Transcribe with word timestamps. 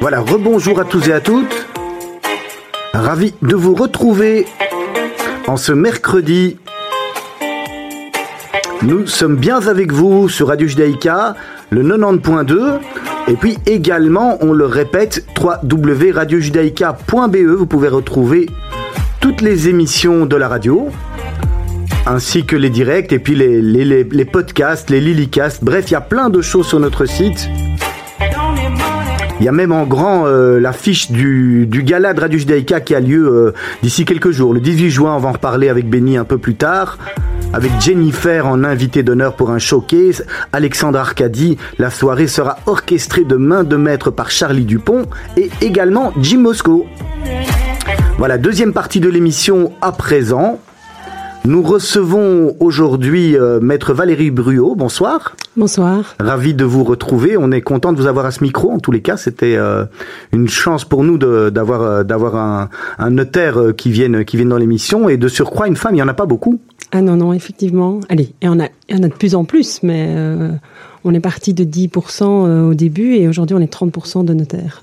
Voilà, 0.00 0.20
rebonjour 0.20 0.80
à 0.80 0.84
tous 0.84 1.08
et 1.08 1.12
à 1.12 1.20
toutes. 1.20 1.66
Ravi 2.94 3.34
de 3.42 3.54
vous 3.54 3.74
retrouver 3.74 4.46
en 5.46 5.56
ce 5.56 5.72
mercredi. 5.72 6.56
Nous 8.82 9.06
sommes 9.06 9.36
bien 9.36 9.66
avec 9.66 9.92
vous 9.92 10.28
sur 10.28 10.48
Radio 10.48 10.66
Judaïka, 10.66 11.34
le 11.70 11.82
90.2. 11.82 12.78
Et 13.28 13.34
puis 13.34 13.58
également, 13.66 14.38
on 14.40 14.52
le 14.52 14.64
répète, 14.64 15.26
www.radiojudaïka.be. 15.38 17.36
Vous 17.36 17.66
pouvez 17.66 17.88
retrouver 17.88 18.48
toutes 19.20 19.42
les 19.42 19.68
émissions 19.68 20.24
de 20.24 20.36
la 20.36 20.48
radio, 20.48 20.88
ainsi 22.06 22.46
que 22.46 22.56
les 22.56 22.70
directs, 22.70 23.12
et 23.12 23.18
puis 23.18 23.34
les, 23.34 24.24
podcasts, 24.24 24.88
les 24.88 25.00
Lilycasts. 25.00 25.62
Bref, 25.62 25.90
il 25.90 25.92
y 25.92 25.96
a 25.96 26.00
plein 26.00 26.30
de 26.30 26.40
choses 26.40 26.66
sur 26.66 26.80
notre 26.80 27.04
site. 27.04 27.48
Il 29.40 29.46
y 29.46 29.48
a 29.48 29.52
même 29.52 29.72
en 29.72 29.86
grand 29.86 30.26
euh, 30.26 30.60
l'affiche 30.60 31.10
du, 31.10 31.66
du 31.66 31.82
gala 31.82 32.12
de 32.12 32.58
qui 32.58 32.94
a 32.94 33.00
lieu 33.00 33.26
euh, 33.26 33.54
d'ici 33.82 34.04
quelques 34.04 34.32
jours. 34.32 34.52
Le 34.52 34.60
18 34.60 34.90
juin, 34.90 35.14
on 35.16 35.18
va 35.18 35.30
en 35.30 35.32
reparler 35.32 35.70
avec 35.70 35.88
Benny 35.88 36.18
un 36.18 36.24
peu 36.24 36.36
plus 36.36 36.56
tard. 36.56 36.98
Avec 37.54 37.72
Jennifer 37.80 38.46
en 38.46 38.64
invité 38.64 39.02
d'honneur 39.02 39.34
pour 39.34 39.50
un 39.50 39.58
showcase, 39.58 40.26
Alexandre 40.52 40.98
Arcadi, 40.98 41.56
la 41.78 41.88
soirée 41.88 42.26
sera 42.26 42.58
orchestrée 42.66 43.24
de 43.24 43.36
main 43.36 43.64
de 43.64 43.76
maître 43.76 44.10
par 44.10 44.30
Charlie 44.30 44.66
Dupont 44.66 45.06
et 45.38 45.48
également 45.62 46.12
Jim 46.20 46.40
Moscow. 46.40 46.86
Voilà, 48.18 48.36
deuxième 48.36 48.74
partie 48.74 49.00
de 49.00 49.08
l'émission 49.08 49.72
à 49.80 49.92
présent. 49.92 50.60
Nous 51.46 51.62
recevons 51.62 52.54
aujourd'hui 52.60 53.34
euh, 53.34 53.60
Maître 53.60 53.94
Valérie 53.94 54.30
Bruot. 54.30 54.74
Bonsoir. 54.74 55.36
Bonsoir. 55.56 56.14
Ravi 56.20 56.52
de 56.52 56.64
vous 56.64 56.84
retrouver. 56.84 57.38
On 57.38 57.50
est 57.50 57.62
content 57.62 57.94
de 57.94 57.98
vous 57.98 58.06
avoir 58.06 58.26
à 58.26 58.30
ce 58.30 58.44
micro. 58.44 58.70
En 58.70 58.78
tous 58.78 58.92
les 58.92 59.00
cas, 59.00 59.16
c'était 59.16 59.56
euh, 59.56 59.86
une 60.32 60.48
chance 60.48 60.84
pour 60.84 61.02
nous 61.02 61.16
d'avoir 61.16 61.82
euh, 61.82 62.02
d'avoir 62.04 62.36
un, 62.36 62.68
un, 62.98 63.10
notaire 63.10 63.58
qui 63.74 63.90
vienne 63.90 64.22
qui 64.26 64.36
vienne 64.36 64.50
dans 64.50 64.58
l'émission 64.58 65.08
et 65.08 65.16
de 65.16 65.28
surcroît 65.28 65.66
une 65.66 65.76
femme. 65.76 65.94
Il 65.94 65.98
y 65.98 66.02
en 66.02 66.08
a 66.08 66.14
pas 66.14 66.26
beaucoup. 66.26 66.60
Ah 66.92 67.00
non 67.00 67.16
non 67.16 67.32
effectivement. 67.32 68.00
Allez, 68.10 68.34
a 68.42 68.46
il 68.46 68.46
y 68.46 68.98
en 68.98 69.02
a 69.02 69.08
de 69.08 69.14
plus 69.14 69.34
en 69.34 69.44
plus, 69.44 69.82
mais 69.82 70.14
on 71.04 71.14
est 71.14 71.20
parti 71.20 71.54
de 71.54 71.64
10% 71.64 72.68
au 72.68 72.74
début 72.74 73.14
et 73.14 73.28
aujourd'hui 73.28 73.56
on 73.56 73.60
est 73.60 73.72
30% 73.72 74.24
de 74.24 74.34
notaires 74.34 74.82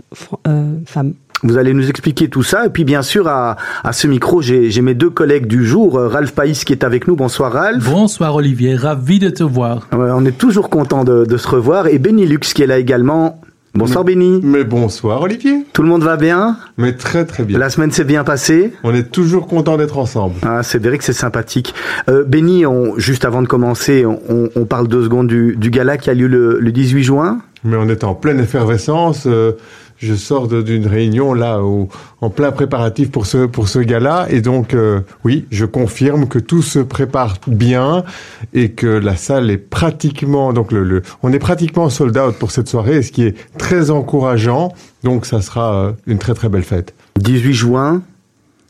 femmes. 0.85 1.13
Vous 1.43 1.57
allez 1.57 1.73
nous 1.73 1.89
expliquer 1.89 2.29
tout 2.29 2.43
ça. 2.43 2.65
Et 2.65 2.69
puis, 2.69 2.83
bien 2.83 3.01
sûr, 3.01 3.27
à, 3.27 3.57
à 3.83 3.93
ce 3.93 4.07
micro, 4.07 4.41
j'ai 4.41 4.81
mes 4.81 4.95
deux 4.95 5.09
collègues 5.09 5.47
du 5.47 5.65
jour. 5.65 5.99
Ralph 5.99 6.31
Païs 6.31 6.63
qui 6.63 6.73
est 6.73 6.83
avec 6.83 7.07
nous. 7.07 7.15
Bonsoir, 7.15 7.53
Ralph. 7.53 7.83
Bonsoir, 7.83 8.35
Olivier. 8.35 8.75
Ravi 8.75 9.19
de 9.19 9.29
te 9.29 9.43
voir. 9.43 9.87
Ouais, 9.91 10.09
on 10.13 10.25
est 10.25 10.37
toujours 10.37 10.69
content 10.69 11.03
de, 11.03 11.25
de, 11.25 11.37
se 11.37 11.47
revoir. 11.47 11.87
Et 11.87 11.99
Benny 11.99 12.25
Lux 12.25 12.53
qui 12.53 12.63
est 12.63 12.67
là 12.67 12.77
également. 12.77 13.39
Bonsoir 13.73 14.03
mais, 14.03 14.15
Benny. 14.15 14.39
Mais 14.43 14.63
bonsoir 14.63 15.21
Olivier. 15.21 15.65
Tout 15.73 15.83
le 15.83 15.87
monde 15.87 16.03
va 16.03 16.17
bien? 16.17 16.57
Mais 16.77 16.93
très 16.93 17.25
très 17.25 17.43
bien. 17.43 17.59
La 17.59 17.69
semaine 17.69 17.91
s'est 17.91 18.05
bien 18.05 18.23
passée? 18.23 18.73
On 18.83 18.93
est 18.93 19.11
toujours 19.11 19.47
content 19.47 19.77
d'être 19.77 19.99
ensemble. 19.99 20.35
Ah, 20.41 20.63
c'est 20.63 20.83
vrai 20.83 20.97
que 20.97 21.03
c'est 21.03 21.13
sympathique. 21.13 21.75
Euh, 22.09 22.23
Benny, 22.23 22.65
on, 22.65 22.97
juste 22.97 23.23
avant 23.23 23.43
de 23.43 23.47
commencer, 23.47 24.03
on, 24.05 24.49
on, 24.55 24.65
parle 24.65 24.87
deux 24.87 25.03
secondes 25.03 25.27
du, 25.27 25.55
du 25.55 25.69
gala 25.69 25.97
qui 25.97 26.09
a 26.09 26.15
lieu 26.15 26.27
le, 26.27 26.59
le 26.59 26.71
18 26.71 27.03
juin. 27.03 27.39
Mais 27.63 27.77
on 27.77 27.87
est 27.89 28.03
en 28.03 28.15
pleine 28.15 28.39
effervescence. 28.39 29.25
Euh, 29.27 29.53
je 29.97 30.13
sors 30.13 30.47
d'une 30.47 30.87
réunion 30.87 31.33
là 31.33 31.63
où, 31.63 31.89
en 32.21 32.29
plein 32.29 32.51
préparatif 32.51 33.11
pour 33.11 33.25
ce 33.25 33.45
pour 33.45 33.67
ce 33.67 33.79
gala 33.79 34.27
et 34.29 34.41
donc 34.41 34.73
euh, 34.73 35.01
oui, 35.23 35.45
je 35.51 35.65
confirme 35.65 36.27
que 36.27 36.39
tout 36.39 36.61
se 36.61 36.79
prépare 36.79 37.37
bien 37.47 38.03
et 38.53 38.71
que 38.71 38.87
la 38.87 39.15
salle 39.15 39.49
est 39.49 39.57
pratiquement 39.57 40.53
donc 40.53 40.71
le, 40.71 40.83
le 40.83 41.01
on 41.23 41.31
est 41.33 41.39
pratiquement 41.39 41.89
sold 41.89 42.17
out 42.17 42.35
pour 42.35 42.51
cette 42.51 42.67
soirée, 42.67 43.01
ce 43.01 43.11
qui 43.11 43.23
est 43.23 43.35
très 43.57 43.91
encourageant. 43.91 44.73
Donc 45.03 45.25
ça 45.25 45.41
sera 45.41 45.73
euh, 45.73 45.91
une 46.05 46.17
très 46.17 46.33
très 46.33 46.49
belle 46.49 46.63
fête. 46.63 46.93
18 47.19 47.53
juin. 47.53 48.01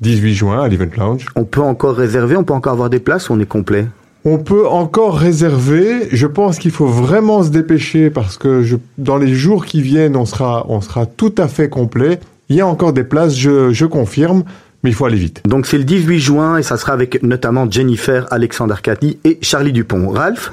18 0.02 0.34
juin 0.34 0.62
à 0.62 0.68
l'Event 0.68 0.96
Lounge. 0.96 1.26
On 1.36 1.44
peut 1.44 1.62
encore 1.62 1.96
réserver, 1.96 2.36
on 2.36 2.44
peut 2.44 2.54
encore 2.54 2.74
avoir 2.74 2.90
des 2.90 3.00
places 3.00 3.30
on 3.30 3.40
est 3.40 3.48
complet? 3.48 3.88
On 4.28 4.38
peut 4.38 4.68
encore 4.68 5.18
réserver. 5.18 6.10
Je 6.12 6.28
pense 6.28 6.60
qu'il 6.60 6.72
faut 6.72 6.88
vraiment 6.88 7.44
se 7.44 7.50
dépêcher 7.50 8.10
parce 8.10 8.38
que 8.38 8.64
dans 8.98 9.18
les 9.18 9.34
jours 9.34 9.66
qui 9.66 9.82
viennent, 9.82 10.18
on 10.18 10.26
sera, 10.26 10.66
on 10.68 10.82
sera 10.82 11.06
tout 11.06 11.34
à 11.38 11.48
fait 11.48 11.70
complet. 11.70 12.20
Il 12.50 12.56
y 12.58 12.62
a 12.62 12.68
encore 12.68 12.92
des 12.92 13.06
places, 13.06 13.36
je, 13.36 13.72
je 13.72 13.86
confirme, 13.86 14.44
mais 14.84 14.90
il 14.90 14.94
faut 14.94 15.06
aller 15.06 15.18
vite. 15.18 15.42
Donc 15.46 15.66
c'est 15.66 15.78
le 15.78 15.86
18 15.86 16.20
juin 16.20 16.58
et 16.58 16.64
ça 16.64 16.76
sera 16.76 16.92
avec 16.92 17.24
notamment 17.24 17.70
Jennifer, 17.72 18.28
Alexandre 18.30 18.74
Arcadi 18.74 19.18
et 19.24 19.38
Charlie 19.42 19.72
Dupont. 19.72 20.10
Ralph? 20.10 20.52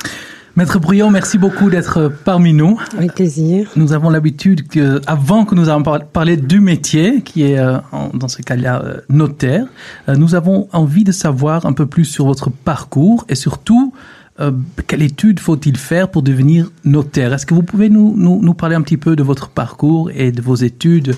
Maître 0.57 0.79
Briand, 0.79 1.11
merci 1.11 1.37
beaucoup 1.37 1.69
d'être 1.69 2.13
parmi 2.25 2.53
nous. 2.53 2.79
Avec 2.97 3.15
plaisir. 3.15 3.69
Nous 3.75 3.93
avons 3.93 4.09
l'habitude 4.09 4.69
que, 4.69 5.01
avant 5.05 5.45
que 5.45 5.57
nous 5.57 5.69
avons 5.69 5.83
parlé 6.13 6.37
du 6.37 6.61
métier, 6.61 7.23
qui 7.23 7.43
est 7.43 7.59
euh, 7.59 7.79
dans 8.13 8.29
ce 8.29 8.41
cas-là 8.41 8.81
euh, 8.85 9.01
notaire, 9.09 9.67
euh, 10.09 10.15
nous 10.15 10.37
avons 10.37 10.69
envie 10.73 11.03
de 11.03 11.11
savoir 11.11 11.67
un 11.67 11.73
peu 11.73 11.87
plus 11.87 12.05
sur 12.05 12.27
votre 12.27 12.51
parcours 12.51 13.25
et 13.29 13.35
surtout 13.35 13.93
euh, 14.39 14.53
quelle 14.87 15.03
étude 15.03 15.41
faut-il 15.41 15.77
faire 15.77 16.09
pour 16.09 16.23
devenir 16.23 16.71
notaire? 16.85 17.33
Est-ce 17.33 17.47
que 17.47 17.55
vous 17.55 17.65
pouvez 17.65 17.89
nous, 17.89 18.15
nous, 18.17 18.41
nous 18.41 18.55
parler 18.55 18.77
un 18.77 18.83
petit 18.83 18.97
peu 18.97 19.17
de 19.17 19.25
votre 19.25 19.49
parcours 19.49 20.13
et 20.15 20.31
de 20.31 20.41
vos 20.41 20.55
études? 20.55 21.17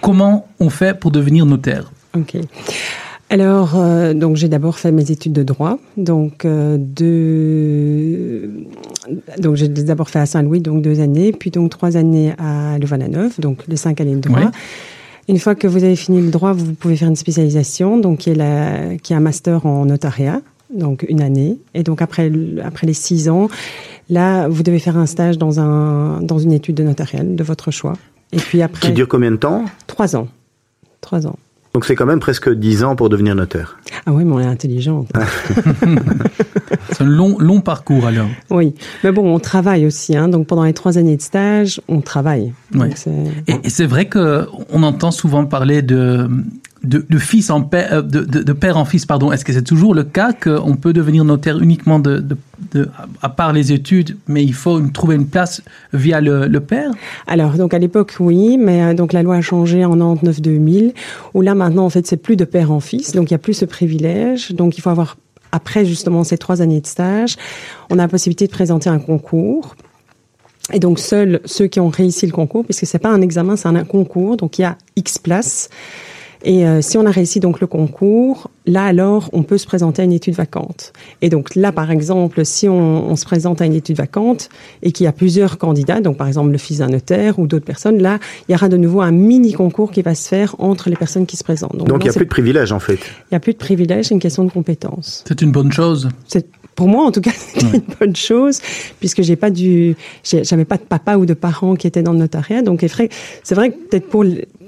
Comment 0.00 0.46
on 0.60 0.70
fait 0.70 0.96
pour 0.96 1.10
devenir 1.10 1.44
notaire? 1.44 1.90
Ok. 2.16 2.36
Alors, 3.28 3.74
euh, 3.74 4.14
donc 4.14 4.36
j'ai 4.36 4.48
d'abord 4.48 4.78
fait 4.78 4.92
mes 4.92 5.10
études 5.10 5.32
de 5.32 5.42
droit, 5.42 5.78
donc 5.96 6.44
euh, 6.44 6.76
deux, 6.78 8.50
donc 9.38 9.56
j'ai 9.56 9.66
d'abord 9.68 10.10
fait 10.10 10.20
à 10.20 10.26
Saint-Louis, 10.26 10.60
donc 10.60 10.80
deux 10.80 11.00
années, 11.00 11.32
puis 11.32 11.50
donc 11.50 11.70
trois 11.70 11.96
années 11.96 12.34
à 12.38 12.78
Louvain-la-Neuve, 12.78 13.40
donc 13.40 13.64
les 13.66 13.76
cinq 13.76 14.00
années 14.00 14.14
de 14.14 14.20
droit. 14.20 14.52
Une 15.28 15.40
fois 15.40 15.56
que 15.56 15.66
vous 15.66 15.82
avez 15.82 15.96
fini 15.96 16.20
le 16.20 16.30
droit, 16.30 16.52
vous 16.52 16.72
pouvez 16.74 16.94
faire 16.94 17.08
une 17.08 17.16
spécialisation, 17.16 17.98
donc 17.98 18.18
qui 18.18 18.30
est, 18.30 18.36
la, 18.36 18.96
qui 18.96 19.12
est 19.12 19.16
un 19.16 19.20
master 19.20 19.66
en 19.66 19.86
notariat, 19.86 20.40
donc 20.72 21.04
une 21.08 21.20
année, 21.20 21.58
et 21.74 21.82
donc 21.82 22.02
après 22.02 22.30
après 22.62 22.86
les 22.86 22.94
six 22.94 23.28
ans, 23.28 23.48
là 24.08 24.46
vous 24.46 24.62
devez 24.62 24.78
faire 24.78 24.96
un 24.96 25.06
stage 25.06 25.36
dans 25.36 25.58
un 25.58 26.22
dans 26.22 26.38
une 26.38 26.52
étude 26.52 26.76
de 26.76 26.84
notarial 26.84 27.34
de 27.34 27.42
votre 27.42 27.72
choix. 27.72 27.94
Et 28.30 28.36
puis 28.38 28.62
après. 28.62 28.86
Qui 28.86 28.92
dure 28.92 29.08
combien 29.08 29.32
de 29.32 29.36
temps? 29.36 29.64
Trois 29.88 30.14
ans. 30.14 30.28
Trois 31.00 31.26
ans. 31.26 31.36
Donc 31.76 31.84
c'est 31.84 31.94
quand 31.94 32.06
même 32.06 32.20
presque 32.20 32.50
10 32.50 32.84
ans 32.84 32.96
pour 32.96 33.10
devenir 33.10 33.34
notaire. 33.34 33.76
Ah 34.06 34.12
oui, 34.14 34.24
mais 34.24 34.32
on 34.32 34.40
est 34.40 34.46
intelligente. 34.46 35.10
c'est 36.90 37.02
un 37.02 37.06
long, 37.06 37.38
long 37.38 37.60
parcours 37.60 38.06
alors. 38.06 38.28
Oui, 38.48 38.72
mais 39.04 39.12
bon, 39.12 39.34
on 39.34 39.38
travaille 39.38 39.84
aussi. 39.84 40.16
Hein. 40.16 40.28
Donc 40.28 40.46
pendant 40.46 40.64
les 40.64 40.72
trois 40.72 40.96
années 40.96 41.18
de 41.18 41.20
stage, 41.20 41.82
on 41.86 42.00
travaille. 42.00 42.54
Oui. 42.74 42.88
Et, 43.46 43.56
et 43.64 43.68
c'est 43.68 43.84
vrai 43.84 44.06
que 44.06 44.46
on 44.70 44.82
entend 44.84 45.10
souvent 45.10 45.44
parler 45.44 45.82
de 45.82 46.30
de, 46.82 47.18
fils 47.18 47.50
en 47.50 47.62
père, 47.62 48.02
de, 48.02 48.20
de, 48.20 48.42
de, 48.42 48.52
père 48.52 48.76
en 48.76 48.84
fils, 48.84 49.06
pardon. 49.06 49.32
Est-ce 49.32 49.44
que 49.44 49.52
c'est 49.52 49.62
toujours 49.62 49.94
le 49.94 50.04
cas 50.04 50.32
qu'on 50.32 50.76
peut 50.76 50.92
devenir 50.92 51.24
notaire 51.24 51.58
uniquement 51.58 51.98
de, 51.98 52.24
à 53.22 53.28
part 53.28 53.52
les 53.52 53.72
études, 53.72 54.16
mais 54.28 54.44
il 54.44 54.54
faut 54.54 54.80
trouver 54.88 55.16
une 55.16 55.26
place 55.26 55.62
via 55.92 56.20
le, 56.20 56.46
le 56.46 56.60
père? 56.60 56.90
Alors, 57.26 57.54
donc 57.54 57.74
à 57.74 57.78
l'époque, 57.78 58.14
oui, 58.20 58.56
mais 58.58 58.82
euh, 58.82 58.94
donc 58.94 59.12
la 59.12 59.22
loi 59.22 59.36
a 59.36 59.40
changé 59.40 59.84
en 59.84 59.96
99-2000, 59.96 60.92
où 61.34 61.40
là 61.40 61.54
maintenant, 61.54 61.86
en 61.86 61.90
fait, 61.90 62.06
c'est 62.06 62.16
plus 62.16 62.36
de 62.36 62.44
père 62.44 62.70
en 62.70 62.80
fils, 62.80 63.12
donc 63.12 63.30
il 63.30 63.34
n'y 63.34 63.36
a 63.36 63.40
plus 63.40 63.54
ce 63.54 63.64
privilège. 63.64 64.52
Donc 64.52 64.78
il 64.78 64.80
faut 64.80 64.90
avoir, 64.90 65.16
après 65.52 65.84
justement 65.84 66.24
ces 66.24 66.38
trois 66.38 66.62
années 66.62 66.80
de 66.80 66.86
stage, 66.86 67.36
on 67.90 67.94
a 67.94 68.02
la 68.02 68.08
possibilité 68.08 68.46
de 68.46 68.52
présenter 68.52 68.90
un 68.90 68.98
concours. 68.98 69.74
Et 70.72 70.80
donc 70.80 70.98
seuls 70.98 71.40
ceux 71.44 71.68
qui 71.68 71.78
ont 71.78 71.88
réussi 71.88 72.26
le 72.26 72.32
concours, 72.32 72.64
puisque 72.64 72.86
c'est 72.86 72.98
pas 72.98 73.10
un 73.10 73.22
examen, 73.22 73.56
c'est 73.56 73.68
un 73.68 73.84
concours, 73.84 74.36
donc 74.36 74.58
il 74.58 74.62
y 74.62 74.64
a 74.64 74.76
X 74.96 75.18
places. 75.18 75.68
Et 76.44 76.66
euh, 76.66 76.80
si 76.80 76.98
on 76.98 77.06
a 77.06 77.10
réussi 77.10 77.40
donc 77.40 77.60
le 77.60 77.66
concours, 77.66 78.50
là 78.66 78.84
alors 78.84 79.30
on 79.32 79.42
peut 79.42 79.58
se 79.58 79.66
présenter 79.66 80.02
à 80.02 80.04
une 80.04 80.12
étude 80.12 80.34
vacante. 80.34 80.92
Et 81.22 81.28
donc 81.28 81.54
là 81.54 81.72
par 81.72 81.90
exemple, 81.90 82.44
si 82.44 82.68
on, 82.68 83.10
on 83.10 83.16
se 83.16 83.24
présente 83.24 83.60
à 83.60 83.66
une 83.66 83.74
étude 83.74 83.96
vacante 83.96 84.48
et 84.82 84.92
qu'il 84.92 85.04
y 85.04 85.06
a 85.06 85.12
plusieurs 85.12 85.58
candidats, 85.58 86.00
donc 86.00 86.16
par 86.16 86.28
exemple 86.28 86.50
le 86.50 86.58
fils 86.58 86.78
d'un 86.78 86.88
notaire 86.88 87.38
ou 87.38 87.46
d'autres 87.46 87.64
personnes, 87.64 88.00
là 88.00 88.18
il 88.48 88.52
y 88.52 88.54
aura 88.54 88.68
de 88.68 88.76
nouveau 88.76 89.00
un 89.00 89.12
mini 89.12 89.52
concours 89.52 89.90
qui 89.90 90.02
va 90.02 90.14
se 90.14 90.28
faire 90.28 90.54
entre 90.58 90.90
les 90.90 90.96
personnes 90.96 91.26
qui 91.26 91.36
se 91.36 91.44
présentent. 91.44 91.76
Donc, 91.76 91.88
donc 91.88 92.04
il 92.04 92.08
n'y 92.08 92.10
a 92.10 92.14
plus 92.14 92.24
de 92.24 92.30
privilège 92.30 92.72
en 92.72 92.80
fait. 92.80 92.98
Il 93.30 93.32
n'y 93.32 93.36
a 93.36 93.40
plus 93.40 93.52
de 93.52 93.58
privilège, 93.58 94.06
c'est 94.06 94.14
une 94.14 94.20
question 94.20 94.44
de 94.44 94.50
compétence. 94.50 95.24
C'est 95.26 95.42
une 95.42 95.52
bonne 95.52 95.72
chose. 95.72 96.08
C'est 96.26 96.46
pour 96.76 96.88
moi, 96.88 97.04
en 97.04 97.10
tout 97.10 97.22
cas, 97.22 97.32
c'était 97.36 97.66
ouais. 97.66 97.76
une 97.76 97.94
bonne 97.98 98.16
chose, 98.16 98.60
puisque 99.00 99.22
j'ai 99.22 99.34
pas 99.34 99.50
du, 99.50 99.96
j'avais 100.22 100.64
pas 100.64 100.76
de 100.76 100.82
papa 100.82 101.16
ou 101.16 101.26
de 101.26 101.34
parents 101.34 101.74
qui 101.74 101.86
étaient 101.86 102.02
dans 102.02 102.12
le 102.12 102.18
notariat. 102.18 102.62
Donc, 102.62 102.84
c'est 103.42 103.54
vrai 103.54 103.70
que 103.70 103.76
peut-être 103.88 104.08
pour 104.08 104.24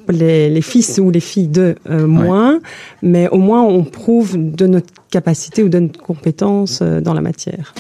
les, 0.08 0.48
les, 0.48 0.62
fils 0.62 0.98
ou 0.98 1.10
les 1.10 1.20
filles 1.20 1.48
de 1.48 1.76
euh, 1.88 2.06
moins, 2.06 2.54
ouais. 2.54 2.60
mais 3.02 3.28
au 3.28 3.38
moins 3.38 3.62
on 3.62 3.84
prouve 3.84 4.36
de 4.36 4.66
notre 4.66 4.92
capacité 5.10 5.62
ou 5.62 5.68
donne 5.68 5.90
compétence 5.90 6.80
euh, 6.82 7.00
dans 7.00 7.14
la 7.14 7.20
matière. 7.20 7.74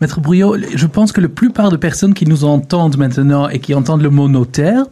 Maître 0.00 0.20
Brouillot, 0.20 0.56
je 0.74 0.86
pense 0.86 1.12
que 1.12 1.20
la 1.20 1.28
plupart 1.28 1.70
de 1.70 1.76
personnes 1.76 2.12
qui 2.12 2.26
nous 2.26 2.42
entendent 2.44 2.96
maintenant 2.98 3.48
et 3.48 3.60
qui 3.60 3.72
entendent 3.72 4.02
le 4.02 4.10
mot 4.10 4.26
notaire, 4.28 4.84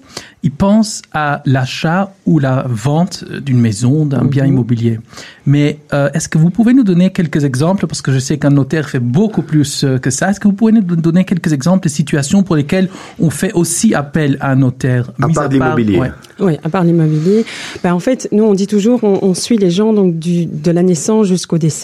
ils 0.44 0.52
pensent 0.52 1.02
à 1.12 1.42
l'achat 1.46 2.12
ou 2.26 2.38
la 2.38 2.64
vente 2.68 3.24
d'une 3.42 3.58
maison, 3.58 4.06
d'un 4.06 4.24
bien 4.24 4.44
Mhm. 4.44 4.50
immobilier. 4.52 5.00
Mais 5.46 5.78
euh, 5.92 6.10
est-ce 6.14 6.28
que 6.28 6.38
vous 6.38 6.50
pouvez 6.50 6.74
nous 6.74 6.84
donner 6.84 7.10
quelques 7.10 7.42
exemples, 7.44 7.88
parce 7.88 8.02
que 8.02 8.12
je 8.12 8.20
sais 8.20 8.38
qu'un 8.38 8.50
notaire 8.50 8.88
fait 8.88 9.00
beaucoup 9.00 9.42
plus 9.42 9.82
euh, 9.82 9.98
que 9.98 10.10
ça, 10.10 10.30
est-ce 10.30 10.38
que 10.38 10.46
vous 10.46 10.54
pouvez 10.54 10.70
nous 10.70 10.80
donner 10.82 11.24
quelques 11.24 11.52
exemples 11.52 11.82
de 11.84 11.88
situations 11.88 12.44
pour 12.44 12.54
lesquelles 12.54 12.88
on 13.18 13.30
fait 13.30 13.52
aussi 13.52 13.94
appel 13.94 14.36
à 14.40 14.52
un 14.52 14.56
notaire 14.56 15.10
À 15.20 15.28
part 15.28 15.48
l'immobilier. 15.48 15.98
ouais. 15.98 16.12
Oui, 16.38 16.56
à 16.62 16.68
part 16.70 16.84
l'immobilier. 16.84 17.44
Ben, 17.82 17.92
en 17.92 17.98
fait, 18.00 18.28
nous, 18.32 18.44
on 18.44 18.54
dit 18.54 18.66
toujours, 18.68 19.02
on, 19.02 19.18
on 19.22 19.34
suit 19.34 19.58
les 19.58 19.70
gens 19.70 19.92
donc 19.92 20.18
du, 20.18 20.46
de 20.46 20.70
la 20.70 20.82
naissance 20.82 21.26
jusqu'au 21.26 21.58
décès. 21.58 21.79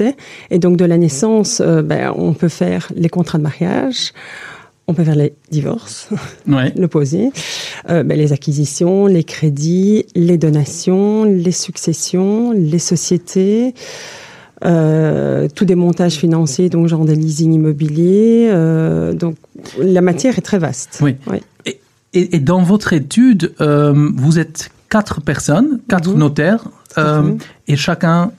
Et 0.50 0.58
donc, 0.58 0.76
de 0.76 0.84
la 0.84 0.98
naissance, 0.98 1.60
euh, 1.64 1.82
ben, 1.82 2.12
on 2.16 2.32
peut 2.34 2.48
faire 2.48 2.90
les 2.94 3.08
contrats 3.08 3.38
de 3.38 3.42
mariage, 3.42 4.12
on 4.88 4.94
peut 4.94 5.04
faire 5.04 5.16
les 5.16 5.32
divorces, 5.50 6.08
Ouais. 6.46 6.70
poser, 6.88 7.30
euh, 7.90 8.02
ben, 8.02 8.16
les 8.16 8.32
acquisitions, 8.32 9.06
les 9.06 9.24
crédits, 9.24 10.06
les 10.14 10.38
donations, 10.38 11.24
les 11.24 11.52
successions, 11.52 12.52
les 12.52 12.78
sociétés. 12.78 13.74
Euh, 14.64 15.48
tous 15.54 15.66
des 15.66 15.74
montages 15.74 16.14
financiers, 16.14 16.70
donc 16.70 16.86
genre 16.88 17.04
des 17.04 17.14
leasing 17.14 17.52
immobiliers. 17.52 18.48
Euh, 18.50 19.12
donc 19.12 19.36
la 19.78 20.00
matière 20.00 20.38
est 20.38 20.42
très 20.42 20.58
vaste. 20.58 21.00
Oui. 21.02 21.16
Oui. 21.30 21.38
Et, 21.66 21.78
et- 22.14 22.36
et 22.36 22.40
dans 22.40 22.62
votre 22.62 22.94
étude, 22.94 23.52
vous 23.60 24.38
êtes 24.38 24.70
quatre 24.88 25.20
personnes, 25.20 25.80
quatre 25.88 26.10
Mhm. 26.12 26.18
notaires, 26.18 26.64
et 27.68 27.76
chacun. 27.76 28.32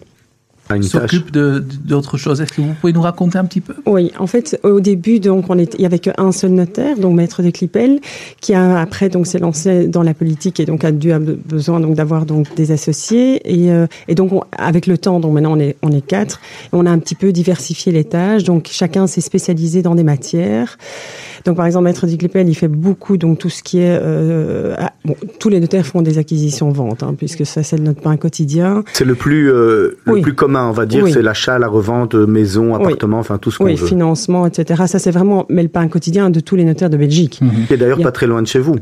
S'occupe 0.82 1.32
de- 1.32 1.64
d'autres 1.86 2.18
choses. 2.18 2.42
Est-ce 2.42 2.54
que 2.54 2.62
vous 2.62 2.74
pouvez 2.80 2.94
nous 2.94 3.02
raconter 3.02 3.38
un 3.38 3.46
petit 3.46 3.62
peu? 3.62 3.74
Oui, 3.86 4.12
en 4.20 4.28
fait, 4.28 4.60
au 4.64 4.80
début, 4.80 5.20
donc, 5.20 5.46
on 5.50 5.58
était, 5.58 5.78
il 5.78 5.82
y 5.84 5.86
avait 5.86 6.00
qu'un 6.00 6.32
seul 6.32 6.52
notaire, 6.52 6.98
donc 6.98 7.16
maître 7.16 7.42
de 7.44 7.50
Clipel, 7.50 8.00
qui 8.42 8.54
a 8.54 8.80
après 8.80 9.10
donc 9.10 9.28
s'est 9.28 9.40
lancé 9.40 9.88
dans 9.88 10.04
la 10.04 10.14
politique 10.14 10.60
et 10.60 10.66
donc 10.66 10.84
a 10.84 10.92
dû 10.92 11.12
avoir 11.12 11.36
besoin 11.46 11.80
donc 11.80 11.96
d'avoir 11.96 12.26
donc 12.26 12.54
des 12.56 12.72
associés 12.72 13.42
et, 13.46 13.72
euh, 13.72 13.88
et 14.08 14.16
donc 14.16 14.32
on- 14.34 14.44
avec 14.58 14.88
le 14.88 14.98
temps, 14.98 15.20
donc 15.20 15.34
maintenant 15.34 15.54
on 15.56 15.60
est 15.60 15.76
on 15.82 15.92
est 15.92 16.06
quatre, 16.06 16.40
et 16.66 16.70
on 16.74 16.86
a 16.86 16.92
un 16.92 17.00
petit 17.00 17.16
peu 17.16 17.32
diversifié 17.32 17.92
les 17.92 18.04
tâches, 18.04 18.44
donc 18.44 18.68
chacun 18.72 19.08
s'est 19.08 19.22
spécialisé 19.22 19.82
dans 19.82 19.96
des 19.96 20.04
matières. 20.04 20.78
Donc 21.46 21.56
par 21.56 21.66
exemple, 21.66 21.86
maître 21.86 22.08
de 22.08 22.16
Clipel, 22.16 22.50
il 22.50 22.56
fait 22.56 22.68
beaucoup 22.68 23.16
donc 23.18 23.40
tout 23.40 23.50
ce 23.50 23.64
qui 23.64 23.78
est 23.80 23.98
euh, 24.02 24.76
ah, 24.78 24.92
bon, 25.06 25.16
tous 25.40 25.50
les 25.50 25.60
notaires 25.60 25.86
font 25.86 26.02
des 26.02 26.18
acquisitions 26.18 26.70
ventes, 26.72 27.04
hein, 27.04 27.14
puisque 27.18 27.46
ça 27.46 27.64
c'est 27.64 27.80
notre 27.80 28.02
pain 28.02 28.18
quotidien. 28.18 28.84
C'est 28.94 29.06
le 29.06 29.16
plus 29.16 29.50
euh, 29.52 29.98
le 30.06 30.14
Oui. 30.14 30.22
plus 30.22 30.34
commun, 30.34 30.57
on 30.66 30.72
va 30.72 30.86
dire, 30.86 31.04
Oui. 31.04 31.12
c'est 31.12 31.22
l'achat, 31.22 31.60
la 31.60 31.68
revente, 31.68 32.16
euh, 32.16 32.26
maison, 32.26 32.76
Oui. 32.76 32.82
appartement, 32.84 33.20
enfin 33.20 33.38
tout 33.38 33.52
ce 33.52 33.58
qu'on 33.60 33.66
Oui, 33.66 33.76
veut. 33.76 33.86
financement, 33.88 34.46
etc. 34.46 34.84
Ça 34.88 35.00
c'est 35.00 35.12
vraiment 35.12 35.46
mais 35.50 35.64
le 35.64 35.70
pain 35.70 35.88
quotidien 35.88 36.30
de 36.30 36.40
tous 36.40 36.56
les 36.56 36.64
notaires 36.66 36.90
de 36.90 36.98
Belgique. 36.98 37.42
Qui 37.68 37.74
est 37.74 37.78
d'ailleurs 37.78 38.00
a- 38.00 38.04
pas 38.04 38.12
très 38.12 38.28
loin 38.28 38.42
de 38.42 38.48
chez 38.48 38.60
vous, 38.60 38.76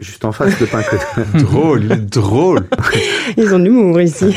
juste 0.00 0.24
en 0.24 0.32
face 0.32 0.58
de 0.58 0.66
pain 0.66 0.82
drôle, 1.38 1.84
il 1.84 1.92
est 1.92 1.96
drôle. 1.96 2.66
Ils 3.36 3.54
ont 3.54 3.58
de 3.58 3.64
l'humour 3.64 4.00
ici. 4.00 4.34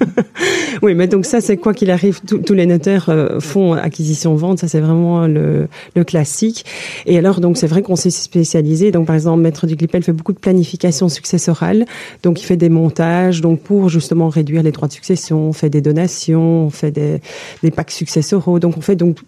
oui, 0.82 0.94
mais 0.94 1.06
donc 1.06 1.24
ça, 1.24 1.40
c'est 1.40 1.56
quoi 1.56 1.74
qu'il 1.74 1.90
arrive, 1.90 2.20
tous 2.26 2.38
tous 2.38 2.54
les 2.54 2.66
notaires 2.66 3.08
euh, 3.08 3.40
font 3.40 3.72
acquisition-vente, 3.72 4.58
ça 4.58 4.68
c'est 4.68 4.80
vraiment 4.80 5.26
le, 5.26 5.68
le 5.96 6.04
classique. 6.04 6.64
Et 7.06 7.18
alors, 7.18 7.40
donc 7.40 7.56
c'est 7.56 7.66
vrai 7.66 7.82
qu'on 7.82 7.96
s'est 7.96 8.10
spécialisé. 8.10 8.90
Donc 8.90 9.06
par 9.06 9.14
exemple, 9.16 9.40
Maître 9.40 9.66
du 9.66 9.76
Clipel 9.76 10.02
fait 10.02 10.12
beaucoup 10.12 10.32
de 10.32 10.38
planification 10.38 11.08
successorale. 11.08 11.86
Donc 12.22 12.40
il 12.42 12.44
fait 12.44 12.56
des 12.56 12.68
montages, 12.68 13.40
donc 13.40 13.60
pour 13.60 13.88
justement 13.88 14.28
réduire 14.28 14.62
les 14.62 14.72
droits 14.72 14.88
de 14.88 14.92
succession, 14.92 15.48
on 15.48 15.52
fait 15.52 15.70
des 15.70 15.80
donations, 15.80 16.66
on 16.66 16.70
fait 16.70 16.90
des, 16.90 17.20
des 17.62 17.70
packs 17.70 17.90
successoraux. 17.90 18.58
Donc 18.58 18.76
on 18.76 18.80
fait 18.80 18.96
donc 18.96 19.18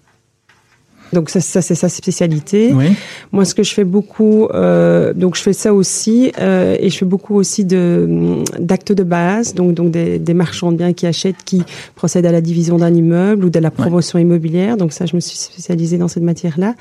donc 1.13 1.31
ça, 1.31 1.41
ça 1.41 1.63
c'est 1.63 1.75
sa 1.75 1.89
spécialité. 1.89 2.73
Oui. 2.75 2.87
Moi, 3.33 3.45
ce 3.45 3.55
que 3.55 3.63
je 3.63 3.73
fais 3.73 3.85
beaucoup, 3.85 4.47
euh, 4.47 5.13
donc 5.13 5.37
je 5.37 5.43
fais 5.43 5.53
ça 5.53 5.73
aussi, 5.73 6.33
euh, 6.41 6.77
et 6.81 6.91
je 6.91 6.99
fais 6.99 7.07
beaucoup 7.07 7.37
aussi 7.37 7.65
de 7.65 8.07
hum, 8.09 8.45
d'actes 8.59 8.93
de 8.93 9.03
base, 9.03 9.55
donc 9.55 9.75
donc 9.75 9.91
des, 9.91 10.19
des 10.19 10.35
marchands 10.35 10.73
de 10.73 10.79
biens 10.79 10.93
qui 10.93 11.07
achètent, 11.07 11.45
qui 11.45 11.63
procèdent 11.95 12.27
à 12.27 12.33
la 12.33 12.41
division 12.41 12.77
d'un 12.77 12.95
immeuble 12.95 13.45
ou 13.45 13.51
de 13.51 13.59
la 13.59 13.71
promotion 13.71 14.19
immobilière. 14.19 14.77
Donc 14.77 14.93
ça, 14.93 15.07
je 15.07 15.15
me 15.15 15.21
suis 15.21 15.37
spécialisée 15.37 15.99
dans 15.99 16.09
cette 16.09 16.23
matière-là. 16.23 16.75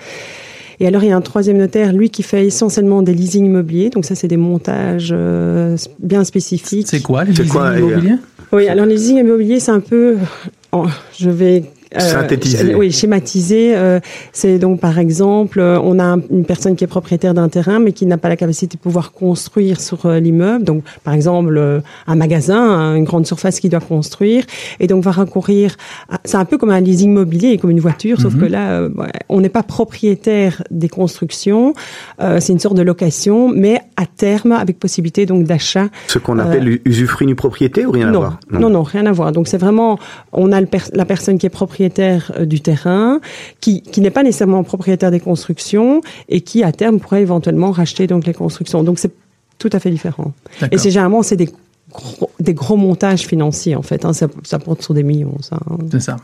Et 0.79 0.87
alors, 0.87 1.03
il 1.03 1.09
y 1.09 1.11
a 1.11 1.15
un 1.15 1.21
troisième 1.21 1.57
notaire, 1.57 1.93
lui, 1.93 2.09
qui 2.09 2.21
fait 2.21 2.45
essentiellement 2.45 3.01
des 3.01 3.13
leasing 3.13 3.45
immobiliers. 3.45 3.89
Donc 3.89 4.03
ça, 4.05 4.15
c'est 4.15 4.27
des 4.27 4.37
montages 4.37 5.11
euh, 5.13 5.77
bien 5.99 6.23
spécifiques. 6.25 6.87
C'est 6.89 7.01
quoi 7.01 7.23
les 7.23 7.31
leasing 7.31 7.47
quoi, 7.47 7.77
immobiliers? 7.77 8.15
Oui, 8.51 8.67
alors 8.67 8.85
les 8.85 8.95
leasing 8.95 9.17
immobiliers, 9.17 9.59
c'est 9.61 9.71
un 9.71 9.79
peu, 9.79 10.17
oh, 10.71 10.85
je 11.17 11.29
vais 11.29 11.63
Synthétiser. 11.97 12.73
sch- 12.73 12.75
oui, 12.75 12.91
schématiser. 12.91 13.75
euh, 13.75 13.99
c'est 14.33 14.59
donc 14.59 14.79
par 14.79 14.99
exemple, 14.99 15.59
euh, 15.59 15.79
on 15.83 15.99
a 15.99 16.03
un- 16.03 16.21
une 16.29 16.45
personne 16.45 16.75
qui 16.75 16.83
est 16.83 16.87
propriétaire 16.87 17.33
d'un 17.33 17.49
terrain, 17.49 17.79
mais 17.79 17.91
qui 17.91 18.05
n'a 18.05 18.17
pas 18.17 18.29
la 18.29 18.35
capacité 18.37 18.75
de 18.77 18.81
pouvoir 18.81 19.11
construire 19.11 19.79
sur 19.79 20.05
euh, 20.05 20.19
l'immeuble. 20.19 20.63
Donc, 20.63 20.83
par 21.03 21.13
exemple, 21.13 21.55
euh, 21.57 21.79
un 22.07 22.15
magasin, 22.15 22.59
hein, 22.59 22.95
une 22.95 23.03
grande 23.05 23.25
surface 23.25 23.59
qui 23.59 23.69
doit 23.69 23.79
construire, 23.79 24.43
et 24.79 24.87
donc 24.87 25.03
va 25.03 25.11
recourir. 25.11 25.75
à- 26.09 26.19
C'est 26.25 26.37
un 26.37 26.45
peu 26.45 26.57
comme 26.57 26.71
un 26.71 26.79
leasing 26.81 27.11
immobilier, 27.11 27.57
comme 27.57 27.69
une 27.71 27.79
voiture, 27.79 28.19
sauf 28.19 28.33
Mhm. 28.33 28.39
que 28.41 28.45
là, 28.45 28.71
euh, 28.71 28.89
ouais, 28.95 29.11
on 29.29 29.41
n'est 29.41 29.49
pas 29.49 29.63
propriétaire 29.63 30.63
des 30.71 30.89
constructions. 30.89 31.73
euh, 32.21 32.39
c'est 32.39 32.53
une 32.53 32.59
sorte 32.59 32.75
de 32.75 32.81
location, 32.81 33.49
mais 33.49 33.79
à 33.97 34.05
terme 34.05 34.51
avec 34.53 34.79
possibilité 34.79 35.25
donc 35.25 35.43
d'achat 35.45 35.87
Ce 36.07 36.17
qu'on 36.19 36.39
appelle 36.39 36.79
usufruit 36.85 37.27
nu 37.27 37.35
propriété 37.35 37.85
ou 37.85 37.91
rien 37.91 38.07
à 38.07 38.09
Euh, 38.09 38.13
non, 38.13 38.19
voir? 38.19 38.39
Non, 38.51 38.69
non, 38.69 38.83
rien 38.83 39.05
à 39.05 39.11
voir. 39.11 39.31
Donc 39.31 39.47
c'est 39.47 39.57
vraiment, 39.57 39.99
on 40.33 40.51
a 40.51 40.59
le 40.61 40.67
per- 40.67 40.91
la 40.93 41.05
personne 41.05 41.37
qui 41.37 41.45
est 41.45 41.49
propriétaire 41.49 41.74
euh, 41.79 42.45
du 42.45 42.61
terrain, 42.61 43.19
qui, 43.61 43.81
qui 43.81 44.01
n'est 44.01 44.09
pas 44.11 44.23
nécessairement 44.23 44.63
propriétaire 44.63 45.11
des 45.11 45.19
constructions 45.19 46.01
et 46.29 46.41
qui 46.41 46.63
à 46.63 46.71
terme 46.71 46.99
pourrait 46.99 47.21
éventuellement 47.21 47.71
racheter 47.71 48.07
donc 48.07 48.25
les 48.25 48.33
constructions. 48.33 48.83
Donc 48.83 48.99
c'est 48.99 49.11
tout 49.57 49.69
à 49.71 49.79
fait 49.79 49.89
différent. 49.91 50.33
Et 50.71 50.77
c'est 50.77 50.91
généralement 50.91 51.23
c'est 51.23 51.35
des 51.37 51.49
gros, 51.91 52.29
des 52.39 52.53
gros 52.53 52.75
montages 52.77 53.21
financiers 53.27 53.75
en 53.75 53.81
fait. 53.81 54.05
hein. 54.05 54.13
ça, 54.13 54.27
ça 54.43 54.59
porte 54.59 54.81
sur 54.81 54.93
des 54.93 55.03
millions. 55.03 55.37
Ça, 55.41 55.57
hein. 55.69 55.77
C'est 55.91 56.01
ça. 56.01 56.17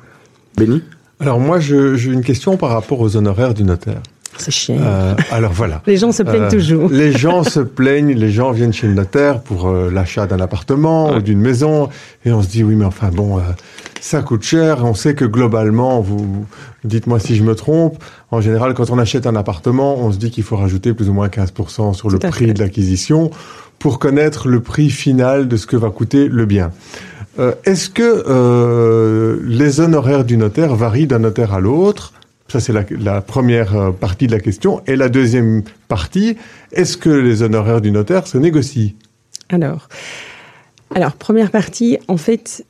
Béni 0.58 0.82
Alors 1.20 1.40
moi, 1.40 1.60
je- 1.60 1.96
j'ai 1.96 2.12
une 2.12 2.24
question 2.24 2.58
par 2.58 2.70
rapport 2.72 3.00
aux 3.00 3.16
honoraires 3.16 3.54
du 3.54 3.64
notaire. 3.64 4.02
C'est 4.38 4.52
chiant. 4.52 4.78
Euh, 4.80 5.14
alors 5.32 5.52
voilà. 5.52 5.82
Les 5.88 5.98
gens 5.98 6.12
se 6.12 6.24
plaignent 6.24 6.44
Euh, 6.44 6.50
toujours. 6.50 6.90
Les 6.92 7.12
gens 7.12 7.44
se 7.44 7.60
plaignent, 7.60 8.14
les 8.18 8.32
gens 8.32 8.52
viennent 8.52 8.72
chez 8.74 8.88
le 8.88 8.94
notaire 8.94 9.42
pour 9.42 9.68
euh, 9.68 9.92
l'achat 9.92 10.26
d'un 10.26 10.40
appartement 10.40 11.12
ou 11.14 11.22
d'une 11.22 11.40
maison, 11.40 11.90
et 12.26 12.32
on 12.32 12.42
se 12.42 12.48
dit 12.48 12.64
oui, 12.64 12.76
mais 12.76 12.86
enfin 12.86 13.10
bon, 13.14 13.38
euh, 13.38 13.42
ça 14.02 14.22
coûte 14.24 14.44
cher. 14.44 14.84
On 14.84 14.94
sait 14.96 15.16
que 15.16 15.24
globalement, 15.26 16.02
vous 16.02 16.46
dites-moi 16.84 17.20
si 17.20 17.36
je 17.36 17.44
me 17.44 17.56
trompe. 17.56 18.04
En 18.32 18.42
général, 18.42 18.74
quand 18.74 18.90
on 18.90 18.98
achète 18.98 19.28
un 19.28 19.36
appartement, 19.36 19.98
on 20.00 20.12
se 20.12 20.18
dit 20.18 20.32
qu'il 20.32 20.44
faut 20.44 20.58
rajouter 20.58 20.94
plus 20.94 21.08
ou 21.08 21.14
moins 21.14 21.28
15% 21.28 21.94
sur 21.94 22.10
le 22.10 22.18
prix 22.20 22.48
fait. 22.48 22.54
de 22.54 22.60
l'acquisition 22.60 23.32
pour 23.80 24.00
connaître 24.00 24.48
le 24.48 24.60
prix 24.60 24.90
final 24.90 25.48
de 25.48 25.56
ce 25.56 25.68
que 25.68 25.76
va 25.78 25.92
coûter 25.92 26.28
le 26.28 26.46
bien. 26.46 26.72
Euh, 27.40 27.54
Est-ce 27.64 27.90
que 27.90 28.24
euh, 28.28 29.40
les 29.44 29.80
honoraires 29.80 30.26
du 30.26 30.36
notaire 30.36 30.76
varient 30.76 31.08
d'un 31.08 31.20
notaire 31.20 31.54
à 31.54 31.60
l'autre? 31.60 32.14
Ça, 32.48 32.60
c'est 32.60 32.74
la, 32.74 32.84
la 33.00 33.22
première 33.22 33.76
euh, 33.76 33.92
partie 33.92 34.28
de 34.28 34.34
la 34.34 34.40
question. 34.40 34.82
Et 34.88 34.96
la 34.96 35.10
deuxième 35.10 35.64
partie, 35.88 36.38
est-ce 36.72 36.98
que 36.98 37.10
les 37.10 37.44
honoraires 37.44 37.82
du 37.82 37.92
notaire 37.92 38.28
se 38.28 38.38
négocient? 38.38 38.92
Alors, 39.50 39.88
alors 40.94 41.14
première 41.14 41.52
partie, 41.52 41.98
en 42.08 42.18
fait, 42.18 42.66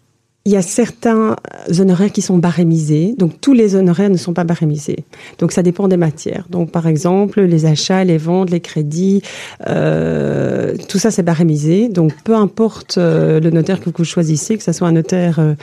il 0.46 0.52
y 0.52 0.56
a 0.56 0.64
certains 0.64 1.36
honoraires 1.80 2.12
qui 2.12 2.24
sont 2.24 2.40
barémisés. 2.40 3.14
Donc, 3.16 3.40
tous 3.42 3.54
les 3.54 3.76
honoraires 3.76 4.10
ne 4.10 4.18
sont 4.18 4.34
pas 4.34 4.44
barémisés. 4.44 5.06
Donc, 5.38 5.52
ça 5.52 5.62
dépend 5.62 5.88
des 5.88 5.98
matières. 5.98 6.48
Donc, 6.50 6.72
par 6.72 6.88
exemple, 6.88 7.42
les 7.42 7.68
achats, 7.68 8.04
les 8.04 8.18
ventes, 8.18 8.50
les 8.50 8.60
crédits, 8.60 9.22
euh, 9.68 10.76
tout 10.90 10.98
ça, 10.98 11.12
c'est 11.12 11.22
barémisé. 11.22 11.90
Donc, 11.90 12.14
peu 12.24 12.36
importe 12.36 12.98
euh, 12.98 13.40
le 13.40 13.52
notaire 13.52 13.80
que 13.80 13.92
vous 13.96 14.04
choisissez, 14.04 14.58
que 14.58 14.64
ce 14.64 14.72
soit 14.72 14.88
un 14.88 14.94
notaire 14.94 15.38
euh, 15.38 15.54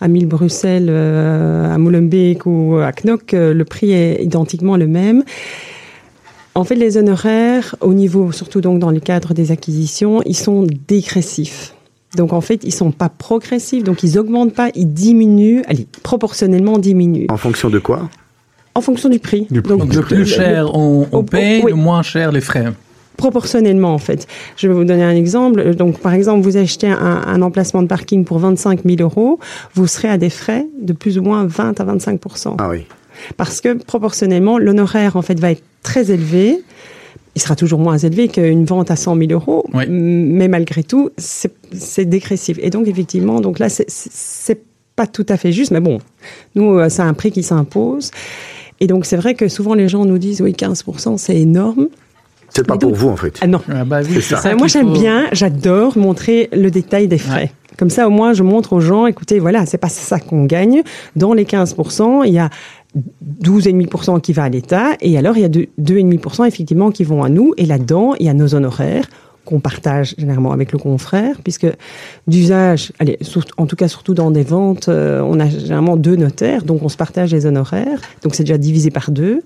à 0.00 0.06
1000 0.06 0.26
Bruxelles, 0.26 0.88
à 0.88 1.76
Molenbeek 1.76 2.46
ou 2.46 2.76
à 2.76 2.92
Knock, 2.92 3.32
le 3.32 3.64
prix 3.64 3.90
est 3.90 4.22
identiquement 4.22 4.76
le 4.76 4.86
même. 4.86 5.24
En 6.54 6.62
fait, 6.62 6.76
les 6.76 6.96
honoraires, 6.96 7.74
au 7.80 7.92
niveau, 7.92 8.30
surtout 8.30 8.60
donc 8.60 8.78
dans 8.78 8.90
le 8.90 9.00
cadre 9.00 9.34
des 9.34 9.50
acquisitions, 9.50 10.22
ils 10.24 10.36
sont 10.36 10.64
dégressifs. 10.86 11.74
Donc 12.16 12.32
en 12.32 12.40
fait, 12.40 12.60
ils 12.64 12.72
sont 12.72 12.90
pas 12.90 13.08
progressifs, 13.10 13.84
donc 13.84 14.02
ils 14.02 14.18
augmentent 14.18 14.54
pas, 14.54 14.70
ils 14.74 14.92
diminuent, 14.92 15.62
allez, 15.66 15.86
proportionnellement 16.02 16.78
diminuent, 16.78 17.26
En 17.28 17.36
fonction 17.36 17.68
de 17.70 17.78
quoi? 17.78 18.08
En 18.74 18.80
fonction 18.80 19.08
du 19.08 19.18
prix. 19.18 19.46
Du 19.50 19.60
prix. 19.60 19.76
Donc 19.76 19.92
le 19.94 20.00
plus 20.02 20.24
cher 20.26 20.74
on, 20.74 21.06
on 21.12 21.22
paye, 21.24 21.62
oui. 21.64 21.72
le 21.72 21.76
moins 21.76 22.02
cher 22.02 22.32
les 22.32 22.40
frais. 22.40 22.72
proportionnellement 23.16 23.92
en 23.92 23.98
fait. 23.98 24.26
Je 24.56 24.68
vais 24.68 24.74
vous 24.74 24.84
donner 24.84 25.02
un 25.02 25.14
exemple. 25.16 25.74
Donc 25.74 25.98
par 25.98 26.12
exemple, 26.14 26.42
vous 26.42 26.56
achetez 26.56 26.88
un, 26.88 26.96
un 27.26 27.42
emplacement 27.42 27.82
de 27.82 27.88
parking 27.88 28.24
pour 28.24 28.38
25 28.38 28.84
000 28.84 28.96
euros, 29.00 29.38
vous 29.74 29.86
serez 29.86 30.08
à 30.08 30.16
des 30.16 30.30
frais 30.30 30.66
de 30.80 30.92
plus 30.92 31.18
ou 31.18 31.22
moins 31.22 31.44
20 31.44 31.80
à 31.80 31.84
25% 31.84 32.54
Ah 32.58 32.68
oui. 32.70 32.86
parce 33.36 33.60
que 33.60 33.74
proportionnellement, 33.74 34.58
l'honoraire 34.58 35.16
en 35.16 35.22
fait 35.22 35.38
va 35.40 35.50
être 35.50 35.62
très 35.82 36.10
élevé. 36.10 36.62
Il 37.38 37.40
sera 37.40 37.54
toujours 37.54 37.78
moins 37.78 37.96
élevé 37.98 38.26
qu'une 38.26 38.64
vente 38.64 38.90
à 38.90 38.96
100 38.96 39.16
000 39.16 39.30
euros, 39.30 39.64
Oui. 39.72 39.84
mais 39.88 40.48
malgré 40.48 40.82
tout, 40.82 41.10
c'est 41.18 42.04
dégressif. 42.04 42.58
Et 42.60 42.68
donc 42.68 42.88
effectivement, 42.88 43.40
donc 43.40 43.60
là, 43.60 43.68
c'est- 43.68 44.60
pas 44.96 45.06
tout 45.06 45.24
à 45.28 45.36
fait 45.36 45.52
juste, 45.52 45.70
mais 45.70 45.78
bon, 45.78 45.98
Nous, 46.56 46.76
euh, 46.80 46.88
c'est 46.88 47.02
un 47.02 47.14
prix 47.14 47.30
qui 47.30 47.44
s'impose. 47.44 48.10
Et 48.80 48.88
donc, 48.88 49.06
c'est 49.06 49.16
vrai 49.16 49.34
que 49.36 49.46
souvent 49.46 49.74
les 49.74 49.88
gens 49.88 50.04
nous 50.04 50.18
disent, 50.18 50.40
oui, 50.42 50.52
15%, 50.52 51.16
c'est 51.16 51.36
énorme. 51.36 51.86
C'est 52.48 52.66
pas 52.66 52.76
pour 52.76 52.92
vous, 52.92 53.08
en 53.08 53.16
fait. 53.16 53.38
Ah 53.40 53.46
non. 53.46 53.60
Ah 53.68 53.84
bah 53.84 54.00
oui, 54.04 54.20
ça. 54.20 54.38
ça 54.38 54.48
Euh, 54.48 54.56
moi, 54.56 54.66
j'aime 54.66 54.88
faut- 54.92 55.00
bien, 55.00 55.26
j'adore 55.30 55.96
montrer 55.96 56.48
le 56.52 56.72
détail 56.72 57.06
des 57.06 57.18
frais. 57.18 57.42
Ouais. 57.42 57.52
Comme 57.78 57.90
ça, 57.90 58.08
au 58.08 58.10
moins, 58.10 58.32
je 58.32 58.42
montre 58.42 58.72
aux 58.72 58.80
gens, 58.80 59.06
écoutez, 59.06 59.38
voilà, 59.38 59.64
c'est 59.66 59.78
pas 59.78 59.88
ça 59.88 60.18
qu'on 60.18 60.46
gagne. 60.46 60.82
Dans 61.14 61.32
les 61.34 61.44
15%, 61.44 62.24
il 62.24 62.32
y 62.34 62.38
a 62.40 62.50
12,5% 63.42 64.20
qui 64.20 64.32
va 64.32 64.44
à 64.44 64.48
l'État, 64.48 64.96
et 65.00 65.18
alors 65.18 65.36
il 65.36 65.42
y 65.42 65.44
a 65.44 65.48
deux- 65.48 65.66
2,5% 65.78 66.44
effectivement 66.46 66.90
qui 66.90 67.04
vont 67.04 67.22
à 67.22 67.28
nous, 67.28 67.52
et 67.56 67.66
là-dedans, 67.66 68.14
il 68.18 68.26
y 68.26 68.28
a 68.28 68.34
nos 68.34 68.54
honoraires 68.54 69.08
qu'on 69.48 69.60
partage 69.60 70.14
généralement 70.18 70.52
avec 70.52 70.72
le 70.72 70.78
confrère, 70.78 71.36
puisque 71.42 71.66
d'usage, 72.26 72.92
allez, 72.98 73.18
en 73.56 73.66
tout 73.66 73.76
cas 73.76 73.88
surtout 73.88 74.12
dans 74.14 74.30
des 74.30 74.42
ventes, 74.42 74.88
euh, 74.88 75.20
on 75.24 75.40
a 75.40 75.48
généralement 75.48 75.96
deux 75.96 76.16
notaires, 76.16 76.62
donc 76.64 76.82
on 76.82 76.88
se 76.90 76.96
partage 76.96 77.32
les 77.32 77.46
honoraires, 77.46 78.00
donc 78.22 78.34
c'est 78.34 78.42
déjà 78.44 78.58
divisé 78.58 78.90
par 78.90 79.10
deux. 79.10 79.40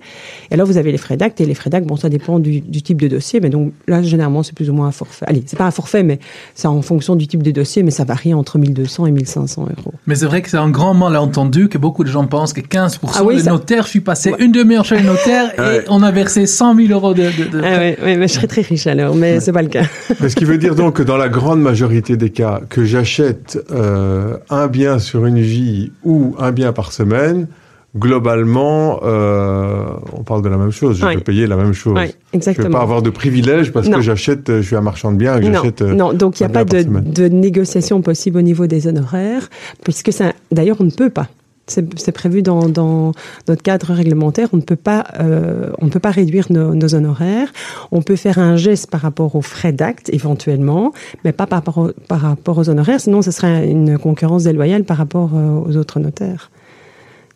Et 0.51 0.53
alors 0.55 0.67
vous 0.67 0.77
avez 0.77 0.91
les 0.91 0.97
frais 0.97 1.15
d'acte, 1.17 1.39
et 1.41 1.45
les 1.45 1.53
frais 1.55 1.69
d'acte, 1.69 1.87
bon 1.87 1.95
ça 1.95 2.09
dépend 2.09 2.39
du, 2.39 2.59
du 2.61 2.81
type 2.81 3.01
de 3.01 3.07
dossier, 3.07 3.39
mais 3.39 3.49
donc 3.49 3.71
là 3.87 4.01
généralement 4.01 4.43
c'est 4.43 4.53
plus 4.55 4.69
ou 4.69 4.73
moins 4.73 4.87
un 4.87 4.91
forfait. 4.91 5.25
Allez, 5.27 5.43
c'est 5.45 5.57
pas 5.57 5.65
un 5.65 5.71
forfait, 5.71 6.03
mais 6.03 6.19
c'est 6.55 6.67
en 6.67 6.81
fonction 6.81 7.15
du 7.15 7.27
type 7.27 7.41
de 7.43 7.51
dossier, 7.51 7.83
mais 7.83 7.91
ça 7.91 8.03
varie 8.03 8.33
entre 8.33 8.57
1200 8.57 9.05
et 9.05 9.11
1500 9.11 9.61
euros. 9.77 9.93
Mais 10.05 10.15
c'est 10.15 10.25
vrai 10.25 10.41
que 10.41 10.49
c'est 10.49 10.57
un 10.57 10.69
grand 10.69 10.93
malentendu 10.93 11.69
que 11.69 11.77
beaucoup 11.77 12.03
de 12.03 12.09
gens 12.09 12.25
pensent 12.27 12.51
que 12.53 12.61
15% 12.61 12.97
Ah 13.15 13.23
oui, 13.23 13.39
ça- 13.41 13.51
notaires, 13.51 13.83
je 13.85 13.89
suis 13.89 14.01
passé 14.01 14.33
une 14.39 14.51
demi-heure 14.51 14.83
chez 14.85 14.97
le 14.97 15.03
notaire 15.05 15.51
Ouais. 15.57 15.77
et 15.77 15.81
on 15.89 16.01
a 16.03 16.11
versé 16.11 16.45
100 16.45 16.75
000 16.75 16.89
euros 16.91 17.13
de... 17.13 17.21
de- 17.23 17.49
de- 17.49 17.61
Ah 17.63 17.77
ouais, 17.77 17.97
ouais, 18.03 18.17
mais 18.17 18.27
je 18.27 18.33
serais 18.33 18.47
très 18.47 18.61
riche 18.61 18.87
alors, 18.87 19.15
mais 19.15 19.39
c'est 19.39 19.51
pas 19.53 19.61
le 19.61 19.69
cas. 19.69 19.83
Ce 20.27 20.35
qui 20.35 20.45
veut 20.45 20.57
dire 20.57 20.75
donc 20.75 20.95
que 20.97 21.03
dans 21.03 21.17
la 21.17 21.29
grande 21.29 21.61
majorité 21.61 22.17
des 22.17 22.29
cas, 22.29 22.61
que 22.69 22.83
j'achète 22.85 23.57
euh, 23.71 24.37
un 24.49 24.67
bien 24.67 24.99
sur 24.99 25.25
une 25.25 25.39
vie 25.39 25.91
ou 26.03 26.35
un 26.39 26.51
bien 26.51 26.73
par 26.73 26.91
semaine, 26.91 27.47
globalement, 27.95 28.99
euh, 29.03 29.83
on 30.13 30.23
parle 30.23 30.41
de 30.41 30.49
la 30.49 30.57
même 30.57 30.71
chose. 30.71 30.97
Je 30.99 31.05
Ouais. 31.05 31.15
peux 31.15 31.21
payer 31.21 31.45
la 31.47 31.55
même 31.55 31.73
chose. 31.73 31.93
Ouais, 31.93 32.07
Je 32.07 32.07
ne 32.07 32.11
vais 32.13 32.17
exactement. 32.37 32.77
pas 32.77 32.81
avoir 32.83 33.01
de 33.01 33.09
privilège 33.09 33.71
parce 33.71 33.87
Non. 33.87 33.97
que 33.97 34.01
j'achète, 34.03 34.51
je 34.57 34.61
suis 34.61 34.75
un 34.75 34.81
marchand 34.81 35.11
de 35.11 35.17
biens, 35.17 35.39
que 35.39 35.45
Non, 35.45 35.53
j'achète. 35.59 35.81
euh, 35.83 35.93
non, 35.93 36.11
donc 36.13 36.39
il 36.39 36.43
n'y 36.43 36.47
a 36.47 36.49
pas 36.49 36.65
de, 36.65 36.81
de 36.83 37.27
négociation 37.27 38.01
possible 38.01 38.39
au 38.39 38.41
niveau 38.41 38.65
des 38.67 38.87
honoraires, 38.87 39.49
puisque 39.83 40.11
ça, 40.11 40.33
d'ailleurs, 40.51 40.77
on 40.79 40.85
ne 40.85 40.91
peut 40.91 41.09
pas. 41.11 41.27
C'est 41.65 42.11
prévu 42.11 42.41
dans, 42.41 43.13
notre 43.47 43.61
cadre 43.61 43.93
réglementaire. 43.93 44.49
On 44.51 44.57
ne 44.57 44.61
peut 44.61 44.75
pas, 44.75 45.05
euh, 45.19 45.71
on 45.79 45.85
ne 45.85 45.89
peut 45.89 46.01
pas 46.01 46.11
réduire 46.11 46.47
nos, 46.49 46.93
honoraires. 46.93 47.53
On 47.91 48.01
peut 48.01 48.17
faire 48.17 48.37
un 48.37 48.57
geste 48.57 48.89
par 48.89 48.99
rapport 48.99 49.35
aux 49.35 49.41
frais 49.41 49.71
d'acte 49.71 50.09
éventuellement, 50.11 50.91
mais 51.23 51.31
pas 51.31 51.47
par 51.47 51.63
rapport, 51.63 52.57
aux 52.57 52.69
honoraires. 52.69 52.99
Sinon, 52.99 53.21
ce 53.21 53.31
serait 53.31 53.69
une 53.69 53.97
concurrence 53.97 54.43
déloyale 54.43 54.83
par 54.83 54.97
rapport 54.97 55.31
euh, 55.35 55.61
aux 55.65 55.77
autres 55.77 56.01
notaires. 56.01 56.51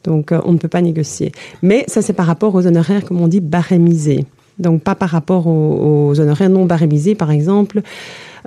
Donc, 0.03 0.33
euh, 0.33 0.41
on 0.43 0.51
ne 0.51 0.57
peut 0.57 0.67
pas 0.67 0.81
négocier. 0.81 1.31
Mais 1.61 1.85
ça, 1.87 2.01
c'est 2.01 2.13
par 2.13 2.25
rapport 2.25 2.53
aux 2.53 2.67
honoraires, 2.67 3.05
comme 3.05 3.21
on 3.21 3.29
dit, 3.29 3.39
barémisés. 3.39 4.25
Donc, 4.59 4.81
pas 4.81 4.95
par 4.95 5.09
rapport 5.09 5.47
aux, 5.47 6.09
aux 6.09 6.19
honoraires 6.19 6.49
non 6.49 6.65
barémisés, 6.65 7.15
par 7.15 7.31
exemple. 7.31 7.81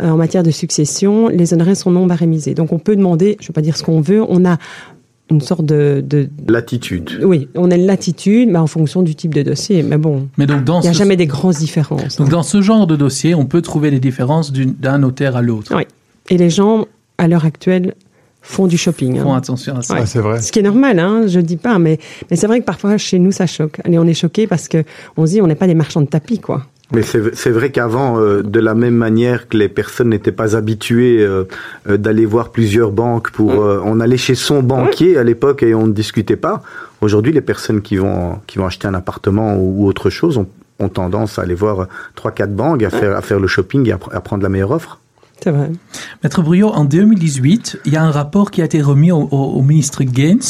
en 0.03 0.17
matière 0.17 0.43
de 0.43 0.51
succession, 0.51 1.29
les 1.29 1.55
honoraires 1.55 1.77
sont 1.77 1.91
non 1.91 2.07
barémisés. 2.07 2.55
Donc, 2.55 2.73
on 2.73 2.79
peut 2.79 2.97
demander, 2.97 3.39
je 3.41 3.45
ne 3.45 3.49
vais 3.49 3.55
pas 3.55 3.63
dire 3.63 3.79
ce 3.79 3.83
qu'on 3.83 4.03
veut, 4.03 4.23
on 4.29 4.45
a 4.45 4.59
une 5.31 5.41
sorte 5.41 5.65
de... 5.65 6.03
de 6.07 6.29
L'attitude. 6.49 7.21
oui, 7.23 7.49
on 7.55 7.71
a 7.71 7.77
une 7.77 7.87
latitude, 7.87 8.49
mais 8.51 8.59
en 8.59 8.67
fonction 8.67 9.03
du 9.03 9.15
type 9.15 9.35
de 9.35 9.43
dossier. 9.43 9.83
Mais 9.83 9.97
bon, 9.97 10.29
Mais 10.39 10.47
donc 10.47 10.65
dans, 10.65 10.81
il 10.81 10.85
n'y 10.85 10.89
a 10.89 10.93
ce, 10.93 10.99
jamais 10.99 11.17
des 11.17 11.27
grosses 11.27 11.59
différences. 11.59 12.17
donc 12.17 12.29
dans 12.29 12.43
ce 12.43 12.61
genre 12.63 12.87
de 12.87 12.97
dossier, 12.97 13.35
on 13.35 13.47
peut 13.47 13.63
trouver 13.63 13.91
des 13.91 14.01
différences 14.01 14.53
d'un 14.53 14.99
notaire 14.99 15.37
à 15.37 15.43
l'autre. 15.43 15.73
Oui. 15.77 15.83
Et 16.29 16.37
les 16.37 16.51
gens, 16.51 16.87
à 17.19 17.29
l'heure 17.29 17.45
actuelle, 17.45 17.95
font 18.43 18.67
du 18.67 18.79
shopping. 18.79 19.19
hein. 19.19 19.23
Font 19.23 19.35
attention 19.35 19.77
à 19.77 19.83
ça. 19.83 19.97
Ah, 19.99 20.07
c'est 20.07 20.19
vrai. 20.21 20.41
Ce 20.41 20.51
qui 20.51 20.59
est 20.61 20.63
normal, 20.63 20.99
hein, 20.99 21.25
je 21.27 21.41
dis 21.41 21.57
pas, 21.59 21.79
mais, 21.79 21.99
mais 22.31 22.37
c'est 22.37 22.47
vrai 22.47 22.61
que 22.61 22.65
parfois 22.65 22.97
chez 22.99 23.19
nous 23.19 23.33
ça 23.33 23.47
choque. 23.47 23.81
Allez, 23.85 23.99
on 23.99 24.07
est 24.07 24.15
choqué 24.15 24.47
parce 24.47 24.67
que 24.69 24.83
on 25.17 25.27
se 25.27 25.33
dit 25.33 25.43
on 25.43 25.47
n'est 25.47 25.55
pas 25.55 25.67
des 25.67 25.75
marchands 25.75 26.01
de 26.01 26.07
tapis, 26.07 26.39
quoi. 26.39 26.67
Mais 26.93 27.03
c'est 27.03 27.51
vrai 27.51 27.71
qu'avant, 27.71 28.19
euh, 28.19 28.43
de 28.43 28.59
la 28.59 28.75
même 28.75 28.95
manière 28.97 29.49
que 29.49 29.57
les 29.57 29.69
personnes 29.69 30.09
n'étaient 30.09 30.33
pas 30.33 30.57
habituées 30.57 31.21
euh, 31.21 31.45
euh, 31.89 31.97
d'aller 31.97 32.27
voir 32.27 32.51
plusieurs 32.51 32.91
banques 32.91 33.31
pour, 33.31 33.53
euh, 33.63 33.81
on 33.85 34.01
allait 34.01 34.17
chez 34.17 34.35
son 34.35 34.63
banquier 34.63 35.17
à 35.17 35.23
l'époque 35.23 35.63
et 35.63 35.73
on 35.75 35.87
ne 35.87 35.93
discutait 35.93 36.37
pas. 36.37 36.63
Aujourd'hui, 37.01 37.33
les 37.33 37.41
personnes 37.43 37.81
qui 37.81 37.97
vont 37.97 38.39
qui 38.47 38.59
vont 38.59 38.67
acheter 38.67 38.89
un 38.89 38.95
appartement 38.95 39.57
ou, 39.57 39.85
ou 39.85 39.87
autre 39.87 40.11
chose 40.11 40.37
ont, 40.37 40.49
ont 40.81 40.89
tendance 40.89 41.39
à 41.39 41.43
aller 41.43 41.55
voir 41.55 41.87
trois 42.17 42.33
quatre 42.33 42.55
banques, 42.55 42.83
à 42.83 42.91
faire 42.91 43.17
à 43.17 43.23
faire 43.23 43.39
le 43.39 43.47
shopping 43.47 43.89
et 43.89 43.93
à, 43.93 43.97
pr- 43.97 44.13
à 44.13 44.21
prendre 44.21 44.43
la 44.43 44.49
meilleure 44.49 44.73
offre. 44.73 44.99
C'est 45.43 45.51
vrai. 45.51 45.71
Maître 46.23 46.43
Bruyot, 46.43 46.69
en 46.69 46.85
2018, 46.85 47.81
il 47.87 47.93
y 47.93 47.97
a 47.97 48.03
un 48.03 48.11
rapport 48.11 48.51
qui 48.51 48.61
a 48.61 48.65
été 48.67 48.83
remis 48.83 49.11
au, 49.11 49.63
ministre 49.63 50.05
Gaines 50.05 50.41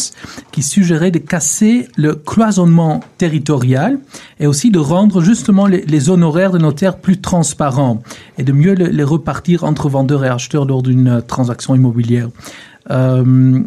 qui 0.50 0.62
suggérait 0.62 1.12
de 1.12 1.18
casser 1.18 1.88
le 1.96 2.14
cloisonnement 2.16 3.00
territorial 3.16 3.98
et 4.40 4.46
aussi 4.48 4.70
de 4.70 4.80
rendre 4.80 5.20
justement 5.20 5.66
les, 5.66 6.10
honoraires 6.10 6.50
de 6.50 6.58
notaires 6.58 6.96
plus 6.96 7.20
transparents 7.20 8.02
et 8.36 8.42
de 8.42 8.52
mieux 8.52 8.74
le- 8.74 8.86
les 8.86 9.04
repartir 9.04 9.62
entre 9.64 9.88
vendeurs 9.88 10.24
et 10.24 10.28
acheteurs 10.28 10.64
lors 10.64 10.82
d'une 10.82 11.08
euh, 11.08 11.20
transaction 11.20 11.74
immobilière. 11.74 12.28
Euh, 12.90 13.62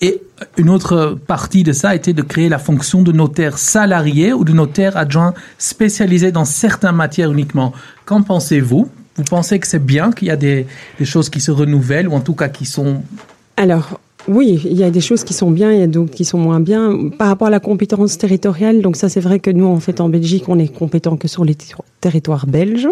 et 0.00 0.20
une 0.58 0.68
autre 0.68 1.18
partie 1.26 1.62
de 1.62 1.72
ça 1.72 1.94
était 1.94 2.12
de 2.12 2.22
créer 2.22 2.48
la 2.48 2.58
fonction 2.58 3.02
de 3.02 3.12
notaire 3.12 3.58
salarié 3.58 4.32
ou 4.32 4.44
de 4.44 4.52
notaire 4.52 4.96
adjoint 4.96 5.34
spécialisé 5.58 6.32
dans 6.32 6.44
certaines 6.44 6.96
matières 6.96 7.32
uniquement. 7.32 7.72
Qu'en 8.04 8.22
pensez-vous? 8.22 8.88
Vous 9.22 9.30
pensez 9.30 9.58
que 9.58 9.66
c'est 9.66 9.84
bien 9.84 10.10
qu'il 10.10 10.28
y 10.28 10.30
a 10.30 10.36
des, 10.36 10.66
choses 11.04 11.30
qui 11.30 11.40
se 11.40 11.50
renouvellent 11.50 12.08
ou 12.08 12.14
en 12.14 12.20
tout 12.20 12.34
cas 12.34 12.48
qui 12.48 12.64
sont... 12.64 13.02
Alors, 13.56 14.00
oui, 14.28 14.60
il 14.64 14.76
y 14.76 14.84
a 14.84 14.90
des 14.90 15.00
choses 15.00 15.22
qui 15.24 15.32
sont 15.32 15.50
bien, 15.50 15.72
il 15.72 15.78
y 15.78 15.82
a 15.82 15.86
d'autres 15.86 16.14
qui 16.14 16.24
sont 16.24 16.38
moins 16.38 16.60
bien. 16.60 17.10
Par 17.18 17.28
rapport 17.28 17.48
à 17.48 17.50
la 17.50 17.60
compétence 17.60 18.18
territoriale, 18.18 18.82
donc 18.82 18.96
ça 18.96 19.08
c'est 19.08 19.20
vrai 19.20 19.38
que 19.38 19.50
nous, 19.50 19.66
en 19.66 19.80
fait, 19.80 20.00
en 20.00 20.08
Belgique, 20.08 20.48
on 20.48 20.58
est 20.58 20.68
compétent 20.68 21.16
que 21.16 21.28
sur 21.28 21.44
les 21.44 21.54
ter- 21.54 21.82
territoires 22.00 22.46
belges. 22.46 22.88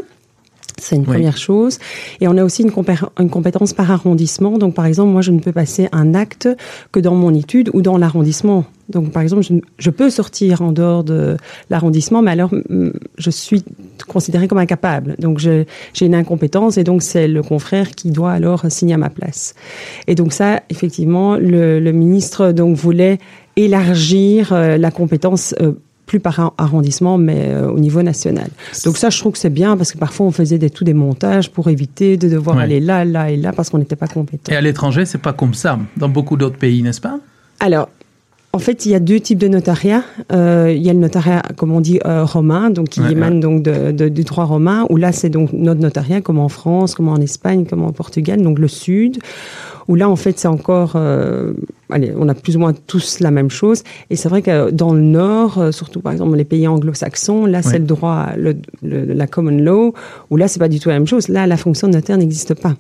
C'est 0.81 0.97
une 0.97 1.03
Oui. 1.03 1.09
première 1.09 1.37
chose. 1.37 1.79
Et 2.21 2.29
on 2.29 2.37
a 2.37 2.45
aussi 2.45 2.63
une, 2.63 2.71
compé- 2.71 2.99
une 3.19 3.31
compétence 3.31 3.73
par 3.73 3.91
arrondissement. 3.91 4.59
Donc, 4.59 4.75
par 4.75 4.87
exemple, 4.87 5.11
moi, 5.13 5.23
je 5.23 5.31
ne 5.31 5.41
peux 5.41 5.53
passer 5.53 5.89
un 5.93 6.15
acte 6.15 6.49
que 6.93 7.01
dans 7.01 7.15
mon 7.15 7.35
étude 7.35 7.71
ou 7.75 7.83
dans 7.83 7.99
l'arrondissement. 7.99 8.65
Donc, 8.89 9.13
par 9.13 9.23
exemple, 9.23 9.45
je, 9.79 9.91
peux 9.91 10.11
sortir 10.11 10.63
en 10.63 10.73
dehors 10.73 11.05
de 11.05 11.37
l'arrondissement, 11.71 12.23
mais 12.23 12.33
alors, 12.33 12.53
mm, 12.53 12.91
je 13.19 13.31
suis 13.31 13.63
considérée 14.09 14.49
comme 14.49 14.59
incapable. 14.59 15.15
Donc, 15.21 15.39
j'ai 15.39 15.67
une 16.01 16.15
incompétence 16.15 16.77
et 16.77 16.83
donc, 16.83 17.03
c'est 17.03 17.29
le 17.29 17.43
confrère 17.43 17.91
qui 17.93 18.11
doit 18.11 18.33
alors 18.33 18.65
signer 18.69 18.95
à 18.95 18.99
ma 18.99 19.11
place. 19.11 19.55
Et 20.09 20.17
donc, 20.17 20.33
ça, 20.33 20.63
effectivement, 20.71 21.37
le, 21.37 21.79
le 21.79 21.93
ministre 21.93 22.51
donc, 22.51 22.75
voulait 22.77 23.19
élargir 23.57 24.53
euh, 24.53 24.77
la 24.77 24.91
compétence. 24.91 25.55
euh, 25.61 25.73
plus 26.11 26.19
par 26.21 26.41
ar- 26.41 26.55
arrondissement, 26.59 27.17
mais 27.19 27.39
euh, 27.51 27.71
au 27.71 27.79
niveau 27.79 28.03
national. 28.03 28.49
Donc 28.85 28.97
ça, 28.97 29.11
je 29.11 29.19
trouve 29.21 29.33
que 29.35 29.39
c'est 29.39 29.49
bien 29.63 29.77
parce 29.77 29.93
que 29.93 29.99
parfois 29.99 30.27
on 30.27 30.33
faisait 30.33 30.59
des, 30.59 30.69
tous 30.71 30.83
des 30.85 30.93
montages 30.95 31.49
pour 31.53 31.69
éviter 31.69 32.17
de 32.17 32.29
devoir 32.29 32.57
Ouais. 32.57 32.65
aller 32.65 32.81
là, 32.81 33.05
là 33.05 33.31
et 33.31 33.37
là 33.37 33.53
parce 33.53 33.71
qu'on 33.71 33.79
n'était 33.79 33.95
pas 34.05 34.09
compétent. 34.09 34.51
Et 34.53 34.57
à 34.57 34.61
l'étranger, 34.61 35.05
c'est 35.07 35.23
pas 35.29 35.33
comme 35.33 35.55
ça, 35.55 35.79
dans 35.97 36.09
beaucoup 36.09 36.37
d'autres 36.37 36.59
pays, 36.59 36.83
n'est-ce 36.83 37.01
pas? 37.01 37.19
Alors, 37.61 37.89
en 38.53 38.59
fait, 38.59 38.85
il 38.85 38.91
y 38.91 38.97
a 38.97 38.99
deux 38.99 39.21
types 39.21 39.39
de 39.39 39.47
notariat. 39.47 40.03
Euh, 40.33 40.75
il 40.77 40.83
y 40.83 40.91
a 40.91 40.93
le 40.93 40.99
notariat, 40.99 41.41
comme 41.57 41.71
on 41.71 41.81
dit, 41.81 42.01
euh, 42.05 42.25
romain, 42.25 42.71
donc 42.71 42.89
qui 42.89 43.01
Ouais, 43.01 43.13
émane 43.13 43.39
donc 43.39 43.63
de, 43.63 43.93
de- 43.93 44.09
du 44.09 44.25
droit 44.25 44.43
romain, 44.45 44.87
où 44.91 44.97
là, 44.97 45.13
c'est 45.13 45.29
donc 45.31 45.53
notre 45.53 45.81
notariat, 45.81 46.21
comme 46.21 46.41
en 46.41 46.49
France, 46.49 46.97
comme 46.97 47.09
en 47.09 47.19
Espagne, 47.19 47.65
comme 47.65 47.85
en 47.85 47.93
Portugal, 47.93 48.43
donc 48.43 48.59
le 48.59 48.67
sud, 48.67 49.19
où 49.91 49.95
là, 49.97 50.09
en 50.09 50.17
fait, 50.17 50.39
c'est 50.39 50.49
encore, 50.49 50.93
euh, 50.95 51.53
allez, 51.91 52.13
on 52.17 52.29
a 52.29 52.35
plus 52.35 52.57
ou 52.57 52.61
moins 52.61 52.73
tous 52.87 53.21
la 53.21 53.31
même 53.31 53.51
chose. 53.51 53.83
Et 54.09 54.17
c'est 54.17 54.29
vrai 54.29 54.41
que 54.41 54.71
dans 54.71 54.95
le 54.95 55.01
nord, 55.03 55.59
euh, 55.59 55.73
surtout 55.73 56.01
par 56.01 56.13
exemple 56.13 56.37
les 56.37 56.45
pays 56.45 56.67
anglo-saxons, 56.69 57.45
là, 57.45 57.61
c'est 57.63 57.79
le 57.81 57.85
droit, 57.87 58.29
le, 58.39 58.55
le- 58.83 59.05
la 59.13 59.27
common 59.27 59.51
law, 59.63 59.93
où 60.31 60.37
là, 60.37 60.47
c'est 60.49 60.61
pas 60.61 60.69
du 60.69 60.81
tout 60.81 60.89
la 60.89 60.95
même 60.95 61.07
chose. 61.09 61.29
Là, 61.29 61.47
la 61.47 61.57
fonction 61.57 61.89
de 61.89 61.93
notaire 61.95 62.17
n'existe 62.17 62.55
pas. 62.55 62.75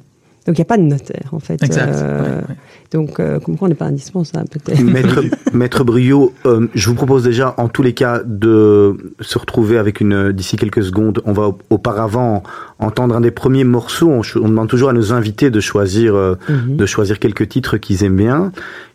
Donc, 0.47 0.57
il 0.57 0.61
n'y 0.61 0.63
a 0.63 0.67
pas 0.67 0.79
de 0.79 0.83
notaire, 0.83 1.29
en 1.33 1.39
fait. 1.39 1.63
Exact. 1.63 1.93
Euh, 1.95 2.21
Ouais, 2.23 2.37
ouais. 2.49 2.55
Donc, 2.93 3.21
euh, 3.21 3.39
comme 3.39 3.57
quoi, 3.59 3.67
on 3.67 3.69
n'est 3.69 3.75
pas 3.77 3.85
indispensable, 3.85 4.49
peut-être. 4.49 4.81
Maître, 4.83 5.23
Maître 5.53 5.85
Brio, 5.85 6.33
euh, 6.47 6.67
je 6.75 6.89
vous 6.89 6.95
propose 6.95 7.23
déjà, 7.23 7.55
en 7.59 7.69
tous 7.69 7.83
les 7.83 7.93
cas, 7.93 8.23
de 8.25 8.97
se 9.21 9.39
retrouver 9.39 9.77
avec 9.79 10.01
une 10.01 10.33
d'ici 10.33 10.57
quelques 10.57 10.83
secondes. 10.83 11.21
On 11.27 11.33
va 11.33 11.49
au- 11.49 11.59
auparavant 11.69 12.43
entendre 12.79 13.15
un 13.15 13.21
des 13.21 13.31
premiers 13.31 13.65
morceaux. 13.65 14.11
On, 14.11 14.49
demande 14.49 14.69
toujours 14.69 14.89
à 14.89 14.93
nos 14.95 15.13
invités 15.13 15.51
de 15.51 15.61
choisir, 15.61 16.15
euh, 16.17 16.35
Mhm. 16.49 16.77
de 16.77 16.87
choisir 16.87 17.19
quelques 17.19 17.49
titres 17.49 17.77
qu'ils 17.77 18.03
aiment 18.03 18.17
bien 18.17 18.51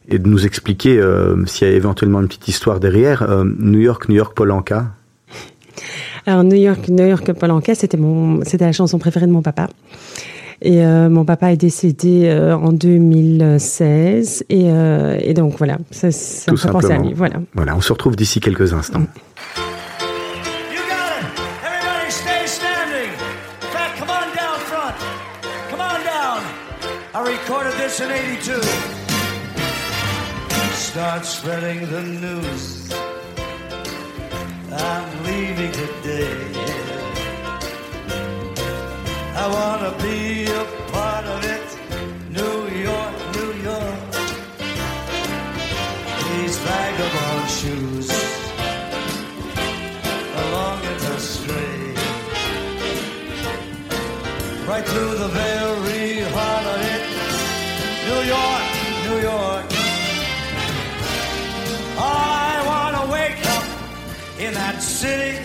et 0.09 0.17
de 0.19 0.27
nous 0.27 0.45
expliquer 0.45 0.97
euh, 0.99 1.45
s'il 1.45 1.67
y 1.67 1.71
a 1.71 1.73
éventuellement 1.73 2.19
une 2.21 2.27
petite 2.27 2.47
histoire 2.47 2.79
derrière. 2.79 3.21
Euh, 3.21 3.43
New 3.59 3.79
York, 3.79 4.09
New 4.09 4.15
York, 4.15 4.33
Polanka. 4.35 4.87
Alors 6.25 6.43
New 6.43 6.57
York, 6.57 6.89
New 6.89 7.05
York, 7.05 7.31
Polanka, 7.33 7.75
c'était 7.75 7.97
mon, 7.97 8.43
c'était 8.43 8.65
la 8.65 8.71
chanson 8.71 8.97
préférée 8.97 9.27
de 9.27 9.31
mon 9.31 9.41
papa. 9.43 9.67
Et 10.65 10.83
euh, 10.83 11.09
mon 11.09 11.25
papa 11.25 11.51
est 11.51 11.57
décédé 11.57 12.23
euh, 12.25 12.57
en 12.57 12.71
2016 12.71 14.45
et, 14.49 14.71
euh, 14.71 15.15
et 15.21 15.35
donc 15.35 15.59
voilà, 15.59 15.77
ça, 15.91 16.11
ça 16.11 16.51
me 16.51 16.57
Tout 16.57 16.63
fait 16.63 16.71
penser 16.71 16.91
à 16.91 16.97
lui. 16.97 17.13
Voilà. 17.13 17.35
Voilà, 17.53 17.75
on 17.75 17.81
se 17.81 17.93
retrouve 17.93 18.15
d'ici 18.15 18.39
quelques 18.39 18.73
instants. 18.73 19.01
You 20.71 20.79
got 20.89 21.21
it. 21.21 21.27
Everybody 21.63 22.09
stay 22.11 22.47
standing. 22.47 23.11
In 23.61 23.67
fact, 23.67 23.99
come 23.99 24.09
on 24.09 24.33
down 24.35 24.57
front. 24.65 24.95
Come 25.69 25.81
on 25.81 26.03
down. 26.03 26.41
I 27.13 27.19
recorded 27.19 27.73
this 27.77 27.99
in 27.99 28.09
82. 28.09 28.59
start 30.73 31.25
spreading 31.25 31.87
the 31.91 32.01
news. 32.01 32.91
I'm 34.71 35.23
leaving 35.25 35.71
today. 35.73 36.84
I 39.45 39.47
wanna 39.47 39.91
be 40.01 40.45
a 40.45 40.63
part 40.91 41.25
of 41.35 41.39
it. 41.55 41.67
New 42.37 42.57
York, 42.89 43.15
New 43.37 43.51
York. 43.69 43.99
These 46.25 46.55
vagabond 46.65 47.45
shoes 47.57 48.09
are 50.37 50.49
longing 50.57 50.99
to 51.05 51.19
stray 51.19 51.79
right 54.67 54.85
through 54.91 55.13
the 55.23 55.29
very 55.41 56.21
heart 56.35 56.65
of 56.73 56.79
it. 56.95 57.03
New 58.09 58.21
York, 58.35 58.65
New 59.07 59.19
York. 59.31 59.65
I 61.99 62.63
wanna 62.71 63.03
wake 63.17 63.45
up 63.57 63.65
in 64.39 64.51
that 64.55 64.81
city. 64.81 65.37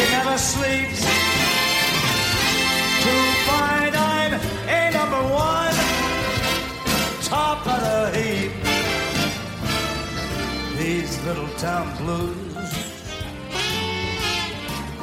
It 0.00 0.08
never 0.10 0.36
sleeps. 0.38 0.95
Little 11.26 11.48
town 11.58 11.88
blues 11.96 12.54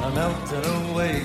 are 0.00 0.10
melting 0.12 0.64
away. 0.88 1.20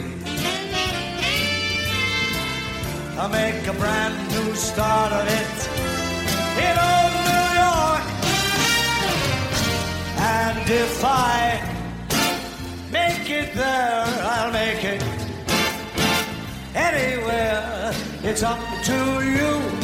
I 3.17 3.25
make 3.31 3.65
a 3.65 3.73
brand 3.79 4.15
new 4.33 4.53
start 4.55 5.13
of 5.13 5.25
it 5.39 5.57
in 6.65 6.75
old 6.91 7.13
New 7.29 7.47
York. 7.63 8.05
And 10.37 10.69
if 10.69 11.01
I 11.05 11.33
make 12.91 13.29
it 13.29 13.53
there, 13.53 14.03
I'll 14.33 14.51
make 14.51 14.83
it 14.83 15.03
anywhere. 16.75 17.93
It's 18.21 18.43
up 18.43 18.59
to 18.89 18.99
you, 19.33 19.78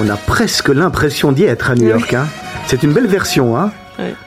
On 0.00 0.08
a 0.08 0.16
presque 0.16 0.68
l'impression 0.68 1.32
d'y 1.32 1.44
être 1.44 1.70
à 1.70 1.74
New 1.74 1.88
York. 1.88 2.14
Hein. 2.14 2.26
C'est 2.66 2.82
une 2.82 2.92
belle 2.92 3.06
version, 3.06 3.56
hein. 3.58 3.70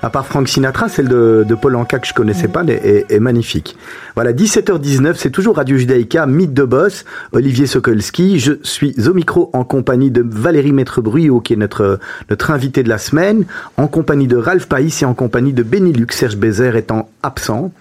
À 0.04 0.12
part 0.12 0.28
Frank 0.28 0.48
Sinatra, 0.48 0.88
celle 0.88 1.08
de, 1.08 1.44
de 1.48 1.56
Paul 1.56 1.76
Anka 1.76 1.98
que 1.98 2.06
je 2.06 2.14
connaissais 2.14 2.48
pas 2.48 2.64
est, 2.68 2.74
est- 2.74 3.12
est 3.12 3.20
magnifique. 3.20 3.76
Voilà, 4.14 4.32
17h19, 4.32 5.16
c'est 5.16 5.32
toujours 5.32 5.56
Radio 5.56 5.76
Judaïka, 5.78 6.28
Mythe 6.28 6.54
de 6.54 6.64
Boss, 6.64 7.06
Olivier 7.32 7.66
Sokolski. 7.66 8.38
Je 8.38 8.54
suis 8.62 8.94
au 9.10 9.16
micro 9.16 9.50
en 9.54 9.64
compagnie 9.64 10.12
de 10.12 10.24
Valérie 10.24 10.74
Maître-Bruyot, 10.74 11.40
qui 11.40 11.54
est 11.54 11.56
notre, 11.56 11.98
notre 12.30 12.52
invité 12.52 12.84
de 12.84 12.90
la 12.90 13.00
semaine, 13.00 13.46
en 13.78 13.88
compagnie 13.88 14.28
de 14.28 14.38
Ralph 14.38 14.68
Païs 14.68 15.02
et 15.02 15.06
en 15.06 15.16
compagnie 15.16 15.54
de 15.54 15.64
Benilux, 15.64 16.06
Serge 16.12 16.38
Bézère 16.38 16.76
étant 16.76 17.10
absent. 17.24 17.72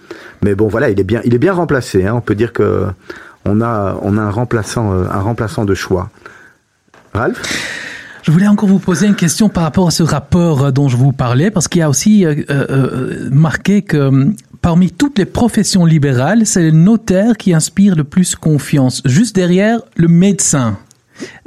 Mais 0.43 0.55
bon, 0.55 0.67
voilà, 0.67 0.89
il 0.89 0.99
est 0.99 1.03
bien, 1.03 1.21
il 1.25 1.35
est 1.35 1.39
bien 1.39 1.53
remplacé. 1.53 2.07
Hein. 2.07 2.13
On 2.15 2.21
peut 2.21 2.33
dire 2.35 2.53
que 2.53 2.85
on 3.45 3.61
a, 3.61 3.99
on 4.01 4.17
a 4.17 4.21
un 4.21 4.31
remplaçant, 4.31 4.93
euh, 4.93 5.03
un 5.11 5.19
remplaçant 5.19 5.63
de 5.65 5.75
choix. 5.75 6.09
Ralph 7.13 7.41
Je 8.23 8.31
voulais 8.31 8.47
encore 8.47 8.69
vous 8.69 8.79
poser 8.79 9.07
une 9.07 9.15
question 9.15 9.49
par 9.49 9.63
rapport 9.63 9.87
à 9.87 9.91
ce 9.91 10.03
rapport 10.03 10.65
euh, 10.65 10.71
dont 10.71 10.87
je 10.87 10.97
vous 10.97 11.11
parlais, 11.11 11.51
parce 11.51 11.67
qu'il 11.67 11.79
y 11.79 11.83
a 11.83 11.89
aussi 11.89 12.25
euh, 12.25 12.35
euh, 12.49 13.29
marqué 13.31 13.81
que 13.81 13.97
euh, 13.97 14.31
parmi 14.61 14.91
toutes 14.91 15.19
les 15.19 15.25
professions 15.25 15.85
libérales, 15.85 16.45
c'est 16.45 16.63
le 16.63 16.71
notaire 16.71 17.37
qui 17.37 17.53
inspire 17.53 17.95
le 17.95 18.03
plus 18.03 18.35
confiance, 18.35 19.01
juste 19.05 19.35
derrière 19.35 19.79
le 19.95 20.07
médecin. 20.07 20.79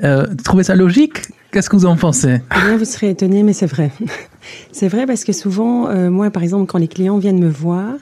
Euh, 0.04 0.26
vous 0.28 0.36
trouvez 0.36 0.62
ça 0.62 0.74
logique? 0.74 1.22
Qu'est-ce 1.50 1.70
que 1.70 1.76
vous 1.76 1.86
en 1.86 1.96
pensez? 1.96 2.40
Eh 2.54 2.60
bien, 2.66 2.76
vous 2.76 2.84
serez 2.84 3.10
étonné, 3.10 3.42
mais 3.42 3.54
c'est 3.54 3.66
vrai. 3.66 3.90
c'est 4.72 4.88
vrai 4.88 5.06
parce 5.06 5.24
que 5.24 5.32
souvent, 5.32 5.88
euh, 5.88 6.10
moi, 6.10 6.30
par 6.30 6.42
exemple, 6.42 6.66
quand 6.66 6.78
les 6.78 6.88
clients 6.88 7.18
viennent 7.18 7.40
me 7.40 7.48
voir, 7.48 7.94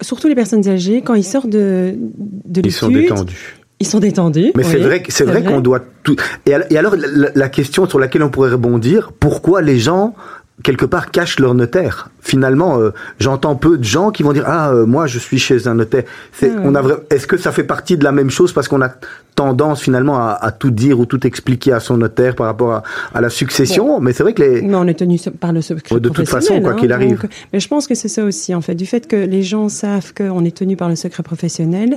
surtout 0.00 0.28
les 0.28 0.34
personnes 0.34 0.68
âgées, 0.68 1.02
quand 1.02 1.14
ils 1.14 1.24
sortent 1.24 1.50
de, 1.50 1.96
de 2.46 2.62
Ils 2.64 2.72
sont 2.72 2.88
détendus. 2.88 3.56
Ils 3.80 3.86
sont 3.86 3.98
détendus. 3.98 4.52
Mais 4.56 4.62
c'est 4.62 4.78
vrai, 4.78 5.02
c'est 5.08 5.24
vrai 5.24 5.42
qu'on 5.42 5.60
doit 5.60 5.80
tout. 6.02 6.16
Et 6.46 6.54
al- 6.54 6.66
et 6.70 6.76
alors, 6.78 6.94
la, 6.96 7.30
la 7.34 7.48
question 7.48 7.88
sur 7.88 7.98
laquelle 7.98 8.22
on 8.22 8.28
pourrait 8.30 8.50
rebondir, 8.50 9.12
pourquoi 9.18 9.62
les 9.62 9.78
gens 9.78 10.14
quelque 10.62 10.84
part 10.84 11.10
cachent 11.10 11.40
leur 11.40 11.54
notaire? 11.54 12.10
Finalement, 12.20 12.78
euh, 12.78 12.90
j'entends 13.18 13.56
peu 13.56 13.78
de 13.78 13.84
gens 13.84 14.10
qui 14.10 14.22
vont 14.22 14.34
dire 14.34 14.44
ah 14.46 14.70
euh, 14.72 14.84
moi 14.84 15.06
je 15.06 15.18
suis 15.18 15.38
chez 15.38 15.66
un 15.66 15.74
notaire. 15.74 16.02
C'est, 16.32 16.52
on 16.62 16.74
a 16.74 16.82
ouais. 16.82 16.92
vra- 16.92 17.00
Est-ce 17.08 17.26
que 17.26 17.38
ça 17.38 17.52
fait 17.52 17.64
partie 17.64 17.96
de 17.96 18.04
la 18.04 18.12
même 18.12 18.28
chose 18.28 18.52
parce 18.52 18.68
qu'on 18.68 18.82
a 18.82 18.90
tendance 19.34 19.80
finalement 19.80 20.18
à, 20.18 20.32
à 20.38 20.52
tout 20.52 20.70
dire 20.70 21.00
ou 21.00 21.06
tout 21.06 21.26
expliquer 21.26 21.72
à 21.72 21.80
son 21.80 21.96
notaire 21.96 22.34
par 22.34 22.44
rapport 22.46 22.72
à, 22.74 22.82
à 23.14 23.22
la 23.22 23.30
succession? 23.30 24.00
Mais 24.00 24.12
c'est 24.12 24.22
vrai 24.22 24.34
que 24.34 24.42
les 24.42 24.60
Mais 24.60 24.74
on 24.74 24.86
est 24.86 24.98
tenu 24.98 25.18
par 25.40 25.54
le 25.54 25.62
secret 25.62 25.94
De 25.94 26.00
toute 26.00 26.12
professionnel, 26.26 26.42
façon, 26.46 26.60
quoi 26.60 26.72
hein, 26.72 26.76
qu'il 26.76 26.92
arrive. 26.92 27.22
donc- 27.22 27.30
mais 27.54 27.60
je 27.60 27.68
pense 27.68 27.86
que 27.86 27.94
c'est 27.94 28.08
ça 28.08 28.22
aussi, 28.24 28.54
en 28.54 28.60
fait, 28.60 28.74
du 28.74 28.84
fait 28.84 29.08
que 29.08 29.16
les 29.16 29.42
gens 29.42 29.70
savent 29.70 30.12
qu'on 30.12 30.44
est 30.44 30.54
tenu 30.54 30.76
par 30.76 30.90
le 30.90 30.96
secret 30.96 31.22
professionnel, 31.22 31.96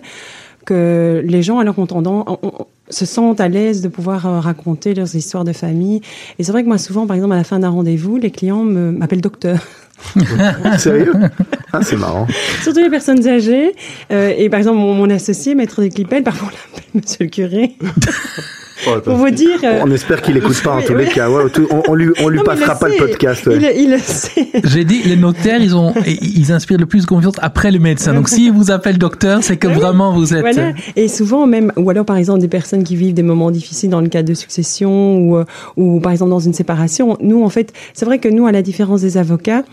que 0.66 1.22
les 1.26 1.42
gens 1.44 1.60
alors 1.60 1.78
ont 1.80 1.86
tendance, 1.86 2.24
on- 2.28 2.40
on- 2.44 2.66
se 2.90 3.06
sentent 3.06 3.40
à 3.40 3.48
l'aise 3.48 3.82
de 3.82 3.88
pouvoir 3.88 4.26
euh, 4.28 4.40
raconter 4.40 4.94
leurs 4.94 5.16
histoires 5.16 5.44
de 5.46 5.54
famille. 5.54 6.02
Et 6.38 6.44
c'est 6.44 6.52
vrai 6.52 6.64
que 6.64 6.68
moi, 6.68 6.78
souvent, 6.78 7.08
par 7.08 7.16
exemple, 7.16 7.34
à 7.34 7.38
la 7.38 7.44
fin 7.46 7.58
d'un 7.60 7.70
rendez-vous, 7.70 8.18
les 8.18 8.30
clients 8.30 8.64
m'appellent 8.64 9.22
docteur. 9.22 9.60
sérieux? 10.78 11.14
Ah, 11.72 11.82
c'est 11.82 11.96
marrant. 11.96 12.28
Surtout 12.62 12.82
les 12.82 12.90
personnes 12.90 13.26
âgées. 13.28 13.74
Euh, 14.12 14.34
et 14.38 14.50
par 14.50 14.60
exemple, 14.60 14.78
mon, 14.78 14.94
mon 14.94 15.10
associé, 15.10 15.56
maître 15.56 15.82
de 15.82 15.88
Clipel, 15.88 16.24
parfois 16.24 16.50
on 16.50 16.52
l'appelle 16.52 16.90
monsieur 17.02 17.24
le 17.24 17.30
curé. 17.30 17.78
Pour 19.04 19.16
vous 19.16 19.30
dire. 19.30 19.60
euh, 19.64 19.82
On 19.84 19.92
espère 19.92 20.22
qu'il 20.22 20.38
écoute 20.38 20.62
pas 20.64 20.72
en 20.74 20.78
oui, 20.80 20.86
tous 20.86 20.96
les 20.96 21.06
cas. 21.06 21.30
Ouais, 21.30 21.50
tout- 21.50 21.68
on, 21.72 21.84
on 21.90 21.94
lui 21.96 22.12
on 22.22 22.30
lui 22.30 22.38
non, 22.40 22.44
passera 22.44 22.74
le 22.74 22.80
pas 22.80 22.88
le 22.90 22.96
podcast. 22.98 23.46
ouais. 23.48 23.56
Il, 23.58 23.84
il 23.86 23.92
le 23.92 23.98
sait. 24.00 24.48
J'ai 24.64 24.84
dit, 24.86 25.02
les 25.04 25.16
notaires, 25.16 25.62
ils 25.62 25.76
ont, 25.76 25.94
ils 26.06 26.52
inspirent 26.52 26.78
le 26.80 26.86
plus 26.86 27.06
confiance 27.06 27.36
après 27.42 27.72
le 27.72 27.80
médecin. 27.80 28.14
Donc, 28.14 28.30
s'ils 28.30 28.52
vous 28.52 28.72
appellent 28.72 28.98
docteur, 28.98 29.44
c'est 29.44 29.58
que 29.58 29.68
Oui. 29.68 29.74
vraiment 29.74 30.14
vous 30.14 30.34
êtes. 30.34 30.42
Voilà. 30.42 30.72
Et 30.96 31.08
souvent 31.08 31.46
même, 31.48 31.72
ou 31.78 31.90
alors 31.90 32.06
par 32.06 32.18
exemple 32.18 32.40
des 32.40 32.48
personnes 32.48 32.84
qui 32.84 32.96
vivent 32.96 33.14
des 33.14 33.24
moments 33.24 33.52
difficiles 33.52 33.90
dans 33.90 34.02
le 34.02 34.08
cadre 34.10 34.28
de 34.30 34.34
succession 34.34 35.18
ou, 35.18 35.38
euh, 35.38 35.46
ou 35.78 36.00
par 36.00 36.12
exemple 36.12 36.32
dans 36.32 36.40
une 36.40 36.54
séparation. 36.54 37.18
Nous, 37.22 37.44
en 37.44 37.50
fait, 37.50 37.74
c'est 37.94 38.06
vrai 38.06 38.20
que 38.20 38.28
nous, 38.28 38.46
à 38.48 38.52
la 38.52 38.62
différence 38.62 39.02
des 39.02 39.18
avocats, 39.18 39.64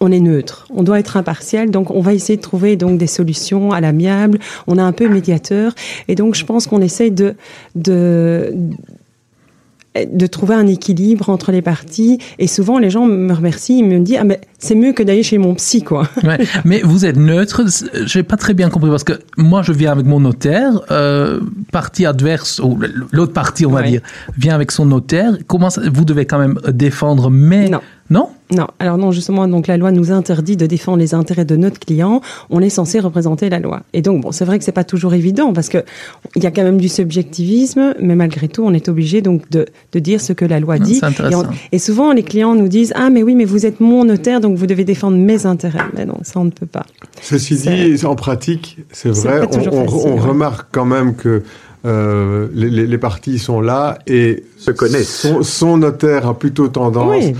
on 0.00 0.12
est 0.12 0.20
neutre, 0.20 0.66
on 0.70 0.82
doit 0.82 0.98
être 1.00 1.16
impartial, 1.16 1.70
donc 1.70 1.90
on 1.90 2.00
va 2.00 2.14
essayer 2.14 2.36
de 2.36 2.42
trouver 2.42 2.76
donc 2.76 2.98
des 2.98 3.06
solutions 3.06 3.72
à 3.72 3.80
l'amiable. 3.80 4.38
On 4.66 4.78
a 4.78 4.82
un 4.82 4.92
peu 4.92 5.08
médiateur, 5.08 5.74
et 6.08 6.14
donc 6.14 6.34
je 6.34 6.44
pense 6.44 6.66
qu'on 6.66 6.80
essaye 6.80 7.10
de 7.10 7.34
de 7.74 8.54
de 10.10 10.26
trouver 10.26 10.54
un 10.54 10.66
équilibre 10.68 11.28
entre 11.28 11.52
les 11.52 11.60
parties. 11.60 12.18
Et 12.38 12.46
souvent, 12.46 12.78
les 12.78 12.88
gens 12.88 13.04
me 13.04 13.30
remercient, 13.34 13.76
ils 13.80 13.84
me 13.84 13.98
disent 13.98 14.16
ah 14.18 14.24
mais 14.24 14.40
c'est 14.58 14.74
mieux 14.74 14.94
que 14.94 15.02
d'aller 15.02 15.22
chez 15.22 15.36
mon 15.36 15.54
psy, 15.54 15.82
quoi. 15.82 16.08
Ouais, 16.24 16.38
mais 16.64 16.80
vous 16.82 17.04
êtes 17.04 17.16
neutre. 17.18 17.62
J'ai 18.06 18.22
pas 18.22 18.38
très 18.38 18.54
bien 18.54 18.70
compris 18.70 18.88
parce 18.88 19.04
que 19.04 19.20
moi, 19.36 19.60
je 19.60 19.72
viens 19.72 19.92
avec 19.92 20.06
mon 20.06 20.20
notaire. 20.20 20.80
Euh, 20.90 21.40
partie 21.72 22.06
adverse 22.06 22.58
ou 22.58 22.78
l'autre 23.12 23.34
partie, 23.34 23.66
on 23.66 23.70
va 23.70 23.82
Ouais. 23.82 23.90
dire, 23.90 24.00
vient 24.38 24.54
avec 24.54 24.70
son 24.70 24.86
notaire. 24.86 25.36
Comment 25.46 25.68
ça- 25.68 25.82
vous 25.92 26.06
devez 26.06 26.24
quand 26.24 26.38
même 26.38 26.58
défendre, 26.72 27.28
mais 27.28 27.68
Non. 27.68 27.80
Non. 28.12 28.28
Non, 28.54 28.66
alors 28.78 28.98
non, 28.98 29.12
justement, 29.12 29.48
donc 29.48 29.66
la 29.66 29.78
loi 29.78 29.92
nous 29.92 30.12
interdit 30.12 30.58
de 30.58 30.66
défendre 30.66 30.98
les 30.98 31.14
intérêts 31.14 31.46
de 31.46 31.56
notre 31.56 31.78
client. 31.80 32.20
On 32.50 32.60
est 32.60 32.68
censé 32.68 33.00
représenter 33.00 33.48
la 33.48 33.58
loi. 33.58 33.80
Et 33.94 34.02
donc, 34.02 34.20
bon, 34.20 34.30
c'est 34.30 34.44
vrai 34.44 34.58
que 34.58 34.64
c'est 34.66 34.72
pas 34.72 34.84
toujours 34.84 35.14
évident 35.14 35.54
parce 35.54 35.70
que 35.70 35.78
il 36.36 36.42
y 36.42 36.46
a 36.46 36.50
quand 36.50 36.62
même 36.62 36.76
du 36.76 36.90
subjectivisme, 36.90 37.94
mais 38.00 38.14
malgré 38.14 38.48
tout, 38.48 38.62
on 38.62 38.74
est 38.74 38.90
obligé 38.90 39.22
donc 39.22 39.48
de, 39.50 39.64
de 39.92 39.98
dire 39.98 40.20
ce 40.20 40.34
que 40.34 40.44
la 40.44 40.60
loi 40.60 40.78
dit. 40.78 40.96
c'est 40.96 41.06
intéressant. 41.06 41.44
Et, 41.44 41.46
on- 41.46 41.50
et 41.72 41.78
souvent, 41.78 42.12
les 42.12 42.22
clients 42.22 42.54
nous 42.54 42.68
disent 42.68 42.92
ah 42.94 43.08
mais 43.08 43.22
oui, 43.22 43.34
mais 43.34 43.46
vous 43.46 43.64
êtes 43.64 43.80
mon 43.80 44.04
notaire, 44.04 44.40
donc 44.40 44.56
vous 44.58 44.66
devez 44.66 44.84
défendre 44.84 45.16
mes 45.16 45.46
intérêts. 45.46 45.78
Mais 45.96 46.04
non, 46.04 46.18
ça 46.22 46.38
on 46.40 46.44
ne 46.44 46.50
peut 46.50 46.66
pas. 46.66 46.84
Ceci 47.22 47.54
dit, 47.56 48.04
en 48.04 48.16
pratique, 48.16 48.78
c'est 48.92 49.08
vrai, 49.08 49.40
on, 49.40 49.44
on- 49.46 49.52
facile, 49.52 49.70
on 50.10 50.14
ouais. 50.14 50.20
remarque 50.20 50.68
quand 50.72 50.84
même 50.84 51.14
que 51.14 51.42
euh, 51.84 52.48
les, 52.54 52.68
les- 52.70 52.86
les 52.86 52.98
parties 52.98 53.38
sont 53.38 53.60
là 53.60 53.98
et 54.06 54.44
Se 54.58 54.70
connaissent. 54.70 55.08
Son, 55.08 55.42
son 55.42 55.78
notaire 55.78 56.28
a 56.28 56.38
plutôt 56.38 56.68
tendance 56.68 57.24
Oui, 57.24 57.34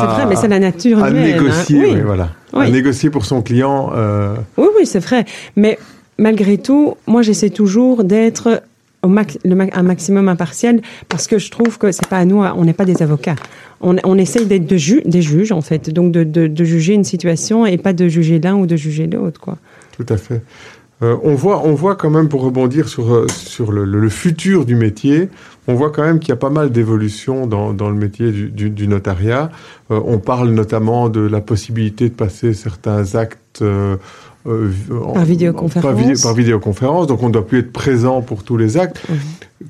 c'est 0.00 0.06
vrai, 0.06 0.26
mais 0.26 0.36
c'est 0.36 0.48
la 0.48 0.58
nature 0.58 1.02
à 1.02 1.10
humaine. 1.10 1.34
hein. 1.38 1.42
négocier, 1.42 1.80
Oui. 1.80 1.90
oui, 1.94 2.00
voilà, 2.04 2.28
à 2.52 2.68
négocier 2.70 3.10
pour 3.10 3.24
son 3.24 3.42
client. 3.42 3.90
euh, 3.94 4.34
Oui, 4.56 4.66
oui, 4.78 4.86
c'est 4.86 4.98
vrai. 5.00 5.24
Mais 5.56 5.78
malgré 6.18 6.58
tout, 6.58 6.94
moi, 7.06 7.22
j'essaie 7.22 7.50
toujours 7.50 8.04
d'être 8.04 8.62
au 9.02 9.08
max, 9.08 9.38
le 9.44 9.54
un 9.72 9.82
maximum 9.82 10.28
impartial 10.28 10.80
parce 11.08 11.26
que 11.26 11.38
je 11.38 11.50
trouve 11.50 11.76
que 11.78 11.92
c'est 11.92 12.06
pas 12.08 12.18
à 12.18 12.24
nous, 12.24 12.42
on 12.42 12.64
n'est 12.64 12.72
pas 12.72 12.86
des 12.86 13.02
avocats. 13.02 13.36
On, 13.82 13.96
on 14.04 14.16
essaye 14.16 14.46
d'être 14.46 14.66
de 14.66 14.76
ju- 14.78 15.02
des 15.04 15.20
juges, 15.20 15.52
en 15.52 15.60
fait. 15.60 15.90
Donc, 15.90 16.10
de, 16.12 16.24
de, 16.24 16.46
de 16.46 16.64
juger 16.64 16.94
une 16.94 17.04
situation 17.04 17.66
et 17.66 17.76
pas 17.76 17.92
de 17.92 18.08
juger 18.08 18.38
l'un 18.40 18.54
ou 18.56 18.66
de 18.66 18.76
juger 18.76 19.06
l'autre, 19.06 19.38
quoi. 19.40 19.58
Tout 19.96 20.06
à 20.08 20.16
fait. 20.16 20.40
Euh, 21.02 21.16
on, 21.22 21.34
voit, 21.34 21.62
on 21.66 21.74
voit 21.74 21.96
quand 21.96 22.08
même, 22.08 22.28
pour 22.28 22.40
rebondir 22.42 22.88
sur, 22.88 23.12
euh, 23.12 23.26
sur 23.28 23.72
le, 23.72 23.84
le- 23.84 24.00
le 24.00 24.08
futur 24.08 24.64
du 24.64 24.74
métier, 24.76 25.28
on 25.66 25.74
voit 25.74 25.90
quand 25.90 26.02
même 26.02 26.18
qu'il 26.18 26.28
y 26.30 26.32
a 26.32 26.36
pas 26.36 26.50
mal 26.50 26.70
d'évolutions 26.70 27.46
dans, 27.46 27.72
dans 27.72 27.88
le 27.90 27.96
métier 27.96 28.30
du, 28.30 28.50
du- 28.50 28.70
du 28.70 28.86
notariat. 28.88 29.50
Euh, 29.90 30.00
on 30.04 30.18
parle 30.18 30.50
notamment 30.50 31.08
de 31.08 31.20
la 31.20 31.40
possibilité 31.40 32.08
de 32.08 32.14
passer 32.14 32.52
certains 32.54 33.14
actes 33.14 33.62
euh, 33.62 33.96
euh, 34.46 34.70
en- 35.02 35.12
Par 35.12 35.24
vidéoconférence. 35.24 35.82
Par, 36.22 36.22
par 36.22 36.34
vidéoconférence, 36.34 37.06
donc 37.06 37.22
on 37.22 37.28
ne 37.28 37.32
doit 37.32 37.46
plus 37.46 37.60
être 37.60 37.72
présent 37.72 38.20
pour 38.20 38.42
tous 38.44 38.56
les 38.58 38.76
actes. 38.76 39.00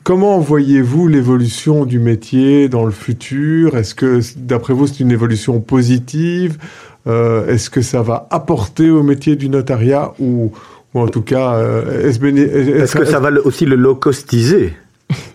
Comment 0.03 0.41
voyez-vous 0.41 1.07
l'évolution 1.07 1.85
du 1.85 2.01
métier 2.01 2.69
dans 2.69 2.85
le 2.85 2.91
futur? 2.91 3.77
Est-ce 3.77 3.95
que, 3.95 4.21
d'après 4.37 4.75
vous, 4.75 4.89
c'est 4.89 5.01
une 5.01 5.13
évolution 5.13 5.61
positive? 5.61 6.59
Euh, 7.07 7.47
Est-ce 7.47 7.71
que 7.71 7.83
ça 7.83 8.03
va 8.03 8.27
apporter 8.31 8.91
au 8.91 9.03
métier 9.05 9.37
du 9.37 9.49
notariat 9.49 10.13
ou, 10.19 10.51
ou 10.95 11.01
en 11.01 11.07
tout 11.07 11.23
cas, 11.23 11.55
euh, 11.55 12.09
est-ce 12.09 12.25
est- 12.25 12.81
Est-ce 12.83 12.97
que 12.97 13.05
ça 13.05 13.21
va 13.21 13.31
aussi 13.45 13.67
le 13.67 13.77
low 13.77 13.95
costiser 13.95 14.73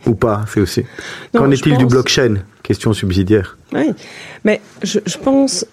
ou 0.09 0.15
pas 0.15 0.45
C'est 0.51 0.59
aussi. 0.59 0.83
Qu'en 1.33 1.49
est-il 1.51 1.77
du 1.77 1.85
blockchain? 1.85 2.35
Question 2.63 2.93
subsidiaire. 2.93 3.57
Oui, 3.73 3.91
mais 4.43 4.59
je, 4.83 4.99
je 5.05 5.17
pense, 5.17 5.65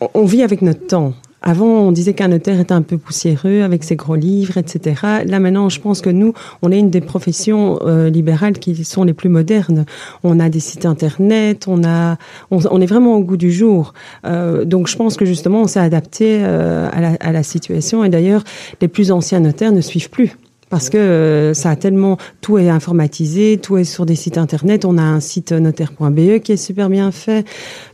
on- 0.00 0.10
on 0.14 0.24
vit 0.24 0.42
avec 0.42 0.62
notre 0.62 0.86
temps. 0.86 1.14
Avant, 1.40 1.66
on 1.66 1.92
disait 1.92 2.14
qu'un 2.14 2.26
notaire 2.28 2.58
était 2.58 2.72
un 2.72 2.82
peu 2.82 2.98
poussiéreux 2.98 3.62
avec 3.62 3.84
ses 3.84 3.94
gros 3.94 4.16
livres, 4.16 4.56
etc. 4.58 5.00
Là, 5.24 5.38
maintenant, 5.38 5.68
je 5.68 5.80
pense 5.80 6.00
que 6.00 6.10
nous, 6.10 6.34
on 6.62 6.72
est 6.72 6.80
une 6.80 6.90
des 6.90 7.00
professions 7.00 7.78
euh, 7.86 8.10
libérales 8.10 8.54
qui 8.58 8.84
sont 8.84 9.04
les 9.04 9.14
plus 9.14 9.28
modernes. 9.28 9.84
On 10.24 10.40
a 10.40 10.48
des 10.48 10.58
sites 10.58 10.84
internet, 10.84 11.66
on 11.68 11.84
a, 11.84 12.16
on, 12.50 12.58
on 12.72 12.80
est 12.80 12.86
vraiment 12.86 13.14
au 13.14 13.20
goût 13.20 13.36
du 13.36 13.52
jour. 13.52 13.94
Euh, 14.26 14.64
donc, 14.64 14.88
je 14.88 14.96
pense 14.96 15.16
que 15.16 15.24
justement, 15.24 15.62
on 15.62 15.66
s'est 15.68 15.78
adapté 15.78 16.40
euh, 16.42 16.88
à, 16.92 17.00
la, 17.00 17.12
à 17.20 17.30
la 17.30 17.44
situation. 17.44 18.02
Et 18.02 18.08
d'ailleurs, 18.08 18.42
les 18.80 18.88
plus 18.88 19.12
anciens 19.12 19.38
notaires 19.38 19.70
ne 19.72 19.80
suivent 19.80 20.10
plus. 20.10 20.36
Parce 20.70 20.90
que 20.90 20.98
euh, 20.98 21.54
ça 21.54 21.70
a 21.70 21.76
tellement, 21.76 22.18
tout 22.40 22.58
est 22.58 22.68
informatisé, 22.68 23.58
tout 23.58 23.78
est 23.78 23.84
sur 23.84 24.06
des 24.06 24.14
sites 24.14 24.38
internet. 24.38 24.84
On 24.84 24.98
a 24.98 25.02
un 25.02 25.20
site 25.20 25.52
notaire.be 25.52 26.40
qui 26.40 26.52
est 26.52 26.56
super 26.56 26.88
bien 26.90 27.10
fait. 27.10 27.46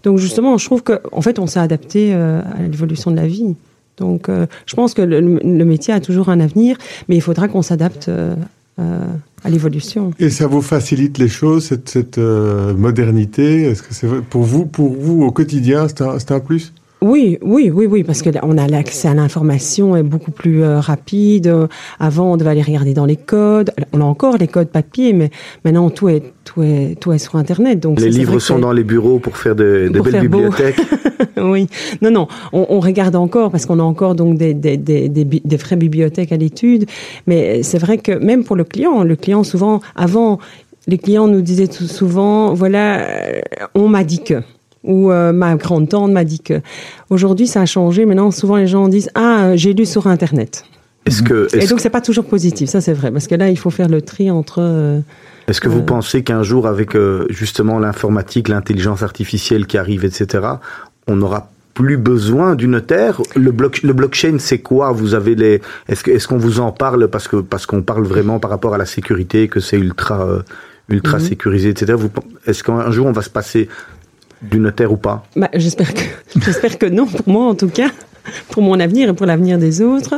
Donc 0.03 0.19
justement, 0.19 0.59
je 0.59 0.65
trouve 0.65 0.83
que, 0.83 1.01
en 1.13 1.23
fait, 1.23 1.39
on 1.39 1.47
s'est 1.47 1.61
adapté 1.61 2.13
euh, 2.13 2.41
à 2.43 2.63
l'évolution 2.63 3.11
de 3.11 3.17
la 3.17 3.27
vie. 3.27 3.55
Donc, 3.97 4.29
euh, 4.29 4.47
je 4.67 4.75
pense 4.75 4.93
que 4.93 5.03
le, 5.03 5.21
métier 5.65 5.95
a 5.95 6.01
toujours 6.01 6.29
un 6.29 6.41
avenir, 6.41 6.77
mais 7.09 7.15
il 7.15 7.21
faudra 7.21 7.47
qu'on 7.47 7.63
s'adapte 7.63 8.11
à 8.77 9.51
l'évolution. 9.51 10.11
Et 10.19 10.31
ça 10.31 10.49
vous 10.49 10.63
facilite 10.63 11.19
les 11.19 11.29
choses, 11.29 11.67
cette, 11.85 12.19
modernité? 12.19 13.63
Est-ce 13.63 13.85
que 13.85 13.95
c'est 13.95 14.09
pour 14.29 14.43
vous, 14.43 14.67
pour 14.67 14.93
vous 14.93 15.23
au 15.23 15.31
quotidien, 15.31 15.87
c'est 15.89 16.33
un 16.33 16.41
plus? 16.41 16.73
Oui, 17.05 17.37
oui, 17.43 17.71
oui, 17.71 17.85
oui, 17.85 18.03
parce 18.03 18.23
que 18.23 18.31
là, 18.31 18.41
on 18.45 18.57
a 18.57 18.67
l'accès 18.67 19.09
à 19.09 19.15
l'information 19.15 19.95
est 19.95 20.03
beaucoup 20.03 20.31
plus 20.31 20.63
euh, 20.63 20.81
rapide. 20.81 21.55
Avant, 22.01 22.33
on 22.33 22.37
devait 22.39 22.49
aller 22.49 22.63
regarder 22.63 22.95
dans 22.95 23.05
les 23.05 23.17
codes. 23.17 23.73
On 23.93 24.01
a 24.01 24.05
encore 24.05 24.39
les 24.39 24.49
codes 24.49 24.69
papier, 24.69 25.13
mais 25.13 25.29
maintenant 25.67 25.91
tout 25.91 26.09
est 26.09 26.23
tout 26.45 26.63
est 26.63 26.97
tout 26.99 27.13
est 27.13 27.19
sur 27.19 27.37
Internet. 27.37 27.79
Donc 27.79 28.01
Les 28.01 28.09
livres 28.09 28.35
que 28.37 28.39
sont 28.39 28.59
dans 28.59 28.73
les 28.73 28.85
bureaux 28.85 29.19
pour 29.19 29.37
faire 29.37 29.55
de, 29.55 29.91
de 29.93 29.97
Pour 29.99 30.05
belles 30.05 30.13
faire 30.13 30.23
bibliothèques. 30.23 30.81
oui, 31.37 31.69
non, 32.01 32.11
non, 32.11 32.27
on, 32.55 32.67
on 32.71 32.81
regarde 32.81 33.17
encore 33.17 33.51
parce 33.51 33.67
qu'on 33.67 33.81
a 33.81 33.83
encore 33.83 34.15
donc 34.15 34.39
des, 34.39 34.55
des, 34.55 34.79
des, 34.79 35.11
des, 35.11 35.57
vraies 35.57 35.77
bibliothèques 35.77 36.33
à 36.33 36.39
l'étude. 36.39 36.87
Mais 37.27 37.63
c'est 37.63 37.79
vrai 37.79 37.99
que 37.99 38.13
même 38.13 38.45
pour 38.45 38.57
le 38.57 38.65
client, 38.65 39.05
le 39.05 39.17
client 39.17 39.45
souvent, 39.45 39.83
avant, 39.95 40.39
les 40.87 40.97
clients 40.97 41.29
nous 41.29 41.43
disaient 41.43 41.69
tout 41.69 41.87
souvent, 41.87 42.55
voilà, 42.55 43.01
euh, 43.01 43.41
on 43.75 43.89
m'a 43.89 44.05
dit 44.05 44.23
que. 44.23 44.41
Ou 44.85 45.11
euh, 45.11 45.33
ma 45.33 45.57
grande 45.57 45.89
tante 45.89 46.13
m'a 46.13 46.25
dit 46.25 46.41
que. 46.41 46.61
Aujourd'hui, 47.11 47.47
ça 47.47 47.63
a 47.63 47.67
changé. 47.67 48.05
Maintenant, 48.05 48.31
souvent 48.31 48.57
les 48.57 48.67
gens 48.67 48.87
disent 48.89 49.11
ah 49.15 49.57
j'ai 49.57 49.73
lu 49.73 49.87
sur 49.87 50.07
internet. 50.07 50.65
Est-ce 51.07 51.23
que, 51.23 51.49
Et 51.55 51.59
est-ce, 51.59 51.71
donc 51.71 51.81
c'est 51.81 51.91
pas 51.91 52.01
toujours 52.01 52.25
positif. 52.25 52.69
Ça 52.71 52.81
c'est 52.81 52.93
vrai 52.95 53.11
parce 53.11 53.27
que 53.27 53.35
là 53.35 53.51
il 53.51 53.59
faut 53.59 53.71
faire 53.71 53.89
le 53.89 54.01
tri 54.03 54.31
entre. 54.31 54.61
euh, 54.61 55.01
est-ce 55.49 55.61
que 55.61 55.69
vous 55.69 55.81
euh, 55.81 55.87
pensez 55.87 56.23
qu'un 56.23 56.43
jour, 56.43 56.67
avec 56.67 56.97
euh, 56.97 57.27
justement 57.29 57.79
l'informatique, 57.79 58.49
l'intelligence 58.49 59.03
artificielle 59.03 59.67
qui 59.67 59.77
arrive, 59.77 60.05
etc., 60.07 60.43
on 61.07 61.17
n'aura 61.17 61.51
plus 61.75 61.99
besoin 61.99 62.55
du 62.55 62.67
notaire 62.69 63.21
Le, 63.37 63.53
bloc, 63.53 63.83
le 63.83 63.93
blockchain, 63.93 64.37
c'est 64.39 64.61
quoi? 64.61 64.93
Vous 64.93 65.13
avez 65.13 65.35
les 65.35 65.61
Est-ce 65.89 66.03
que, 66.05 66.11
est-ce 66.11 66.27
qu'on 66.29 66.39
vous 66.39 66.61
en 66.61 66.73
parle 66.73 67.09
parce 67.09 67.29
que 67.29 67.37
parce 67.37 67.67
qu'on 67.67 67.83
parle 67.83 68.05
vraiment 68.07 68.39
par 68.39 68.51
rapport 68.51 68.73
à 68.75 68.79
la 68.79 68.87
sécurité, 68.87 69.49
que 69.49 69.61
c'est 69.61 69.77
ultra 69.79 70.25
euh, 70.27 70.43
ultra 70.89 71.19
Mhm. 71.19 71.25
sécurisé, 71.25 71.69
etc. 71.71 71.95
Vous, 71.99 72.11
est-ce 72.47 72.63
qu'un 72.65 72.91
jour 72.91 73.07
on 73.07 73.13
va 73.13 73.23
se 73.23 73.31
passer 73.31 73.69
du 74.51 74.59
notaire 74.59 74.93
ou 74.93 74.97
pas 74.97 75.25
Bah, 75.37 75.49
j'espère 75.55 75.93
que 75.95 76.01
j'espère 76.45 76.79
que 76.79 76.87
non 76.87 77.07
pour 77.07 77.29
moi 77.29 77.47
en 77.47 77.55
tout 77.55 77.69
cas 77.69 77.91
pour 78.51 78.63
mon 78.63 78.81
avenir 78.81 79.11
et 79.11 79.13
pour 79.13 79.27
l'avenir 79.27 79.59
des 79.59 79.83
autres. 79.83 80.15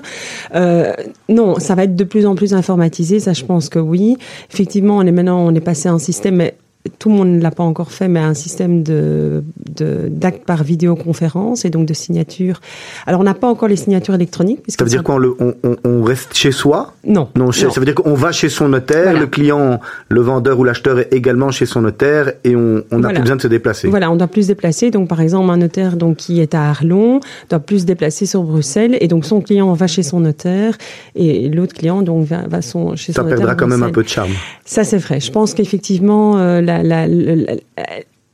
Euh, 0.54 0.92
non, 1.28 1.58
ça 1.58 1.74
va 1.74 1.84
être 1.84 1.96
de 1.96 2.04
plus 2.04 2.24
en 2.24 2.36
plus 2.36 2.54
informatisé, 2.54 3.18
ça 3.18 3.32
je 3.32 3.44
pense 3.44 3.68
que 3.68 3.80
oui. 3.80 4.16
Effectivement, 4.52 4.98
on 4.98 5.02
est 5.02 5.12
maintenant 5.12 5.40
on 5.40 5.54
est 5.54 5.60
passé 5.60 5.88
à 5.88 5.92
un 5.92 5.98
système 5.98 6.50
tout 6.98 7.08
le 7.08 7.14
monde 7.16 7.28
ne 7.28 7.40
l'a 7.40 7.50
pas 7.50 7.62
encore 7.64 7.90
fait, 7.92 8.08
mais 8.08 8.20
un 8.20 8.34
système 8.34 8.82
de 8.82 9.42
de- 9.76 10.08
d'actes 10.10 10.44
par 10.44 10.62
vidéoconférence 10.64 11.64
et 11.64 11.70
donc 11.70 11.86
de 11.86 11.94
signatures. 11.94 12.60
Alors 13.06 13.20
on 13.20 13.24
n'a 13.24 13.34
pas 13.34 13.48
encore 13.48 13.68
les 13.68 13.76
signatures 13.76 14.14
électroniques. 14.14 14.60
Ça 14.68 14.84
veut 14.84 14.90
dire 14.90 15.02
quoi 15.02 15.16
on, 15.16 15.18
le- 15.18 15.34
on, 15.38 15.54
on- 15.64 15.76
on 15.84 16.02
reste 16.02 16.34
chez 16.34 16.52
soi? 16.52 16.92
Non. 17.06 17.28
Non, 17.36 17.50
chez- 17.50 17.68
ça 17.70 17.80
veut 17.80 17.86
dire 17.86 17.94
qu'on 17.94 18.14
va 18.14 18.32
chez 18.32 18.48
son 18.48 18.68
notaire, 18.68 19.04
Voilà. 19.04 19.20
le 19.20 19.26
client, 19.26 19.80
le 20.08 20.20
vendeur 20.20 20.58
ou 20.58 20.64
l'acheteur 20.64 20.98
est 20.98 21.12
également 21.12 21.50
chez 21.50 21.66
son 21.66 21.82
notaire 21.82 22.32
et 22.44 22.54
on 22.56 22.82
on 22.90 22.96
n'a 22.96 23.08
Voilà. 23.08 23.14
plus 23.14 23.20
besoin 23.22 23.36
de 23.36 23.42
se 23.42 23.48
déplacer. 23.48 23.88
Voilà, 23.88 24.10
on 24.10 24.16
doit 24.16 24.26
plus 24.28 24.42
se 24.42 24.48
déplacer. 24.48 24.90
Donc, 24.90 25.08
par 25.08 25.20
exemple, 25.20 25.50
un 25.50 25.56
notaire 25.56 25.96
donc 25.96 26.16
qui 26.16 26.40
est 26.40 26.54
à 26.54 26.70
Arlon 26.70 27.20
doit 27.50 27.58
plus 27.58 27.80
se 27.80 27.84
déplacer 27.86 28.26
sur 28.26 28.42
Bruxelles, 28.42 28.96
et 29.00 29.08
donc 29.08 29.24
son 29.24 29.40
client 29.40 29.72
va 29.74 29.86
chez 29.86 30.02
son 30.02 30.20
notaire, 30.20 30.74
et 31.14 31.48
l'autre 31.48 31.74
client 31.74 32.02
donc 32.02 32.26
va, 32.26 32.46
va 32.46 32.62
son, 32.62 32.96
chez 32.96 33.12
Ça 33.12 33.20
son 33.22 33.24
notaire. 33.24 33.38
perdra 33.38 33.52
à 33.52 33.56
quand 33.56 33.66
même 33.66 33.82
un 33.82 33.90
peu 33.90 34.02
de 34.02 34.08
charme. 34.08 34.30
Ça, 34.64 34.84
c'est 34.84 34.98
vrai. 34.98 35.20
Je 35.20 35.30
pense 35.30 35.54
qu'effectivement, 35.54 36.38
euh, 36.38 36.60
la, 36.60 36.75
la, 36.82 37.06
la, 37.06 37.34
la- 37.36 37.54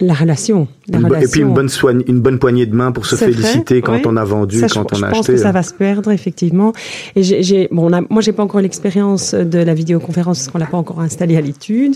la 0.00 0.14
relation, 0.14 0.66
la 0.88 0.98
Une 0.98 1.04
bo- 1.06 1.14
et 1.14 1.18
puis 1.18 1.26
relation- 1.26 1.46
une 1.48 1.54
bonne, 1.54 1.68
soigne, 1.68 2.02
une 2.08 2.20
bonne 2.20 2.38
poignée 2.40 2.66
de 2.66 2.74
main 2.74 2.90
pour 2.90 3.06
se 3.06 3.14
vrai, 3.14 3.26
féliciter 3.26 3.82
quand 3.82 3.94
oui. 3.94 4.02
on 4.04 4.16
a 4.16 4.24
vendu, 4.24 4.58
Ça, 4.58 4.66
je- 4.66 4.74
quand 4.74 4.92
on 4.92 4.96
je 4.96 5.04
a 5.04 5.08
pense 5.10 5.18
acheté. 5.20 5.34
que 5.34 5.38
ça 5.38 5.52
va 5.52 5.62
se 5.62 5.72
perdre 5.74 6.10
effectivement. 6.10 6.72
Et 7.14 7.22
j'ai, 7.22 7.68
bon, 7.70 7.88
on 7.88 7.92
a- 7.92 8.00
moi, 8.10 8.20
j'ai 8.20 8.32
pas 8.32 8.42
encore 8.42 8.60
l'expérience 8.60 9.32
de 9.34 9.58
la 9.60 9.74
vidéoconférence 9.74 10.38
parce 10.38 10.48
qu'on 10.48 10.58
l'a 10.58 10.66
pas 10.66 10.78
encore 10.78 11.00
installée 11.00 11.36
à 11.36 11.40
l'étude, 11.40 11.94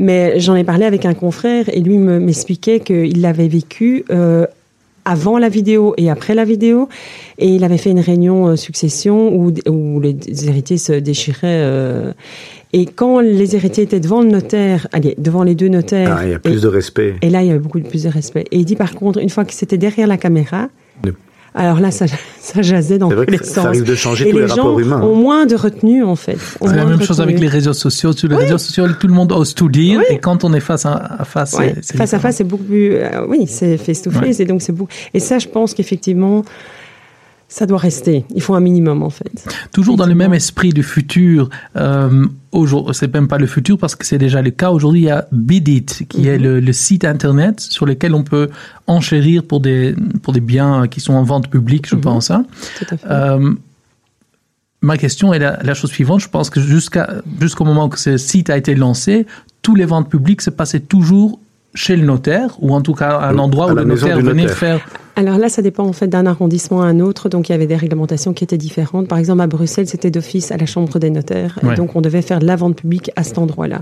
mais 0.00 0.40
j'en 0.40 0.56
ai 0.56 0.64
parlé 0.64 0.86
avec 0.86 1.04
un 1.04 1.14
confrère 1.14 1.66
et 1.72 1.80
lui 1.80 1.98
me- 1.98 2.18
m'expliquait 2.18 2.80
qu'il 2.80 3.20
l'avait 3.20 3.48
vécu. 3.48 4.04
euh, 4.10 4.46
avant 5.08 5.38
la 5.38 5.48
vidéo 5.48 5.94
et 5.98 6.10
après 6.10 6.34
la 6.34 6.44
vidéo, 6.44 6.88
et 7.38 7.46
il 7.46 7.62
avait 7.62 7.78
fait 7.78 7.90
une 7.90 8.00
réunion 8.00 8.48
euh, 8.48 8.56
succession 8.56 9.32
où, 9.36 9.52
où 9.68 10.00
les 10.00 10.16
héritiers 10.48 10.78
se 10.78 10.94
déchiraient. 10.94 11.44
euh, 11.62 12.12
et 12.72 12.86
quand 12.86 13.20
les 13.20 13.54
héritiers 13.56 13.84
étaient 13.84 14.00
devant 14.00 14.20
le 14.22 14.28
notaire, 14.28 14.86
allez, 14.92 15.14
devant 15.18 15.42
les 15.44 15.54
deux 15.54 15.68
notaires, 15.68 16.16
Ah, 16.18 16.24
il 16.24 16.30
y 16.30 16.32
a 16.32 16.36
et- 16.36 16.38
plus 16.40 16.60
de 16.62 16.68
respect. 16.68 17.14
et 17.22 17.30
là, 17.30 17.42
il 17.42 17.48
y 17.48 17.50
avait 17.50 17.58
beaucoup 17.58 17.80
de 17.80 17.88
plus 17.88 18.02
de 18.04 18.08
respect. 18.08 18.44
Et 18.50 18.58
il 18.58 18.64
dit 18.64 18.76
par 18.76 18.94
contre, 18.94 19.18
une 19.20 19.30
fois 19.30 19.44
que 19.44 19.54
c'était 19.54 19.78
derrière 19.78 20.06
la 20.08 20.16
caméra, 20.18 20.68
Ne- 21.04 21.12
Alors 21.58 21.80
là, 21.80 21.90
ça, 21.90 22.04
ça 22.40 22.60
jasait 22.60 22.98
dans 22.98 23.08
C'est 23.08 23.14
vrai 23.16 23.24
tous 23.26 23.32
les 23.32 23.38
que 23.38 23.44
sens. 23.46 23.54
ça 23.64 23.70
risque 23.70 23.84
de 23.86 23.94
changer 23.94 24.28
Et 24.28 24.30
tous 24.30 24.36
les, 24.36 24.42
les 24.42 24.48
gens 24.48 24.56
rapports 24.56 24.78
humains. 24.80 25.00
ont 25.02 25.14
moins 25.14 25.46
de 25.46 25.54
retenue, 25.56 26.04
en 26.04 26.14
fait. 26.16 26.36
C'est 26.60 26.76
la 26.76 26.84
même 26.84 27.00
chose 27.00 27.18
avec 27.20 27.40
les 27.40 27.48
réseaux 27.48 27.72
sociaux. 27.72 28.12
Sur 28.12 28.28
les 28.28 28.36
réseaux 28.36 28.58
sociaux, 28.58 28.84
tout 29.00 29.06
le 29.06 29.14
monde 29.14 29.32
ose 29.32 29.54
tout 29.54 29.70
dire. 29.70 30.00
Oui. 30.00 30.04
Et 30.16 30.18
quand 30.18 30.44
on 30.44 30.52
est 30.52 30.60
face 30.60 30.84
à, 30.84 31.24
face, 31.24 31.56
c'est 31.80 31.96
face 31.96 32.12
à 32.12 32.18
face, 32.18 32.36
c'est 32.36 32.44
beaucoup 32.44 32.64
plus. 32.64 32.92
euh, 32.96 33.24
oui, 33.26 33.46
c'est 33.48 33.78
face 33.78 34.02
to 34.02 34.10
face, 34.10 34.38
et 34.40 34.44
donc 34.44 34.60
c'est 34.60 34.72
beaucoup. 34.72 34.90
Et 35.14 35.18
ça, 35.20 35.38
je 35.38 35.48
pense 35.48 35.72
qu'effectivement, 35.72 36.42
ça 37.48 37.64
doit 37.66 37.78
rester. 37.78 38.24
Il 38.34 38.42
faut 38.42 38.54
un 38.54 38.60
minimum, 38.60 39.02
en 39.02 39.10
fait. 39.10 39.46
Toujours 39.72 39.96
dans 39.96 40.06
le 40.06 40.14
même 40.16 40.34
esprit 40.34 40.70
du 40.70 40.82
futur. 40.82 41.48
Euh, 41.76 42.26
aujourd'hui, 42.52 42.94
c'est 42.94 43.12
même 43.14 43.28
pas 43.28 43.38
le 43.38 43.46
futur 43.46 43.78
parce 43.78 43.94
que 43.94 44.04
c'est 44.04 44.18
déjà 44.18 44.42
le 44.42 44.50
cas. 44.50 44.70
Aujourd'hui, 44.70 45.00
il 45.02 45.04
y 45.04 45.10
a 45.10 45.26
Bidit, 45.32 45.86
qui 46.08 46.22
Mhm. 46.22 46.26
est 46.26 46.38
le, 46.38 46.60
le 46.60 46.72
site 46.72 47.04
internet 47.04 47.60
sur 47.60 47.86
lequel 47.86 48.14
on 48.14 48.24
peut 48.24 48.48
enchérir 48.88 49.44
pour 49.44 49.60
des 49.60 49.94
pour 50.22 50.32
des 50.32 50.40
biens 50.40 50.86
qui 50.88 51.00
sont 51.00 51.14
en 51.14 51.22
vente 51.22 51.48
publique, 51.48 51.88
je 51.88 51.94
Mhm. 51.94 52.00
pense. 52.00 52.30
hein. 52.32 52.44
Tout 52.78 52.86
à 52.94 52.96
fait. 52.96 53.06
Euh, 53.10 53.52
ma 54.82 54.98
question 54.98 55.32
est 55.32 55.38
la, 55.38 55.58
la 55.62 55.74
chose 55.74 55.90
suivante. 55.90 56.20
Je 56.20 56.28
pense 56.28 56.50
que 56.50 56.60
jusqu'à 56.60 57.08
jusqu'au 57.40 57.64
moment 57.64 57.88
que 57.88 57.98
ce 57.98 58.16
site 58.16 58.50
a 58.50 58.56
été 58.56 58.74
lancé, 58.74 59.26
tous 59.62 59.74
les 59.74 59.84
ventes 59.84 60.08
publiques 60.10 60.42
se 60.42 60.50
passaient 60.50 60.80
toujours 60.80 61.38
chez 61.74 61.94
le 61.96 62.04
notaire, 62.06 62.56
ou 62.60 62.74
en 62.74 62.80
tout 62.80 62.94
cas 62.94 63.10
à 63.18 63.28
un 63.30 63.38
endroit 63.38 63.68
à 63.70 63.72
où 63.72 63.76
le 63.76 63.84
notaire 63.84 64.16
du 64.16 64.22
venait 64.24 64.42
notaire. 64.42 64.56
faire. 64.56 64.80
Alors 65.18 65.38
là, 65.38 65.48
ça 65.48 65.62
dépend 65.62 65.84
en 65.84 65.92
fait 65.94 66.06
d'un 66.08 66.26
arrondissement 66.26 66.82
à 66.82 66.86
un 66.86 67.00
autre, 67.00 67.28
donc 67.30 67.48
il 67.48 67.52
y 67.52 67.54
avait 67.54 67.66
des 67.66 67.76
réglementations 67.76 68.34
qui 68.34 68.44
étaient 68.44 68.58
différentes. 68.58 69.08
Par 69.08 69.16
exemple, 69.18 69.40
à 69.40 69.46
Bruxelles, 69.46 69.86
c'était 69.88 70.10
d'office 70.10 70.52
à 70.52 70.58
la 70.58 70.66
Chambre 70.66 70.98
des 70.98 71.08
notaires, 71.10 71.58
Ouais. 71.62 71.72
et 71.72 71.76
donc 71.76 71.96
on 71.96 72.02
devait 72.02 72.20
faire 72.22 72.38
de 72.38 72.46
la 72.46 72.54
vente 72.56 72.76
publique 72.76 73.10
à 73.16 73.22
cet 73.22 73.38
endroit-là. 73.38 73.80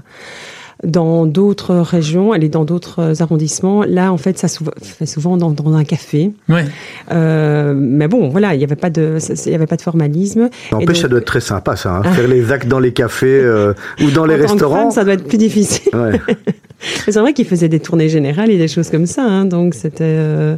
Dans 0.84 1.24
d'autres 1.24 1.74
régions, 1.76 2.34
et 2.34 2.48
dans 2.48 2.64
d'autres 2.64 3.22
arrondissements, 3.22 3.84
là, 3.84 4.12
en 4.12 4.16
fait, 4.16 4.38
ça 4.38 4.48
se 4.48 4.58
fait 4.82 5.06
souvent 5.06 5.36
dans, 5.36 5.50
dans 5.50 5.72
un 5.74 5.84
café. 5.84 6.32
Ouais. 6.48 6.64
Euh, 7.12 7.74
mais 7.76 8.06
bon, 8.08 8.28
voilà, 8.28 8.54
il 8.54 8.58
n'y 8.58 8.64
avait 8.64 8.74
pas 8.76 8.90
de, 8.90 9.18
ça- 9.20 9.34
il 9.46 9.52
y 9.52 9.54
avait 9.54 9.66
pas 9.68 9.76
de 9.76 9.82
formalisme. 9.82 10.48
Et 10.70 10.74
N'empêche, 10.74 10.86
donc- 10.88 10.96
ça 10.96 11.08
doit 11.08 11.18
être 11.20 11.24
très 11.26 11.40
sympa, 11.40 11.76
ça. 11.76 11.96
hein. 11.96 12.02
Faire 12.12 12.28
les 12.28 12.50
actes 12.52 12.68
dans 12.68 12.80
les 12.80 12.92
cafés 12.92 13.40
euh, 13.40 13.72
ou 14.04 14.10
dans 14.10 14.24
les 14.26 14.34
en 14.34 14.38
tant 14.38 14.44
que 14.46 14.50
restaurants. 14.52 14.76
femme, 14.82 14.90
ça 14.90 15.04
doit 15.04 15.14
être 15.14 15.26
plus 15.28 15.38
difficile. 15.38 15.90
Ouais. 15.94 16.20
C'est 17.08 17.20
vrai 17.20 17.32
qu'ils 17.32 17.46
faisaient 17.46 17.68
des 17.68 17.80
tournées 17.80 18.08
générales 18.08 18.50
et 18.50 18.58
des 18.58 18.68
choses 18.68 18.90
comme 18.90 19.06
ça, 19.06 19.22
hein, 19.24 19.44
donc 19.44 19.74
c'était 19.74 20.04
euh, 20.04 20.56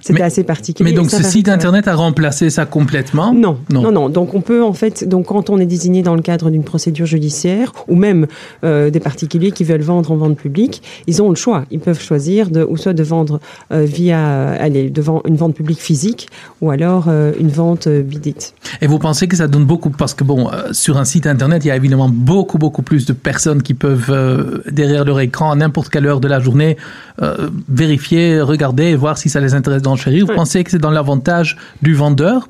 c'était 0.00 0.22
assez 0.22 0.44
particulier. 0.44 0.90
Mais 0.90 0.96
donc 0.96 1.10
ce 1.10 1.22
site 1.22 1.48
internet 1.48 1.88
a 1.88 1.94
remplacé 1.94 2.50
ça 2.50 2.66
complètement? 2.66 3.32
Non, 3.32 3.58
Non. 3.70 3.82
non, 3.82 3.92
non, 3.92 4.08
Donc 4.08 4.34
on 4.34 4.40
peut 4.40 4.62
en 4.62 4.72
fait, 4.72 5.08
donc 5.08 5.26
quand 5.26 5.50
on 5.50 5.58
est 5.58 5.66
désigné 5.66 6.02
dans 6.02 6.14
le 6.14 6.22
cadre 6.22 6.50
d'une 6.50 6.64
procédure 6.64 7.06
judiciaire, 7.06 7.72
ou 7.88 7.96
même 7.96 8.26
euh, 8.64 8.90
des 8.90 9.00
particuliers 9.00 9.50
qui 9.50 9.64
veulent 9.64 9.82
vendre 9.82 10.10
en 10.12 10.16
vente 10.16 10.36
publique, 10.36 10.82
ils 11.06 11.22
ont 11.22 11.28
le 11.28 11.34
choix. 11.34 11.64
Ils 11.70 11.80
peuvent 11.80 12.00
choisir 12.00 12.50
de, 12.50 12.64
ou 12.64 12.76
soit 12.76 12.92
de 12.92 13.02
vendre 13.02 13.40
euh, 13.72 13.84
via, 13.84 14.50
allez, 14.52 14.90
devant 14.90 15.22
une 15.26 15.36
vente 15.36 15.54
publique 15.54 15.80
physique, 15.80 16.28
ou 16.60 16.70
alors 16.70 17.06
euh, 17.08 17.32
une 17.38 17.48
vente 17.48 17.88
bidite. 17.88 18.54
Et 18.80 18.86
vous 18.86 18.98
pensez 18.98 19.28
que 19.28 19.36
ça 19.36 19.48
donne 19.48 19.64
beaucoup 19.64 19.90
parce 19.90 20.14
que 20.14 20.24
bon, 20.24 20.50
sur 20.72 20.96
un 20.98 21.04
site 21.04 21.26
internet, 21.26 21.64
il 21.64 21.68
y 21.68 21.70
a 21.70 21.76
évidemment 21.76 22.08
beaucoup 22.08 22.58
beaucoup 22.58 22.82
plus 22.82 23.06
de 23.06 23.12
personnes 23.12 23.62
qui 23.62 23.74
peuvent 23.74 24.62
derrière 24.70 25.04
leur 25.04 25.20
écran 25.20 25.50
à 25.50 25.56
n'importe 25.64 25.88
quelle 25.88 26.06
heure 26.06 26.20
de 26.20 26.28
la 26.28 26.40
journée 26.40 26.76
euh, 27.22 27.48
vérifier, 27.68 28.40
regarder 28.40 28.84
et 28.84 28.96
voir 28.96 29.18
si 29.18 29.28
ça 29.28 29.40
les 29.40 29.54
intéresse 29.54 29.82
d'enchérir. 29.82 30.24
Vous 30.24 30.30
Ouais. 30.30 30.36
pensez 30.36 30.62
que 30.64 30.70
c'est 30.70 30.78
dans 30.78 30.90
l'avantage 30.90 31.56
du 31.82 31.94
vendeur 31.94 32.48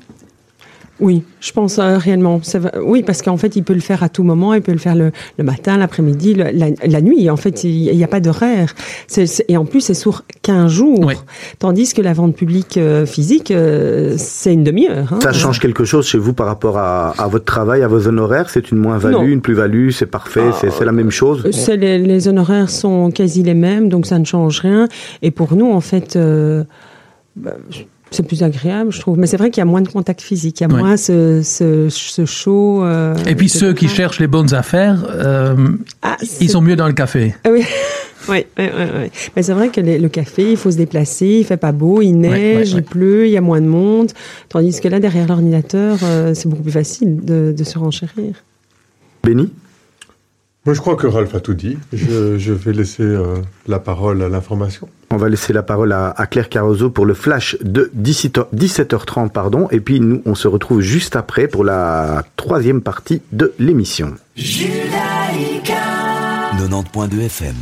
Oui, 1.01 1.23
je 1.41 1.51
pense 1.51 1.77
euh, 1.77 1.97
réellement. 1.97 2.39
Ça 2.41 2.57
va- 2.57 2.71
oui, 2.81 3.03
parce 3.03 3.21
qu'en 3.21 3.35
fait, 3.35 3.57
il 3.57 3.63
peut 3.63 3.73
le 3.73 3.81
faire 3.81 4.01
à 4.01 4.07
tout 4.07 4.23
moment. 4.23 4.53
Il 4.53 4.61
peut 4.61 4.71
le 4.71 4.77
faire 4.77 4.95
le, 4.95 5.11
le 5.37 5.43
matin, 5.43 5.75
l'après-midi, 5.77 6.33
la, 6.35 6.51
la 6.53 7.01
nuit. 7.01 7.29
En 7.29 7.35
fait, 7.35 7.65
il 7.65 7.93
n'y 7.95 8.03
a 8.03 8.07
pas 8.07 8.21
d'horaire. 8.21 8.73
Et 9.49 9.57
en 9.57 9.65
plus, 9.65 9.81
c'est 9.81 9.93
sur 9.93 10.23
15 10.43 10.71
jours. 10.71 10.99
Oui. 11.05 11.15
Tandis 11.59 11.93
que 11.93 12.01
la 12.01 12.13
vente 12.13 12.33
publique 12.35 12.77
euh, 12.77 13.05
physique, 13.05 13.51
euh, 13.51 14.15
c'est 14.17 14.53
une 14.53 14.63
demi-heure. 14.63 15.11
hein. 15.13 15.19
Ça 15.21 15.33
change 15.33 15.59
quelque 15.59 15.83
chose 15.83 16.07
chez 16.07 16.17
vous 16.17 16.31
par 16.33 16.47
rapport 16.47 16.77
à, 16.77 17.09
à 17.21 17.27
votre 17.27 17.45
travail, 17.45 17.83
à 17.83 17.87
vos 17.89 18.07
honoraires? 18.07 18.49
C'est 18.49 18.71
une 18.71 18.77
moins-value, 18.77 19.29
une 19.31 19.41
plus-value? 19.41 19.89
C'est 19.89 20.05
parfait? 20.05 20.51
C'est 20.61 20.71
c'est 20.71 20.85
la 20.85 20.93
même 20.93 21.11
chose? 21.11 21.43
Les, 21.77 21.97
les 21.99 22.27
honoraires 22.29 22.69
sont 22.69 23.11
quasi 23.11 23.43
les 23.43 23.53
mêmes, 23.53 23.89
donc 23.89 24.05
ça 24.05 24.17
ne 24.17 24.23
change 24.25 24.61
rien. 24.61 24.87
Et 25.21 25.31
pour 25.31 25.55
nous, 25.55 25.69
en 25.71 25.81
fait, 25.81 26.15
euh, 26.15 26.63
bah, 27.35 27.51
c'est 28.15 28.23
plus 28.23 28.43
agréable, 28.43 28.91
je 28.91 28.99
trouve. 28.99 29.17
Mais 29.17 29.27
c'est 29.27 29.37
vrai 29.37 29.49
qu'il 29.51 29.61
y 29.61 29.63
a 29.63 29.65
moins 29.65 29.81
de 29.81 29.87
contact 29.89 30.21
physique, 30.21 30.59
il 30.59 30.63
y 30.63 30.65
a 30.65 30.73
Ouais. 30.73 30.79
moins 30.79 30.97
ce, 30.97 31.41
ce, 31.43 31.89
ce 31.89 32.25
show. 32.25 32.83
euh, 32.83 33.15
Et 33.27 33.35
puis 33.35 33.49
ceux 33.49 33.73
qui 33.73 33.87
cherchent 33.87 34.19
les 34.19 34.27
bonnes 34.27 34.53
affaires, 34.53 35.05
euh, 35.11 35.55
Ah, 36.01 36.17
ils 36.41 36.49
sont 36.49 36.61
mieux 36.61 36.75
dans 36.75 36.87
le 36.87 36.93
café. 36.93 37.35
Ah 37.43 37.49
oui. 37.51 37.63
Oui, 38.27 38.43
oui, 38.57 38.65
oui, 38.75 38.83
oui. 39.03 39.11
Mais 39.35 39.43
c'est 39.43 39.53
vrai 39.53 39.69
que 39.69 39.79
les- 39.79 39.99
le 39.99 40.09
café, 40.09 40.49
il 40.51 40.57
faut 40.57 40.71
se 40.71 40.77
déplacer, 40.77 41.27
il 41.27 41.45
fait 41.45 41.57
pas 41.57 41.71
beau, 41.71 42.01
il 42.01 42.13
neige, 42.13 42.71
il 42.71 42.81
pleut, 42.81 43.27
il 43.27 43.31
y 43.31 43.37
a 43.37 43.41
moins 43.41 43.61
de 43.61 43.67
monde. 43.67 44.11
Tandis 44.49 44.81
que 44.81 44.87
là, 44.87 44.99
derrière 44.99 45.27
l'ordinateur, 45.27 45.99
euh, 46.01 46.33
c'est 46.33 46.49
beaucoup 46.49 46.63
plus 46.63 46.71
facile 46.71 47.23
de, 47.23 47.53
de 47.55 47.63
se 47.63 47.77
renchérir. 47.77 48.33
Béni 49.23 49.51
Moi, 50.65 50.73
je 50.73 50.79
crois 50.81 50.95
que 50.95 51.05
Ralph 51.05 51.35
a 51.35 51.39
tout 51.39 51.53
dit. 51.53 51.77
Je, 51.93 52.39
je 52.39 52.51
vais 52.53 52.73
laisser 52.73 53.03
euh, 53.03 53.35
la 53.67 53.77
parole 53.77 54.23
à 54.23 54.29
l'information. 54.29 54.89
On 55.15 55.17
va 55.17 55.29
laisser 55.29 55.53
la 55.53 55.63
parole 55.63 55.93
à, 55.93 56.09
à 56.09 56.25
Claire 56.25 56.49
Carozo 56.49 56.89
pour 56.89 57.05
le 57.05 57.13
flash 57.13 57.55
de 57.61 57.89
17h, 57.97 58.47
17h30. 58.53 59.29
Pardon, 59.29 59.69
et 59.71 59.79
puis 59.79 60.01
nous, 60.01 60.21
on 60.25 60.35
se 60.35 60.49
retrouve 60.49 60.81
juste 60.81 61.15
après 61.15 61.47
pour 61.47 61.63
la 61.63 62.25
troisième 62.35 62.81
partie 62.81 63.21
de 63.31 63.53
l'émission. 63.57 64.15
90.2 64.37 67.21
FM. 67.21 67.55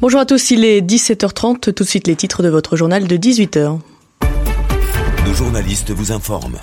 Bonjour 0.00 0.18
à 0.18 0.26
tous, 0.26 0.50
il 0.50 0.64
est 0.64 0.80
17h30, 0.80 1.72
tout 1.72 1.84
de 1.84 1.88
suite 1.88 2.08
les 2.08 2.16
titres 2.16 2.42
de 2.42 2.48
votre 2.48 2.76
journal 2.76 3.06
de 3.06 3.16
18h. 3.16 3.78
Nos 5.24 5.34
journalistes 5.34 5.92
vous 5.92 6.10
informent. 6.10 6.58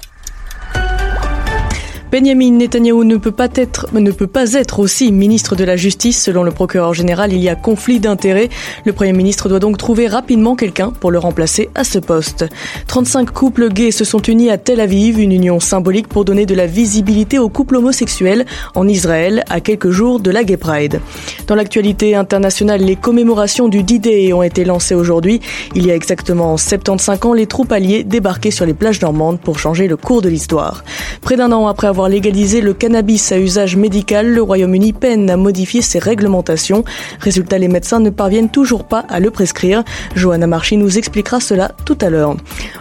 Benjamin 2.12 2.52
Netanyahou 2.52 3.06
ne 3.06 3.16
peut 3.16 3.32
pas 3.32 3.48
être, 3.56 3.88
ne 3.94 4.12
peut 4.12 4.28
pas 4.28 4.52
être 4.52 4.80
aussi 4.80 5.14
ministre 5.14 5.56
de 5.56 5.64
la 5.64 5.78
Justice. 5.78 6.22
Selon 6.22 6.44
le 6.44 6.52
procureur 6.52 6.94
général, 6.94 7.32
il 7.32 7.40
y 7.40 7.48
a 7.48 7.56
conflit 7.56 8.02
d'intérêts. 8.02 8.50
Le 8.84 8.92
Premier 8.92 9.14
ministre 9.14 9.48
doit 9.48 9.60
donc 9.60 9.78
trouver 9.78 10.08
rapidement 10.08 10.58
quelqu'un 10.58 10.92
pour 10.92 11.10
le 11.10 11.20
remplacer 11.20 11.70
à 11.74 11.86
ce 11.86 12.00
poste. 12.00 12.46
35 12.88 13.32
couples 13.32 13.70
gays 13.70 13.92
se 13.92 14.04
sont 14.04 14.22
unis 14.24 14.50
à 14.50 14.58
Tel 14.58 14.82
Aviv, 14.82 15.22
une 15.22 15.32
union 15.32 15.62
symbolique 15.62 16.10
pour 16.10 16.26
donner 16.26 16.46
de 16.46 16.54
la 16.54 16.66
visibilité 16.66 17.40
aux 17.40 17.48
couples 17.48 17.78
homosexuels 17.78 18.46
en 18.76 18.90
Israël 18.90 19.46
à 19.50 19.62
quelques 19.62 19.92
jours 19.92 20.20
de 20.20 20.32
la 20.32 20.44
Gay 20.44 20.58
Pride. 20.58 21.00
Dans 21.48 21.56
l'actualité 21.56 22.14
internationale, 22.16 22.82
les 22.82 22.98
commémorations 22.98 23.70
du 23.70 23.84
D-Day 23.84 24.34
ont 24.34 24.44
été 24.44 24.66
lancées 24.66 24.96
aujourd'hui. 24.96 25.40
Il 25.76 25.88
y 25.88 25.92
a 25.92 25.96
exactement 25.96 26.58
75 26.58 27.20
ans, 27.26 27.34
les 27.34 27.48
troupes 27.48 27.72
alliées 27.72 28.04
débarquaient 28.04 28.52
sur 28.52 28.66
les 28.66 28.74
plages 28.74 29.02
normandes 29.02 29.40
pour 29.40 29.60
changer 29.60 29.88
le 29.88 29.96
cours 29.96 30.22
de 30.22 30.28
l'histoire. 30.28 30.84
Près 31.22 31.38
d'un 31.38 31.54
an 31.54 31.68
après 31.68 31.88
avoir 31.88 32.01
légalisé 32.10 32.62
le 32.62 32.74
cannabis 32.74 33.32
à 33.32 33.40
usage 33.40 33.76
médical, 33.76 34.28
le 34.34 34.42
Royaume-Uni 34.42 34.94
peine 34.94 35.30
à 35.30 35.38
modifier 35.38 35.82
ses 35.82 36.00
réglementations. 36.00 36.84
Résultat, 37.20 37.58
les 37.58 37.68
médecins 37.68 38.00
ne 38.00 38.10
parviennent 38.10 38.50
toujours 38.50 38.84
pas 38.84 39.06
à 39.10 39.20
le 39.20 39.32
prescrire. 39.32 39.84
Johanna 40.16 40.48
Marchi 40.48 40.78
nous 40.78 40.98
expliquera 40.98 41.40
cela 41.40 41.72
tout 41.86 41.98
à 42.02 42.10
l'heure. 42.10 42.36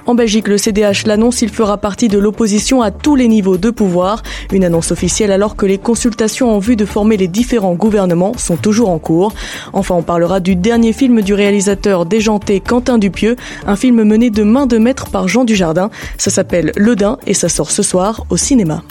En 0.06 0.14
Belgique, 0.14 0.48
le 0.48 0.58
CDH 0.58 1.06
l'annonce, 1.06 1.42
il 1.42 1.50
fera 1.50 1.78
partie 1.78 2.08
de 2.08 2.18
l'opposition 2.18 2.82
à 2.82 2.90
tous 2.90 3.16
les 3.16 3.28
niveaux 3.28 3.56
de 3.56 3.70
pouvoir. 3.70 4.22
Une 4.52 4.64
annonce 4.64 4.90
officielle 4.90 5.32
alors 5.32 5.56
que 5.56 5.66
les 5.66 5.78
consultations 5.78 6.54
en 6.54 6.58
vue 6.58 6.76
de 6.76 6.84
former 6.84 7.16
les 7.16 7.28
différents 7.28 7.74
gouvernements 7.74 8.32
sont 8.36 8.56
toujours 8.56 8.90
en 8.90 8.98
cours. 8.98 9.32
Enfin, 9.72 9.94
on 9.94 10.02
parlera 10.02 10.40
du 10.40 10.56
dernier 10.56 10.92
film 10.92 11.22
du 11.22 11.34
réalisateur 11.34 12.06
déjanté 12.06 12.60
Quentin 12.60 12.98
Dupieux, 12.98 13.36
un 13.66 13.76
film 13.76 14.02
mené 14.02 14.30
de 14.30 14.42
main 14.42 14.66
de 14.66 14.78
maître 14.78 15.10
par 15.10 15.28
Jean 15.28 15.44
Dujardin. 15.44 15.90
Ça 16.18 16.30
s'appelle 16.30 16.72
Le 16.76 16.96
Dain 16.96 17.18
et 17.26 17.34
ça 17.34 17.48
sort 17.48 17.70
ce 17.70 17.82
soir 17.82 18.24
au 18.30 18.36
cinéma. 18.36 18.82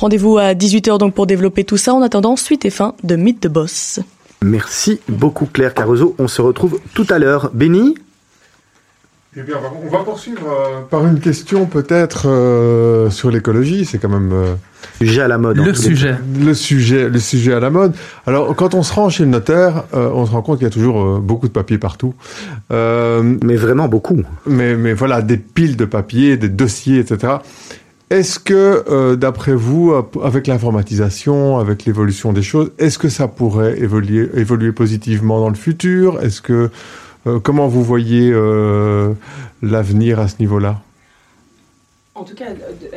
Rendez-vous 0.00 0.38
à 0.38 0.54
18h 0.54 0.98
donc 0.98 1.14
pour 1.14 1.26
développer 1.26 1.64
tout 1.64 1.76
ça. 1.76 1.92
En 1.92 2.00
attendant, 2.00 2.34
suite 2.36 2.64
et 2.64 2.70
fin 2.70 2.94
de 3.04 3.16
Mythe 3.16 3.42
de 3.42 3.48
Boss. 3.48 4.00
Merci 4.42 4.98
beaucoup 5.08 5.44
Claire 5.44 5.74
Carozo. 5.74 6.14
On 6.18 6.26
se 6.26 6.40
retrouve 6.40 6.80
tout 6.94 7.06
à 7.10 7.18
l'heure. 7.18 7.50
Béni 7.52 7.94
Eh 9.36 9.42
bien, 9.42 9.56
on 9.84 9.90
va- 9.90 9.98
poursuivre 10.02 10.46
euh, 10.48 10.80
par 10.88 11.06
une 11.06 11.20
question 11.20 11.66
peut-être 11.66 12.26
euh, 12.26 13.10
sur 13.10 13.30
l'écologie. 13.30 13.84
C'est 13.84 13.98
quand 13.98 14.08
même 14.08 14.32
euh, 14.32 14.54
Sujet 14.98 15.20
à 15.20 15.28
la 15.28 15.36
mode. 15.36 15.58
Le 15.58 15.72
tous 15.72 15.82
les 15.82 15.88
sujet. 15.90 16.14
le 16.42 16.54
sujet, 16.54 17.08
le 17.10 17.18
sujet 17.18 17.52
à 17.52 17.60
la 17.60 17.68
mode. 17.68 17.94
Alors, 18.26 18.56
quand 18.56 18.72
on 18.74 18.82
se 18.82 18.94
rend 18.94 19.10
chez 19.10 19.24
le 19.24 19.28
notaire, 19.30 19.84
euh, 19.92 20.10
on 20.14 20.24
se 20.24 20.30
rend 20.30 20.40
compte 20.40 20.56
qu'il 20.58 20.66
y 20.66 20.70
a 20.70 20.72
toujours 20.72 21.02
euh, 21.02 21.18
beaucoup 21.18 21.46
de 21.48 21.52
papiers 21.52 21.76
partout. 21.78 22.14
Euh. 22.72 23.36
Mais 23.44 23.56
vraiment 23.56 23.88
beaucoup. 23.88 24.22
mais, 24.46 24.74
mais 24.76 24.94
voilà, 24.94 25.20
des 25.20 25.36
piles 25.36 25.76
de 25.76 25.84
papiers, 25.84 26.38
des 26.38 26.48
dossiers, 26.48 26.98
etc. 27.00 27.34
Est-ce 28.10 28.40
que, 28.40 28.82
euh, 28.90 29.14
d'après 29.14 29.54
vous, 29.54 29.94
avec 30.24 30.48
l'informatisation, 30.48 31.58
avec 31.58 31.84
l'évolution 31.84 32.32
des 32.32 32.42
choses, 32.42 32.72
est-ce 32.78 32.98
que 32.98 33.08
ça 33.08 33.28
pourrait 33.28 33.78
évoluer, 33.78 34.28
évoluer 34.34 34.72
positivement 34.72 35.38
dans 35.38 35.48
le 35.48 35.54
futur? 35.54 36.20
Est-ce 36.20 36.42
que 36.42 36.70
euh, 37.28 37.38
comment 37.38 37.68
vous 37.68 37.84
voyez 37.84 38.32
euh, 38.32 39.12
l'avenir 39.62 40.18
à 40.18 40.26
ce 40.26 40.34
niveau-là? 40.40 40.80
En 42.16 42.24
tout 42.24 42.34
cas, 42.34 42.46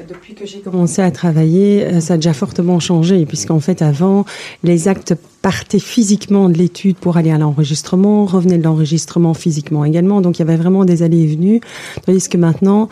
depuis 0.10 0.34
que 0.34 0.48
j'ai 0.48 0.62
commencé 0.62 1.02
à 1.04 1.12
travailler, 1.12 2.02
ça 2.02 2.16
a 2.16 2.18
déjà 2.18 2.34
fortement 2.34 2.80
changé, 2.80 3.26
puisqu'en 3.28 3.60
fait, 3.60 3.84
avant, 3.84 4.26
les 4.64 4.88
actes 4.88 5.14
partaient 5.44 5.80
physiquement 5.80 6.50
de 6.50 6.58
l'étude 6.58 6.98
pour 6.98 7.18
aller 7.18 7.32
à 7.32 7.38
l'enregistrement, 7.38 8.26
revenaient 8.26 8.58
de 8.58 8.64
l'enregistrement 8.64 9.34
physiquement 9.36 9.86
également, 9.86 10.22
donc 10.22 10.40
il 10.40 10.42
y 10.42 10.42
avait 10.42 10.58
vraiment 10.58 10.84
des 10.84 11.04
allées 11.04 11.22
et 11.22 11.28
venues, 11.28 11.62
tandis 12.06 12.28
que 12.28 12.38
maintenant, 12.38 12.90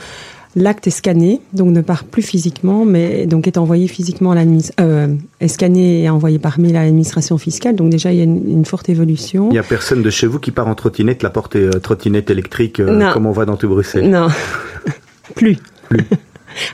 L'acte 0.56 0.86
est 0.88 0.92
scanné, 0.92 1.40
donc 1.54 1.70
ne 1.70 1.80
part 1.80 2.04
plus 2.04 2.22
physiquement, 2.24 2.84
mais 2.84 3.26
donc 3.26 3.48
est 3.48 3.58
envoyé 3.58 3.88
physiquement 3.88 4.32
à 4.32 4.36
l'administration, 4.36 4.86
euh, 4.86 5.08
est 5.40 5.48
scanné 5.48 6.04
et 6.04 6.10
envoyé 6.10 6.40
par 6.40 6.60
mail 6.60 6.76
à 6.76 6.84
l'administration 6.84 7.38
fiscale. 7.38 7.76
Donc 7.76 7.90
déjà, 7.90 8.12
il 8.12 8.18
y 8.18 8.22
a 8.22 8.26
une, 8.26 8.50
une 8.52 8.66
forte 8.66 8.90
évolution. 8.90 9.48
Il 9.50 9.54
n'y 9.54 9.60
a 9.60 9.64
personne 9.64 10.02
de 10.02 10.10
chez 10.10 10.28
vous 10.28 10.40
qui 10.40 10.52
part 10.52 10.68
en 10.68 10.76
trottinette, 10.76 11.24
la 11.24 11.30
porte 11.30 11.56
est 11.56 11.74
euh, 11.74 11.80
trottinette 11.80 12.30
électrique, 12.30 12.82
euh, 12.82 13.12
comme 13.14 13.28
on 13.28 13.32
voit 13.32 13.46
dans 13.46 13.56
tout 13.56 13.70
Bruxelles. 13.70 14.10
Non, 14.10 14.28
plus. 15.36 15.58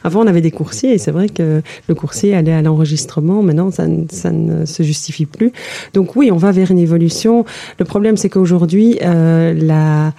Avant, 0.03 0.23
on 0.23 0.27
avait 0.27 0.41
des 0.41 0.49
coursiers 0.49 0.93
et 0.93 0.97
c'est 0.97 1.11
vrai 1.11 1.29
que 1.29 1.61
le 1.87 1.93
coursier 1.93 2.33
allait 2.33 2.51
à 2.53 2.63
l'enregistrement. 2.63 3.43
Maintenant, 3.43 3.69
ça, 3.69 3.85
ne- 3.85 4.05
ça 4.09 4.31
ne 4.31 4.65
se 4.65 4.81
justifie 4.81 5.27
plus. 5.27 5.51
Donc 5.93 6.15
oui, 6.15 6.31
on 6.31 6.37
va 6.37 6.51
vers 6.51 6.71
une 6.71 6.79
évolution. 6.79 7.45
Le 7.77 7.85
problème, 7.85 8.17
c'est 8.17 8.29
qu'aujourd'hui, 8.29 8.97
la, 9.01 10.13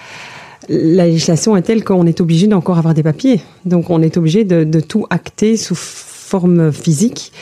la 0.68 1.07
législation 1.07 1.57
est 1.57 1.62
telle 1.62 1.85
qu'on 1.85 2.07
est 2.07 2.20
obligé 2.20 2.46
d'encore 2.46 2.78
avoir 2.78 2.94
des 2.94 3.02
papiers. 3.02 3.40
Donc 3.64 3.90
on 3.90 4.02
est 4.02 4.16
obligé 4.16 4.44
de, 4.44 4.64
de 4.64 4.81
tout 4.81 5.07
acter 5.11 5.57
sous 5.57 5.74
forme 5.74 6.72
physique. 6.72 7.33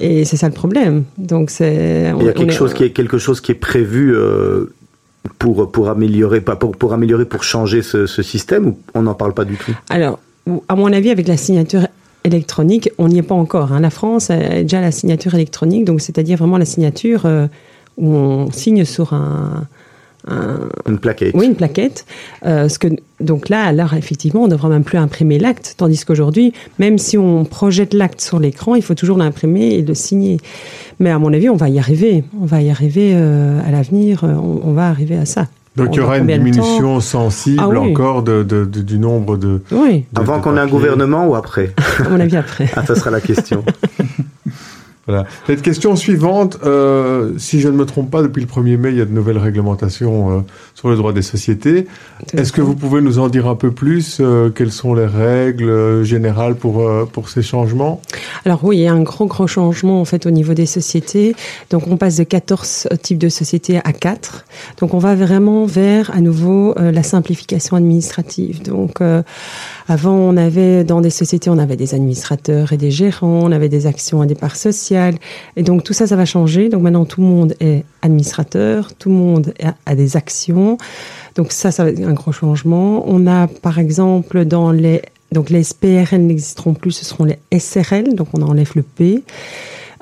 Et 0.00 0.24
c'est 0.24 0.36
ça 0.36 0.48
le 0.48 0.54
problème. 0.54 1.04
Donc 1.16 1.50
c'est. 1.50 2.12
Il 2.18 2.26
y 2.26 2.28
a 2.28 2.32
quelque 2.32 2.52
chose 2.52 2.74
qui 2.74 2.84
est 2.84 2.90
quelque 2.90 3.18
chose 3.18 3.40
qui 3.40 3.52
est 3.52 3.56
prévu 3.56 4.14
euh, 4.14 4.72
pour 5.38 5.70
pour 5.70 5.88
améliorer, 5.88 6.40
pas 6.40 6.56
pour 6.56 6.76
pour 6.76 6.92
améliorer, 6.92 7.24
pour 7.24 7.44
changer 7.44 7.82
ce, 7.82 8.06
ce 8.06 8.22
système 8.22 8.66
ou 8.66 8.78
on 8.94 9.02
n'en 9.02 9.14
parle 9.14 9.34
pas 9.34 9.44
du 9.44 9.56
tout? 9.56 9.72
Alors, 9.88 10.18
à 10.68 10.74
mon 10.74 10.92
avis, 10.92 11.10
avec 11.10 11.28
la 11.28 11.36
signature 11.36 11.86
électronique, 12.24 12.90
on 12.98 13.08
n'y 13.08 13.18
est 13.18 13.22
pas 13.22 13.34
encore. 13.36 13.72
hein. 13.72 13.80
La 13.80 13.90
France 13.90 14.30
a 14.30 14.62
déjà 14.62 14.80
la 14.80 14.90
signature 14.90 15.34
électronique, 15.34 15.84
donc 15.84 16.00
c'est-à-dire 16.00 16.38
vraiment 16.38 16.58
la 16.58 16.64
signature 16.64 17.26
euh, 17.26 17.46
où 17.96 18.14
on 18.14 18.50
signe 18.50 18.84
sur 18.84 19.12
un, 19.12 19.66
un- 20.28 20.68
Une 20.88 20.98
plaquette. 20.98 21.32
oui, 21.34 21.46
une 21.46 21.54
plaquette. 21.56 22.06
Euh, 22.46 22.68
ce 22.68 22.78
que, 22.78 22.88
donc 23.20 23.48
là, 23.48 23.62
alors 23.64 23.94
effectivement, 23.94 24.42
on 24.42 24.46
ne 24.46 24.52
devra 24.52 24.68
même 24.68 24.84
plus 24.84 24.98
imprimer 24.98 25.38
l'acte, 25.38 25.74
tandis 25.78 26.04
qu'aujourd'hui, 26.04 26.52
même 26.78 26.98
si 26.98 27.18
on 27.18 27.44
projette 27.44 27.92
l'acte 27.94 28.20
sur 28.20 28.38
l'écran, 28.38 28.74
il 28.74 28.82
faut 28.82 28.94
toujours 28.94 29.18
l'imprimer 29.18 29.74
et 29.74 29.82
le 29.82 29.94
signer. 29.94 30.38
Mais 31.00 31.10
à 31.10 31.18
mon 31.18 31.32
avis, 31.32 31.48
on 31.48 31.56
va 31.56 31.68
y 31.68 31.78
arriver. 31.78 32.22
On 32.40 32.46
va 32.46 32.62
y 32.62 32.70
arriver 32.70 33.12
euh, 33.14 33.60
à 33.66 33.70
l'avenir. 33.70 34.24
euh, 34.24 34.34
On, 34.34 34.60
on 34.64 34.72
va 34.72 34.88
arriver 34.88 35.16
à 35.16 35.24
ça. 35.24 35.48
Donc 35.74 35.88
il 35.94 35.96
y 35.96 36.00
aura 36.00 36.18
une 36.18 36.26
diminution 36.26 37.00
sensible 37.00 37.56
Ah 37.58 37.66
oui. 37.68 37.78
encore 37.78 38.22
de, 38.22 38.42
de- 38.42 38.66
de- 38.66 38.82
du 38.82 38.98
nombre 38.98 39.38
de. 39.38 39.62
Oui, 39.72 40.04
de- 40.12 40.20
Avant 40.20 40.38
qu'on 40.38 40.56
ait 40.58 40.60
un 40.60 40.66
gouvernement 40.66 41.26
ou 41.26 41.34
après? 41.34 41.72
À 42.04 42.10
mon 42.10 42.20
avis, 42.20 42.36
après. 42.36 42.68
Ah, 42.76 42.84
ça 42.84 42.94
sera 42.94 43.10
la 43.10 43.22
question. 43.22 43.64
Voilà. 45.06 45.26
Cette 45.46 45.62
question 45.62 45.96
suivante, 45.96 46.58
euh, 46.64 47.32
si 47.36 47.60
je 47.60 47.68
ne 47.68 47.76
me 47.76 47.84
trompe 47.84 48.10
pas, 48.10 48.22
depuis 48.22 48.40
le 48.40 48.46
1er 48.46 48.76
mai, 48.76 48.90
il 48.90 48.98
y 48.98 49.00
a 49.00 49.04
de 49.04 49.10
nouvelles 49.10 49.38
réglementations 49.38 50.38
euh, 50.38 50.40
sur 50.74 50.90
le 50.90 50.96
droit 50.96 51.12
des 51.12 51.22
sociétés. 51.22 51.86
Est-ce 52.34 52.52
que 52.52 52.60
vous 52.60 52.76
pouvez 52.76 53.00
nous 53.00 53.18
en 53.18 53.28
dire 53.28 53.48
un 53.48 53.56
peu 53.56 53.72
plus 53.72 54.18
euh, 54.20 54.50
Quelles 54.50 54.70
sont 54.70 54.94
les 54.94 55.06
règles 55.06 55.68
euh, 55.68 56.04
générales 56.04 56.54
pour, 56.54 56.80
euh, 56.80 57.04
pour 57.10 57.28
ces 57.28 57.42
changements? 57.42 58.00
Alors 58.44 58.64
oui, 58.64 58.78
il 58.78 58.82
y 58.82 58.86
a 58.86 58.92
un 58.92 59.02
gros, 59.02 59.26
gros 59.26 59.46
changement 59.46 60.00
en 60.00 60.04
fait 60.04 60.26
au 60.26 60.30
niveau 60.30 60.54
des 60.54 60.66
sociétés. 60.66 61.34
Donc 61.70 61.86
on 61.88 61.96
passe 61.96 62.16
de 62.16 62.24
14 62.24 62.88
types 63.02 63.18
de 63.18 63.28
sociétés 63.28 63.78
à 63.78 63.92
4. 63.92 64.44
Donc 64.80 64.94
on 64.94 64.98
va 64.98 65.14
vraiment 65.14 65.66
vers 65.66 66.10
à 66.14 66.20
nouveau 66.20 66.74
euh, 66.78 66.92
la 66.92 67.02
simplification 67.02 67.76
administrative. 67.76 68.62
Donc 68.62 69.00
euh, 69.00 69.22
avant 69.88 70.14
on 70.14 70.36
avait 70.36 70.84
dans 70.84 71.00
des 71.00 71.10
sociétés 71.10 71.50
on 71.50 71.58
avait 71.58 71.76
des 71.76 71.94
administrateurs 71.94 72.72
et 72.72 72.76
des 72.76 72.90
gérants, 72.90 73.40
on 73.44 73.52
avait 73.52 73.68
des 73.68 73.86
actions 73.86 74.20
à 74.20 74.26
des 74.26 74.34
parts 74.34 74.56
sociales 74.56 75.16
et 75.56 75.62
donc 75.62 75.84
tout 75.84 75.92
ça 75.92 76.06
ça 76.06 76.16
va 76.16 76.24
changer. 76.24 76.68
Donc 76.68 76.82
maintenant 76.82 77.04
tout 77.04 77.20
le 77.20 77.26
monde 77.26 77.54
est 77.60 77.84
administrateur, 78.02 78.94
tout 78.94 79.08
le 79.08 79.14
monde 79.14 79.54
a, 79.62 79.74
a 79.86 79.94
des 79.94 80.16
actions. 80.16 80.78
Donc 81.34 81.52
ça 81.52 81.70
ça 81.70 81.84
va 81.84 81.90
être 81.90 82.02
un 82.02 82.12
gros 82.12 82.32
changement. 82.32 83.04
On 83.06 83.26
a 83.26 83.46
par 83.46 83.78
exemple 83.78 84.44
dans 84.44 84.70
les 84.70 85.02
donc 85.32 85.48
les 85.50 85.62
SPRL 85.62 86.20
n'existeront 86.20 86.74
plus, 86.74 86.92
ce 86.92 87.04
seront 87.04 87.24
les 87.24 87.38
SRL, 87.58 88.14
donc 88.14 88.28
on 88.34 88.42
enlève 88.42 88.72
le 88.74 88.82
P. 88.82 89.22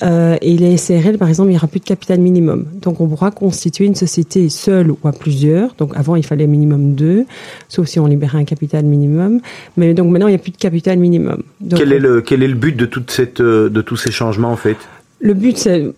Euh, 0.02 0.36
et 0.40 0.56
les 0.56 0.76
SRL, 0.76 1.18
par 1.18 1.28
exemple, 1.28 1.48
il 1.48 1.52
n'y 1.52 1.56
aura 1.56 1.66
plus 1.66 1.80
de 1.80 1.84
capital 1.84 2.20
minimum. 2.20 2.66
Donc 2.80 3.00
on 3.00 3.08
pourra 3.08 3.30
constituer 3.30 3.84
une 3.84 3.94
société 3.94 4.48
seule 4.48 4.90
ou 4.90 4.98
à 5.04 5.12
plusieurs. 5.12 5.74
Donc 5.74 5.92
avant, 5.96 6.16
il 6.16 6.24
fallait 6.24 6.46
minimum 6.46 6.94
deux, 6.94 7.26
sauf 7.68 7.86
si 7.86 8.00
on 8.00 8.06
libérait 8.06 8.38
un 8.38 8.44
capital 8.44 8.84
minimum. 8.84 9.40
Mais 9.76 9.94
donc 9.94 10.10
maintenant, 10.10 10.28
il 10.28 10.32
n'y 10.32 10.36
a 10.36 10.42
plus 10.42 10.52
de 10.52 10.56
capital 10.56 10.98
minimum. 10.98 11.42
Donc, 11.60 11.78
quel 11.78 11.92
est 11.92 11.98
le 11.98 12.20
quel 12.20 12.42
est 12.42 12.48
le 12.48 12.54
but 12.54 12.76
de 12.76 12.86
toute 12.86 13.10
cette 13.10 13.40
euh, 13.40 13.68
de 13.68 13.82
tous 13.82 13.96
ces 13.96 14.10
changements 14.10 14.52
en 14.52 14.56
fait? 14.56 14.76
Le 15.20 15.34
but, 15.34 15.58
c'est 15.58 15.92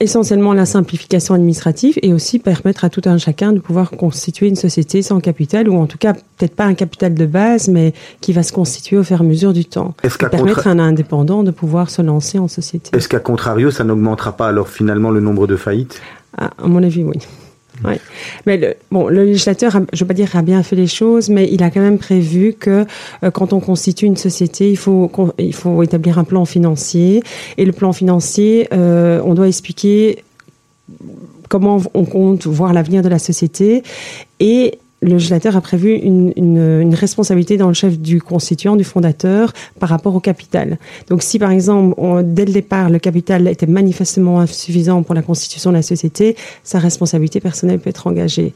essentiellement 0.00 0.54
la 0.54 0.66
simplification 0.66 1.34
administrative 1.34 1.98
et 2.02 2.12
aussi 2.14 2.38
permettre 2.38 2.84
à 2.84 2.90
tout 2.90 3.02
un 3.04 3.18
chacun 3.18 3.52
de 3.52 3.58
pouvoir 3.58 3.90
constituer 3.92 4.48
une 4.48 4.56
société 4.56 5.02
sans 5.02 5.20
capital 5.20 5.68
ou 5.68 5.76
en 5.76 5.86
tout 5.86 5.98
cas 5.98 6.14
peut-être 6.14 6.56
pas 6.56 6.64
un 6.64 6.74
capital 6.74 7.14
de 7.14 7.26
base 7.26 7.68
mais 7.68 7.92
qui 8.20 8.32
va 8.32 8.42
se 8.42 8.52
constituer 8.52 8.96
au 8.96 9.04
fur 9.04 9.18
et 9.18 9.20
à 9.20 9.26
mesure 9.26 9.52
du 9.52 9.64
temps. 9.66 9.94
Est-ce 10.02 10.16
qu'à 10.18 10.28
permettre 10.30 10.56
contra- 10.56 10.70
à 10.70 10.72
un 10.72 10.78
indépendant 10.78 11.42
de 11.42 11.50
pouvoir 11.50 11.90
se 11.90 12.00
lancer 12.02 12.38
en 12.38 12.48
société. 12.48 12.90
Est-ce 12.96 13.08
qu'à 13.08 13.20
contrario, 13.20 13.70
ça 13.70 13.84
n'augmentera 13.84 14.32
pas 14.36 14.48
alors 14.48 14.68
finalement 14.68 15.10
le 15.10 15.20
nombre 15.20 15.46
de 15.46 15.56
faillites? 15.56 16.00
Ah, 16.38 16.50
à 16.62 16.66
mon 16.66 16.82
avis, 16.82 17.04
oui. 17.04 17.18
Ouais. 17.84 17.98
Mais 18.46 18.56
le, 18.56 18.74
bon, 18.90 19.08
le 19.08 19.24
législateur, 19.24 19.72
je 19.72 19.78
ne 19.78 19.84
veux 20.00 20.06
pas 20.06 20.14
dire 20.14 20.34
a 20.36 20.42
bien 20.42 20.62
fait 20.62 20.76
les 20.76 20.86
choses, 20.86 21.28
mais 21.28 21.48
il 21.50 21.62
a 21.62 21.70
quand 21.70 21.80
même 21.80 21.98
prévu 21.98 22.54
que 22.58 22.84
euh, 23.22 23.30
quand 23.30 23.52
on 23.52 23.60
constitue 23.60 24.06
une 24.06 24.16
société, 24.16 24.70
il 24.70 24.76
faut, 24.76 25.10
il 25.38 25.54
faut 25.54 25.82
établir 25.82 26.18
un 26.18 26.24
plan 26.24 26.44
financier. 26.44 27.22
Et 27.56 27.64
le 27.64 27.72
plan 27.72 27.92
financier, 27.92 28.68
euh, 28.72 29.20
on 29.24 29.34
doit 29.34 29.48
expliquer 29.48 30.24
comment 31.48 31.82
on 31.94 32.04
compte 32.04 32.46
voir 32.46 32.72
l'avenir 32.72 33.02
de 33.02 33.08
la 33.08 33.18
société. 33.18 33.82
Et 34.38 34.78
le 35.02 35.12
législateur 35.12 35.56
a 35.56 35.60
prévu 35.60 35.94
une, 35.94 36.32
une, 36.36 36.94
responsabilité 36.94 37.56
dans 37.56 37.68
le 37.68 37.74
chef 37.74 37.98
du 37.98 38.20
constituant, 38.20 38.76
du 38.76 38.84
fondateur, 38.84 39.52
par 39.78 39.88
rapport 39.88 40.14
au 40.14 40.20
capital. 40.20 40.78
Donc 41.08 41.22
si 41.22 41.38
par 41.38 41.50
exemple, 41.50 41.94
dès 42.24 42.44
le 42.44 42.52
départ, 42.52 42.90
le 42.90 42.98
capital 42.98 43.48
était 43.48 43.66
manifestement 43.66 44.40
insuffisant 44.40 45.02
pour 45.02 45.14
la 45.14 45.22
constitution 45.22 45.70
de 45.70 45.76
la 45.76 45.82
société, 45.82 46.36
sa 46.64 46.78
responsabilité 46.78 47.40
personnelle 47.40 47.78
peut 47.78 47.90
être 47.90 48.06
engagée. 48.06 48.52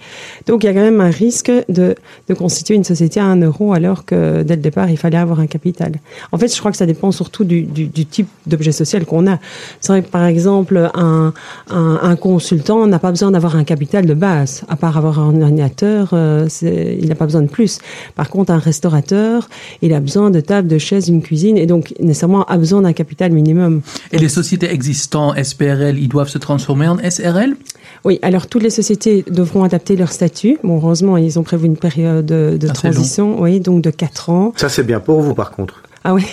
Donc 0.47 0.65
il 0.65 0.67
y 0.67 0.71
a 0.71 0.75
quand 0.75 0.81
même 0.81 1.01
un 1.01 1.11
risque 1.11 1.53
de, 1.69 1.95
de 2.29 2.35
constituer 2.35 2.75
une 2.75 2.85
société 2.85 3.21
à 3.21 3.25
un 3.25 3.41
euro 3.41 3.73
alors 3.73 4.05
que 4.05 4.43
dès 4.43 4.57
le 4.57 4.63
départ, 4.63 4.91
il 4.91 4.99
fallait 4.99 5.17
avoir 5.17 5.41
un 5.41 5.47
capital. 5.47 5.93
En 6.33 6.39
fait, 6.39 6.55
je 6.55 6.59
crois 6.59 6.71
que 6.71 6.77
ça 6.77 6.87
dépend 6.87 7.11
surtout 7.13 7.45
du, 7.45 7.63
du, 7.63 8.07
type 8.07 8.29
d'objet 8.47 8.73
social 8.73 9.07
qu'on 9.07 9.27
a. 9.27 9.39
C'est 9.81 9.93
vrai 9.93 10.03
que 10.03 10.09
par 10.09 10.25
exemple, 10.25 10.91
un, 10.95 11.33
un, 11.71 11.99
un 12.03 12.17
consultant 12.17 12.87
n'a 12.87 12.99
pas 12.99 13.11
besoin 13.11 13.31
d'avoir 13.31 13.57
un 13.57 13.65
capital 13.65 14.05
de 14.05 14.15
base, 14.15 14.65
à 14.69 14.77
part 14.77 14.99
avoir 14.99 15.19
un 15.21 15.41
ordinateur, 15.41 16.11
euh, 16.13 16.34
il 16.63 17.09
n'a 17.09 17.15
pas 17.15 17.25
besoin 17.27 17.43
de 17.43 17.49
plus. 17.49 17.79
Par 18.15 18.29
contre, 18.29 18.51
un 18.53 18.59
restaurateur, 18.59 19.49
il 19.83 19.93
a 19.95 20.01
besoin 20.01 20.31
de 20.31 20.41
tables, 20.41 20.69
de 20.69 20.79
chaises, 20.79 21.07
d'une 21.07 21.23
cuisine, 21.23 21.57
et 21.57 21.67
donc 21.67 21.95
nécessairement 22.01 22.45
a 22.45 22.57
besoin 22.57 22.83
d'un 22.83 22.93
capital 22.93 23.33
minimum. 23.33 23.83
Et 24.13 24.19
les 24.19 24.29
sociétés 24.29 24.71
existantes, 24.73 25.37
SPRL, 25.43 25.99
ils 25.99 26.09
doivent 26.09 26.29
se 26.29 26.39
transformer 26.39 26.89
en 26.89 26.99
SRL 26.99 27.57
Oui, 28.05 28.19
alors 28.23 28.47
toutes 28.47 28.63
les 28.63 28.71
sociétés 28.71 29.25
devront 29.31 29.65
adapter 29.65 29.97
leur 29.97 30.13
statut. 30.13 30.59
Bon, 30.63 30.77
heureusement, 30.77 31.17
ils 31.17 31.39
ont 31.39 31.43
prévu 31.43 31.67
une 31.67 31.77
période 31.77 32.27
de, 32.27 32.57
de 32.59 32.69
Assez 32.69 32.75
transition, 32.75 33.41
oui, 33.41 33.61
donc 33.61 33.83
de 33.83 33.91
4 33.91 34.31
ans. 34.31 34.53
Ça 34.57 34.69
c'est 34.69 34.85
bien 34.85 35.01
pour 35.01 35.21
vous 35.21 35.35
par 35.35 35.51
contre. 35.53 35.83
Ah 36.05 36.15
oui, 36.15 36.25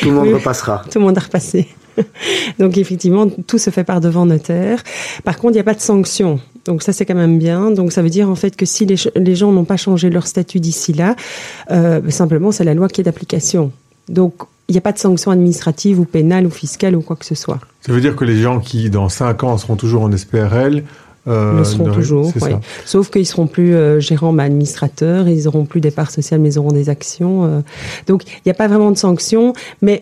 Tout 0.00 0.08
le 0.08 0.14
monde 0.14 0.26
Oui. 0.28 0.34
repassera. 0.34 0.82
tout 0.90 0.98
le 0.98 1.04
monde 1.04 1.16
a 1.18 1.20
repassé. 1.20 1.68
Donc 2.58 2.78
effectivement, 2.78 3.28
tout 3.28 3.58
se 3.58 3.70
fait 3.70 3.84
par 3.84 4.00
devant 4.00 4.26
notaire. 4.26 4.82
Par 5.24 5.36
contre, 5.38 5.52
il 5.52 5.56
n'y 5.56 5.60
a 5.60 5.64
pas 5.64 5.74
de 5.74 5.80
sanction. 5.80 6.40
Donc 6.64 6.82
ça, 6.82 6.92
c'est 6.92 7.04
quand 7.04 7.14
même 7.14 7.38
bien. 7.38 7.70
Donc 7.70 7.92
ça 7.92 8.02
veut 8.02 8.10
dire 8.10 8.28
en 8.28 8.34
fait 8.34 8.56
que 8.56 8.66
si 8.66 8.86
les, 8.86 9.34
gens 9.34 9.52
n'ont 9.52 9.64
pas 9.64 9.76
changé 9.76 10.10
leur 10.10 10.26
statut 10.26 10.60
d'ici 10.60 10.92
là, 10.92 11.16
euh, 11.70 12.00
simplement 12.10 12.52
c'est 12.52 12.64
la 12.64 12.74
loi 12.74 12.88
qui 12.88 13.00
est 13.00 13.04
d'application. 13.04 13.72
Donc 14.08 14.34
il 14.68 14.72
n'y 14.72 14.78
a 14.78 14.80
pas 14.80 14.92
de 14.92 14.98
sanction 14.98 15.30
administrative 15.30 16.00
ou 16.00 16.04
pénale 16.04 16.46
ou 16.46 16.50
fiscale 16.50 16.96
ou 16.96 17.02
quoi 17.02 17.16
que 17.16 17.26
ce 17.26 17.34
soit. 17.34 17.60
Ça 17.82 17.92
veut 17.92 18.00
dire 18.00 18.16
que 18.16 18.24
les 18.24 18.40
gens 18.40 18.60
qui, 18.60 18.88
dans 18.88 19.10
5 19.10 19.44
ans, 19.44 19.58
seront 19.58 19.76
toujours 19.76 20.04
en 20.04 20.16
SPRL. 20.16 20.84
Euh, 21.26 21.58
le 21.58 21.64
seront 21.64 21.84
toujours, 21.94 22.30
oui. 22.42 22.50
Sauf 22.84 23.10
qu'ils 23.10 23.26
seront 23.26 23.46
plus 23.46 23.74
euh, 23.74 23.98
gérants, 24.00 24.32
mais 24.32 24.42
administrateurs, 24.42 25.26
ils 25.28 25.48
auront 25.48 25.64
plus 25.64 25.80
des 25.80 25.90
parts 25.90 26.10
sociales, 26.10 26.40
mais 26.40 26.50
ils 26.50 26.58
auront 26.58 26.72
des 26.72 26.88
actions. 26.90 27.44
euh. 27.44 27.60
Donc, 28.06 28.24
il 28.26 28.42
n'y 28.46 28.50
a 28.50 28.54
pas 28.54 28.68
vraiment 28.68 28.90
de 28.90 28.98
sanctions, 28.98 29.54
mais 29.80 30.00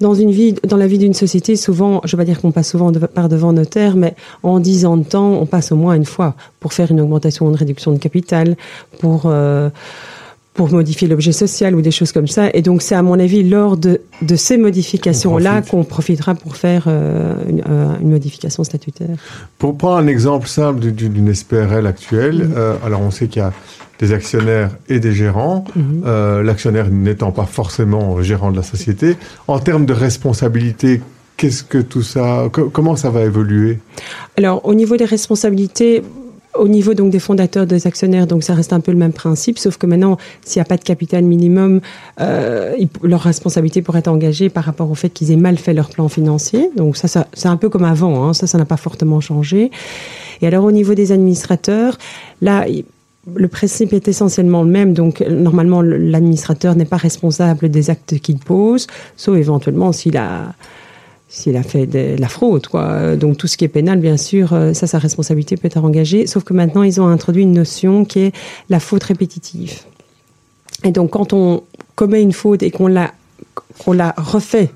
dans 0.00 0.14
une 0.14 0.30
vie, 0.32 0.54
dans 0.66 0.76
la 0.76 0.86
vie 0.86 0.98
d'une 0.98 1.14
société, 1.14 1.56
souvent, 1.56 2.00
je 2.04 2.14
ne 2.14 2.18
vais 2.18 2.24
pas 2.24 2.32
dire 2.32 2.40
qu'on 2.40 2.50
passe 2.52 2.70
souvent 2.70 2.90
de- 2.90 2.98
par 2.98 3.28
devant 3.28 3.52
notaire, 3.52 3.94
mais 3.96 4.14
en 4.42 4.58
10 4.58 4.84
ans 4.86 4.96
de 4.96 5.04
temps, 5.04 5.32
on 5.40 5.46
passe 5.46 5.70
au 5.70 5.76
moins 5.76 5.94
une 5.94 6.04
fois 6.06 6.34
pour 6.60 6.72
faire 6.72 6.90
une 6.90 7.00
augmentation 7.00 7.46
ou 7.46 7.50
une 7.50 7.56
réduction 7.56 7.92
de 7.92 7.98
capital, 7.98 8.56
pour 8.98 9.22
euh, 9.26 9.70
pour 10.54 10.70
modifier 10.70 11.08
l'objet 11.08 11.32
social 11.32 11.74
ou 11.74 11.82
des 11.82 11.90
choses 11.90 12.12
comme 12.12 12.28
ça. 12.28 12.48
Et 12.54 12.62
donc, 12.62 12.80
c'est 12.80 12.94
à 12.94 13.02
mon 13.02 13.18
avis 13.18 13.42
lors 13.42 13.76
de, 13.76 14.00
de 14.22 14.36
ces 14.36 14.56
modifications-là 14.56 15.54
profite. 15.56 15.70
qu'on 15.70 15.82
profitera 15.84 16.34
pour 16.36 16.54
faire 16.56 16.84
euh, 16.86 17.34
une, 17.48 17.62
euh, 17.68 17.94
une 18.00 18.10
modification 18.10 18.62
statutaire. 18.62 19.16
Pour 19.58 19.76
prendre 19.76 19.96
un 19.96 20.06
exemple 20.06 20.46
simple 20.46 20.78
du- 20.78 20.92
du- 20.92 21.08
d'une 21.08 21.34
SPRL 21.34 21.86
actuelle, 21.88 22.36
Mhm. 22.44 22.54
euh, 22.56 22.74
alors 22.86 23.00
on 23.00 23.10
sait 23.10 23.26
qu'il 23.26 23.42
y 23.42 23.44
a 23.44 23.52
des 23.98 24.12
actionnaires 24.12 24.70
et 24.88 25.00
des 25.00 25.12
gérants, 25.12 25.64
Mhm. 25.74 26.42
l'actionnaire 26.42 26.88
n'étant 26.88 27.32
pas 27.32 27.46
forcément 27.46 28.22
gérant 28.22 28.50
de 28.52 28.56
la 28.56 28.62
société. 28.62 29.16
En 29.48 29.58
termes 29.58 29.86
de 29.86 29.92
responsabilité, 29.92 31.00
qu'est-ce 31.36 31.64
que 31.64 31.78
tout 31.78 32.02
ça, 32.02 32.48
co- 32.52 32.70
comment 32.72 32.94
ça 32.94 33.10
va 33.10 33.22
évoluer? 33.22 33.78
Alors, 34.38 34.64
au 34.64 34.74
niveau 34.74 34.96
des 34.96 35.04
responsabilités, 35.04 36.02
au 36.58 36.68
niveau 36.68 36.94
donc 36.94 37.10
des 37.10 37.18
fondateurs, 37.18 37.66
des 37.66 37.86
actionnaires, 37.86 38.26
donc 38.26 38.42
ça 38.44 38.54
reste 38.54 38.72
un 38.72 38.80
peu 38.80 38.92
le 38.92 38.98
même 38.98 39.12
principe, 39.12 39.58
sauf 39.58 39.76
que 39.76 39.86
maintenant, 39.86 40.16
s'il 40.44 40.60
n'y 40.60 40.62
a 40.62 40.66
pas 40.66 40.76
de 40.76 40.84
capital 40.84 41.24
minimum, 41.24 41.80
euh, 42.20 42.74
leur 43.02 43.20
responsabilité 43.22 43.82
pourrait 43.82 44.00
être 44.00 44.08
engagée 44.08 44.48
par 44.50 44.64
rapport 44.64 44.90
au 44.90 44.94
fait 44.94 45.10
qu'ils 45.10 45.30
aient 45.32 45.36
mal 45.36 45.56
fait 45.58 45.74
leur 45.74 45.88
plan 45.90 46.08
financier. 46.08 46.70
Donc 46.76 46.96
ça, 46.96 47.24
c'est 47.32 47.48
un 47.48 47.56
peu 47.56 47.68
comme 47.68 47.84
avant, 47.84 48.24
hein, 48.24 48.34
ça, 48.34 48.46
ça 48.46 48.58
n'a 48.58 48.64
pas 48.64 48.76
fortement 48.76 49.20
changé. 49.20 49.70
Et 50.42 50.46
alors, 50.46 50.64
au 50.64 50.72
niveau 50.72 50.94
des 50.94 51.10
administrateurs, 51.12 51.98
là, 52.40 52.66
le 53.34 53.48
principe 53.48 53.92
est 53.92 54.06
essentiellement 54.06 54.62
le 54.62 54.70
même. 54.70 54.92
Donc, 54.92 55.20
normalement, 55.28 55.80
le- 55.80 55.96
l'administrateur 55.96 56.76
n'est 56.76 56.84
pas 56.84 56.98
responsable 56.98 57.70
des 57.70 57.88
actes 57.88 58.18
qu'il 58.18 58.38
pose, 58.38 58.86
sauf 59.16 59.36
éventuellement 59.36 59.92
s'il 59.92 60.16
a 60.18 60.52
s'il 61.34 61.56
a 61.56 61.64
fait 61.64 61.86
de 61.86 62.14
la 62.16 62.28
fraude, 62.28 62.68
quoi. 62.68 62.82
Euh, 62.82 63.16
Donc 63.16 63.36
tout 63.36 63.48
ce 63.48 63.56
qui 63.56 63.64
est 63.64 63.68
pénal, 63.68 63.98
bien 63.98 64.16
sûr, 64.16 64.52
euh, 64.52 64.72
ça, 64.72 64.86
sa 64.86 64.98
responsabilité 64.98 65.56
peut 65.56 65.66
être 65.66 65.84
engagée. 65.84 66.28
Sauf 66.28 66.44
que 66.44 66.54
maintenant, 66.54 66.84
ils 66.84 67.00
ont 67.00 67.08
introduit 67.08 67.42
une 67.42 67.52
notion 67.52 68.04
qui 68.04 68.20
est 68.20 68.32
la 68.70 68.78
faute 68.78 69.02
répétitive. 69.02 69.80
Et 70.84 70.92
donc, 70.92 71.10
quand 71.10 71.32
on 71.32 71.64
commet 71.96 72.22
une 72.22 72.32
faute 72.32 72.62
et 72.62 72.70
qu'on 72.70 72.86
la, 72.86 73.12
refait, 74.16 74.70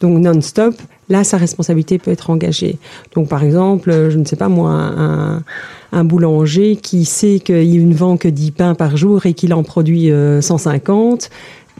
donc 0.00 0.18
non-stop, 0.18 0.74
là, 1.08 1.24
sa 1.24 1.38
responsabilité 1.38 1.98
peut 1.98 2.10
être 2.10 2.28
engagée. 2.28 2.76
Donc, 3.14 3.28
par 3.28 3.42
exemple, 3.42 3.90
euh, 3.90 4.10
je 4.10 4.18
ne 4.18 4.26
sais 4.26 4.36
pas 4.36 4.48
moi, 4.48 4.72
un, 4.72 5.42
un 5.92 6.04
boulanger 6.04 6.76
qui 6.76 7.06
sait 7.06 7.40
qu'il 7.40 7.88
ne 7.88 7.94
vend 7.94 8.18
que 8.18 8.28
10 8.28 8.50
pains 8.50 8.74
par 8.74 8.98
jour 8.98 9.24
et 9.24 9.32
qu'il 9.32 9.54
en 9.54 9.62
produit 9.62 10.10
euh, 10.10 10.42
150 10.42 11.30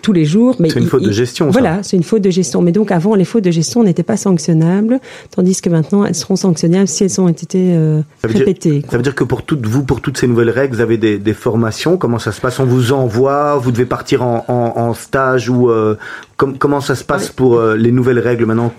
tous 0.05 0.13
les 0.13 0.25
jours. 0.27 0.55
C'est 0.61 0.77
une 0.77 0.83
il- 0.85 0.89
faute 0.89 1.03
de 1.03 1.11
gestion. 1.11 1.51
Voilà, 1.51 1.83
c'est 1.83 1.97
une 1.97 2.03
faute 2.03 2.23
de 2.23 2.31
gestion. 2.31 2.61
Mais 2.63 2.71
donc 2.73 2.93
avant, 2.93 3.15
les 3.15 3.25
fautes 3.25 3.43
de 3.45 3.51
gestion 3.51 3.83
n'étaient 3.83 4.03
pas 4.03 4.17
sanctionnables, 4.17 5.01
tandis 5.35 5.61
que 5.61 5.71
maintenant, 5.71 6.05
elles 6.05 6.15
seront 6.15 6.37
sanctionnables 6.37 6.87
si 6.89 7.05
elles 7.05 7.21
ont 7.21 7.29
été 7.29 7.75
euh, 7.75 8.03
Ça 8.21 8.29
veut 8.29 8.35
dire- 8.35 8.47
répétées. 8.47 8.85
Ça 8.91 8.97
veut 8.99 9.03
dire 9.03 9.15
que 9.15 9.25
pour 9.25 9.43
toutes 9.43 9.67
vous, 9.67 9.83
pour 9.83 10.01
toutes 10.03 10.19
ces 10.19 10.27
nouvelles 10.27 10.51
règles, 10.51 10.75
vous 10.77 10.81
avez 10.83 10.99
des, 10.99 11.19
des 11.19 11.33
formations. 11.35 11.97
Comment 11.97 12.19
ça 12.19 12.33
se 12.33 12.41
passe? 12.41 12.61
On 12.61 12.67
vous 12.67 12.93
envoie, 12.93 13.57
vous 13.57 13.73
devez 13.73 13.87
partir 13.87 14.23
en, 14.23 14.45
en, 14.49 14.73
en 14.81 14.95
stage 14.95 15.49
ou 15.49 15.71
euh, 15.71 15.97
com- 16.37 16.57
comment 16.59 16.81
ça 16.81 16.95
se 16.95 17.05
passe 17.05 17.29
pour 17.29 17.57
euh, 17.57 17.77
les 17.77 17.93
nouvelles 17.93 18.19
règles 18.19 18.45
maintenant 18.47 18.73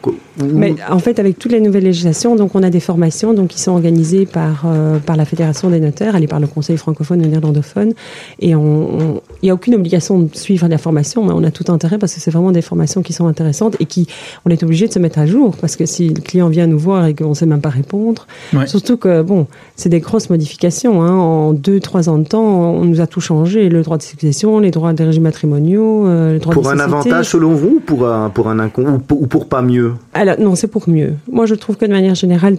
Mais 0.54 0.76
en 0.90 1.00
fait, 1.00 1.20
avec 1.20 1.40
toutes 1.40 1.52
les 1.52 1.62
nouvelles 1.62 1.84
législations, 1.84 2.36
donc 2.36 2.56
on 2.56 2.64
a 2.64 2.70
des 2.70 2.80
formations 2.80 3.34
donc 3.34 3.50
qui 3.50 3.60
sont 3.62 3.72
organisées 3.72 4.26
par 4.26 4.64
euh, 4.66 5.00
par 5.00 5.16
la 5.16 5.26
Fédération 5.26 5.70
des 5.70 5.80
notaires, 5.80 6.16
et 6.16 6.28
par 6.28 6.40
le 6.40 6.48
Conseil 6.48 6.78
francophone 6.78 7.24
et 7.24 7.28
néerlandophone, 7.28 7.94
et 8.40 8.56
on- 8.56 9.22
il 9.42 9.46
n'y 9.46 9.50
a 9.50 9.54
aucune 9.54 9.76
obligation 9.76 10.20
de 10.20 10.30
suivre 10.36 10.68
la 10.68 10.78
formation, 10.78 11.24
mais 11.26 11.34
on 11.34 11.44
a 11.44 11.52
tout 11.52 11.72
intérêt 11.72 11.98
parce 11.98 12.14
que 12.14 12.20
c'est 12.20 12.32
vraiment 12.32 12.52
des 12.52 12.62
formations 12.62 13.02
qui 13.02 13.14
sont 13.14 13.28
intéressantes 13.28 13.76
et 13.80 13.86
qui 13.86 14.08
on 14.46 14.50
est 14.50 14.62
obligé 14.64 14.88
de 14.88 14.94
se 14.94 15.00
mettre 15.00 15.20
à 15.20 15.26
jour 15.26 15.56
parce 15.62 15.76
que 15.76 15.86
si 15.86 16.10
le 16.10 16.22
client 16.22 16.50
vient 16.50 16.68
nous 16.68 16.80
voir 16.80 17.06
et 17.06 17.14
qu'on 17.16 17.30
ne 17.30 17.34
sait 17.34 17.46
même 17.46 17.62
pas 17.62 17.70
répondre, 17.70 18.28
Ouais. 18.54 18.68
surtout 18.68 18.98
que 18.98 19.22
bon, 19.22 19.48
c'est 19.76 19.90
des 19.90 20.00
grosses 20.00 20.30
modifications. 20.30 21.02
Hein, 21.02 21.12
en 21.14 21.54
deux 21.54 21.80
trois 21.80 22.10
ans 22.10 22.18
de 22.18 22.28
temps, 22.28 22.44
on 22.46 22.86
nous 22.86 23.02
a 23.02 23.08
tout 23.08 23.22
changé 23.22 23.70
le 23.70 23.82
droit 23.82 23.98
de 23.98 24.04
succession, 24.04 24.60
les 24.60 24.72
droits 24.72 24.94
des 24.94 25.04
régimes 25.04 25.24
matrimoniaux, 25.24 26.08
euh, 26.08 26.34
les 26.34 26.40
droits 26.40 26.54
pour 26.54 26.64
des 26.64 26.70
un 26.70 26.72
sociétés. 26.78 26.94
avantage 26.94 27.26
selon 27.46 27.54
vous 27.56 27.76
ou 27.78 27.80
pour 27.80 28.08
un 28.08 28.30
pour 28.30 28.48
un 28.50 28.60
incon 28.60 28.86
ou 28.96 29.00
pour, 29.00 29.22
ou 29.22 29.28
pour 29.28 29.48
pas 29.48 29.62
mieux 29.62 29.94
Alors, 30.14 30.36
non, 30.40 30.56
c'est 30.56 30.68
pour 30.68 30.90
mieux. 30.90 31.14
Moi, 31.32 31.46
je 31.46 31.56
trouve 31.56 31.78
que 31.78 31.86
de 31.86 31.92
manière 31.92 32.16
générale, 32.16 32.58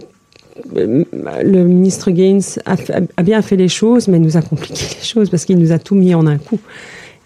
euh, 0.77 1.03
le 1.43 1.63
ministre 1.63 2.09
Gaines 2.11 2.41
a, 2.65 2.77
fait- 2.77 2.93
a 3.15 3.23
bien 3.23 3.41
fait 3.41 3.57
les 3.57 3.67
choses, 3.67 4.07
mais 4.07 4.19
nous 4.19 4.37
a 4.37 4.41
compliqué 4.41 4.85
les 4.99 5.05
choses 5.05 5.29
parce 5.29 5.45
qu'il 5.45 5.57
nous 5.57 5.71
a 5.71 5.79
tout 5.79 5.95
mis 5.95 6.13
en 6.15 6.25
un 6.27 6.37
coup. 6.37 6.59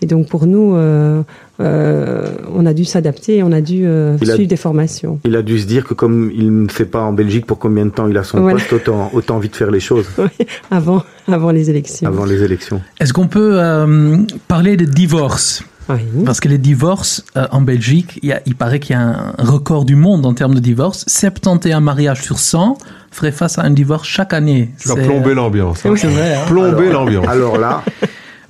Et 0.04 0.08
donc, 0.08 0.28
pour 0.30 0.48
nous, 0.48 0.74
euh, 0.76 1.22
euh, 1.60 2.26
on 2.56 2.66
a 2.66 2.74
dû 2.74 2.86
s'adapter, 2.86 3.44
on 3.44 3.52
a 3.52 3.62
dû 3.62 3.84
euh, 3.86 4.18
Il 4.20 4.32
a- 4.32 4.34
suivre 4.34 4.50
des 4.50 4.56
formations. 4.56 5.20
Il 5.26 5.36
a 5.36 5.44
dû 5.44 5.60
se 5.60 5.68
dire 5.68 5.84
que 5.86 5.94
comme 5.94 6.32
il 6.36 6.64
ne 6.64 6.68
sait 6.70 6.86
pas 6.86 7.02
en 7.04 7.14
Belgique 7.14 7.46
pour 7.46 7.60
combien 7.60 7.86
de 7.86 7.92
temps 7.92 8.08
il 8.08 8.18
a 8.18 8.24
son 8.24 8.40
Voilà. 8.42 8.58
poste, 8.58 8.74
autant 8.74 9.12
autant 9.14 9.38
vite 9.38 9.56
faire 9.56 9.70
les 9.70 9.80
choses 9.80 10.08
avant, 10.72 11.04
avant 11.28 11.52
les 11.52 11.70
élections. 11.70 12.08
avant 12.08 12.26
les 12.26 12.42
élections. 12.42 12.82
Est-ce 13.00 13.14
qu'on 13.14 13.28
peut 13.28 13.52
euh, 13.62 14.18
parler 14.48 14.76
de 14.76 14.86
divorce? 14.86 15.64
Oui. 15.96 16.24
Parce 16.26 16.40
que 16.40 16.48
les 16.48 16.58
divorces 16.58 17.24
euh, 17.38 17.48
en 17.52 17.62
Belgique, 17.62 18.20
il, 18.24 18.30
y 18.30 18.32
a- 18.34 18.42
il 18.46 18.56
paraît 18.56 18.80
qu'il 18.80 18.96
y 18.96 19.00
a 19.00 19.02
un 19.02 19.34
record 19.40 19.86
du 19.86 19.96
monde 19.96 20.26
en 20.26 20.34
termes 20.34 20.56
de 20.56 20.60
divorce. 20.60 21.04
71 21.08 21.82
mariages 21.82 22.22
sur 22.22 22.40
100 22.40 22.78
feraient 23.12 23.32
face 23.32 23.58
à 23.58 23.64
un 23.64 23.72
divorce 23.72 24.08
chaque 24.08 24.34
année. 24.34 24.72
Tu 24.80 24.88
vas 24.88 24.96
C'est- 24.96 25.06
plomber 25.06 25.34
l'ambiance. 25.34 25.86
hein. 25.86 25.94
C'est 25.98 26.08
vrai. 26.08 26.36
hein. 26.36 26.40
Plomber 26.48 26.90
l'ambiance. 26.92 27.28
Alors 27.28 27.58
là, 27.58 27.84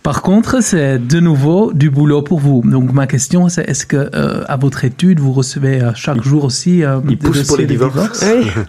Par 0.03 0.23
contre, 0.23 0.63
c'est 0.63 0.97
de 0.97 1.19
nouveau 1.19 1.73
du 1.73 1.91
boulot 1.91 2.23
pour 2.23 2.39
vous. 2.39 2.63
Donc 2.65 2.91
ma 2.91 3.05
question, 3.05 3.49
c'est 3.49 3.69
est-ce 3.69 3.85
que 3.85 4.09
euh, 4.15 4.43
à 4.47 4.57
votre 4.57 4.83
étude, 4.83 5.19
vous 5.19 5.31
recevez 5.31 5.79
euh, 5.79 5.91
chaque 5.93 6.23
jour 6.23 6.43
aussi 6.43 6.83
euh, 6.83 6.99
il 7.03 7.09
des 7.09 7.15
pousse 7.17 7.43
pour 7.45 7.57
les 7.57 7.67
divorces. 7.67 8.25
Oui. 8.25 8.47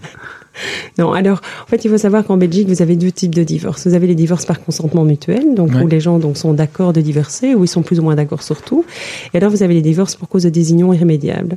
Non, 0.98 1.12
alors, 1.12 1.40
en 1.64 1.66
fait, 1.66 1.84
il 1.84 1.90
faut 1.90 1.98
savoir 1.98 2.24
qu'en 2.24 2.36
Belgique, 2.36 2.68
vous 2.68 2.82
avez 2.82 2.96
deux 2.96 3.10
types 3.12 3.34
de 3.34 3.42
divorces. 3.44 3.86
Vous 3.86 3.94
avez 3.94 4.06
les 4.06 4.14
divorces 4.14 4.44
par 4.44 4.62
consentement 4.62 5.04
mutuel, 5.04 5.54
donc 5.54 5.70
Ouais. 5.74 5.82
où 5.82 5.86
les 5.86 6.00
gens 6.00 6.18
donc, 6.18 6.36
sont 6.36 6.52
d'accord 6.52 6.92
de 6.92 7.00
divorcer, 7.00 7.54
ou 7.54 7.64
ils 7.64 7.68
sont 7.68 7.82
plus 7.82 7.98
ou 7.98 8.02
moins 8.02 8.14
d'accord 8.14 8.42
sur 8.42 8.60
tout. 8.62 8.84
Et 9.32 9.38
alors, 9.38 9.50
vous 9.50 9.62
avez 9.62 9.74
les 9.74 9.82
divorces 9.82 10.14
pour 10.16 10.28
cause 10.28 10.42
de 10.44 10.50
désignation 10.50 10.92
irrémédiable. 10.92 11.56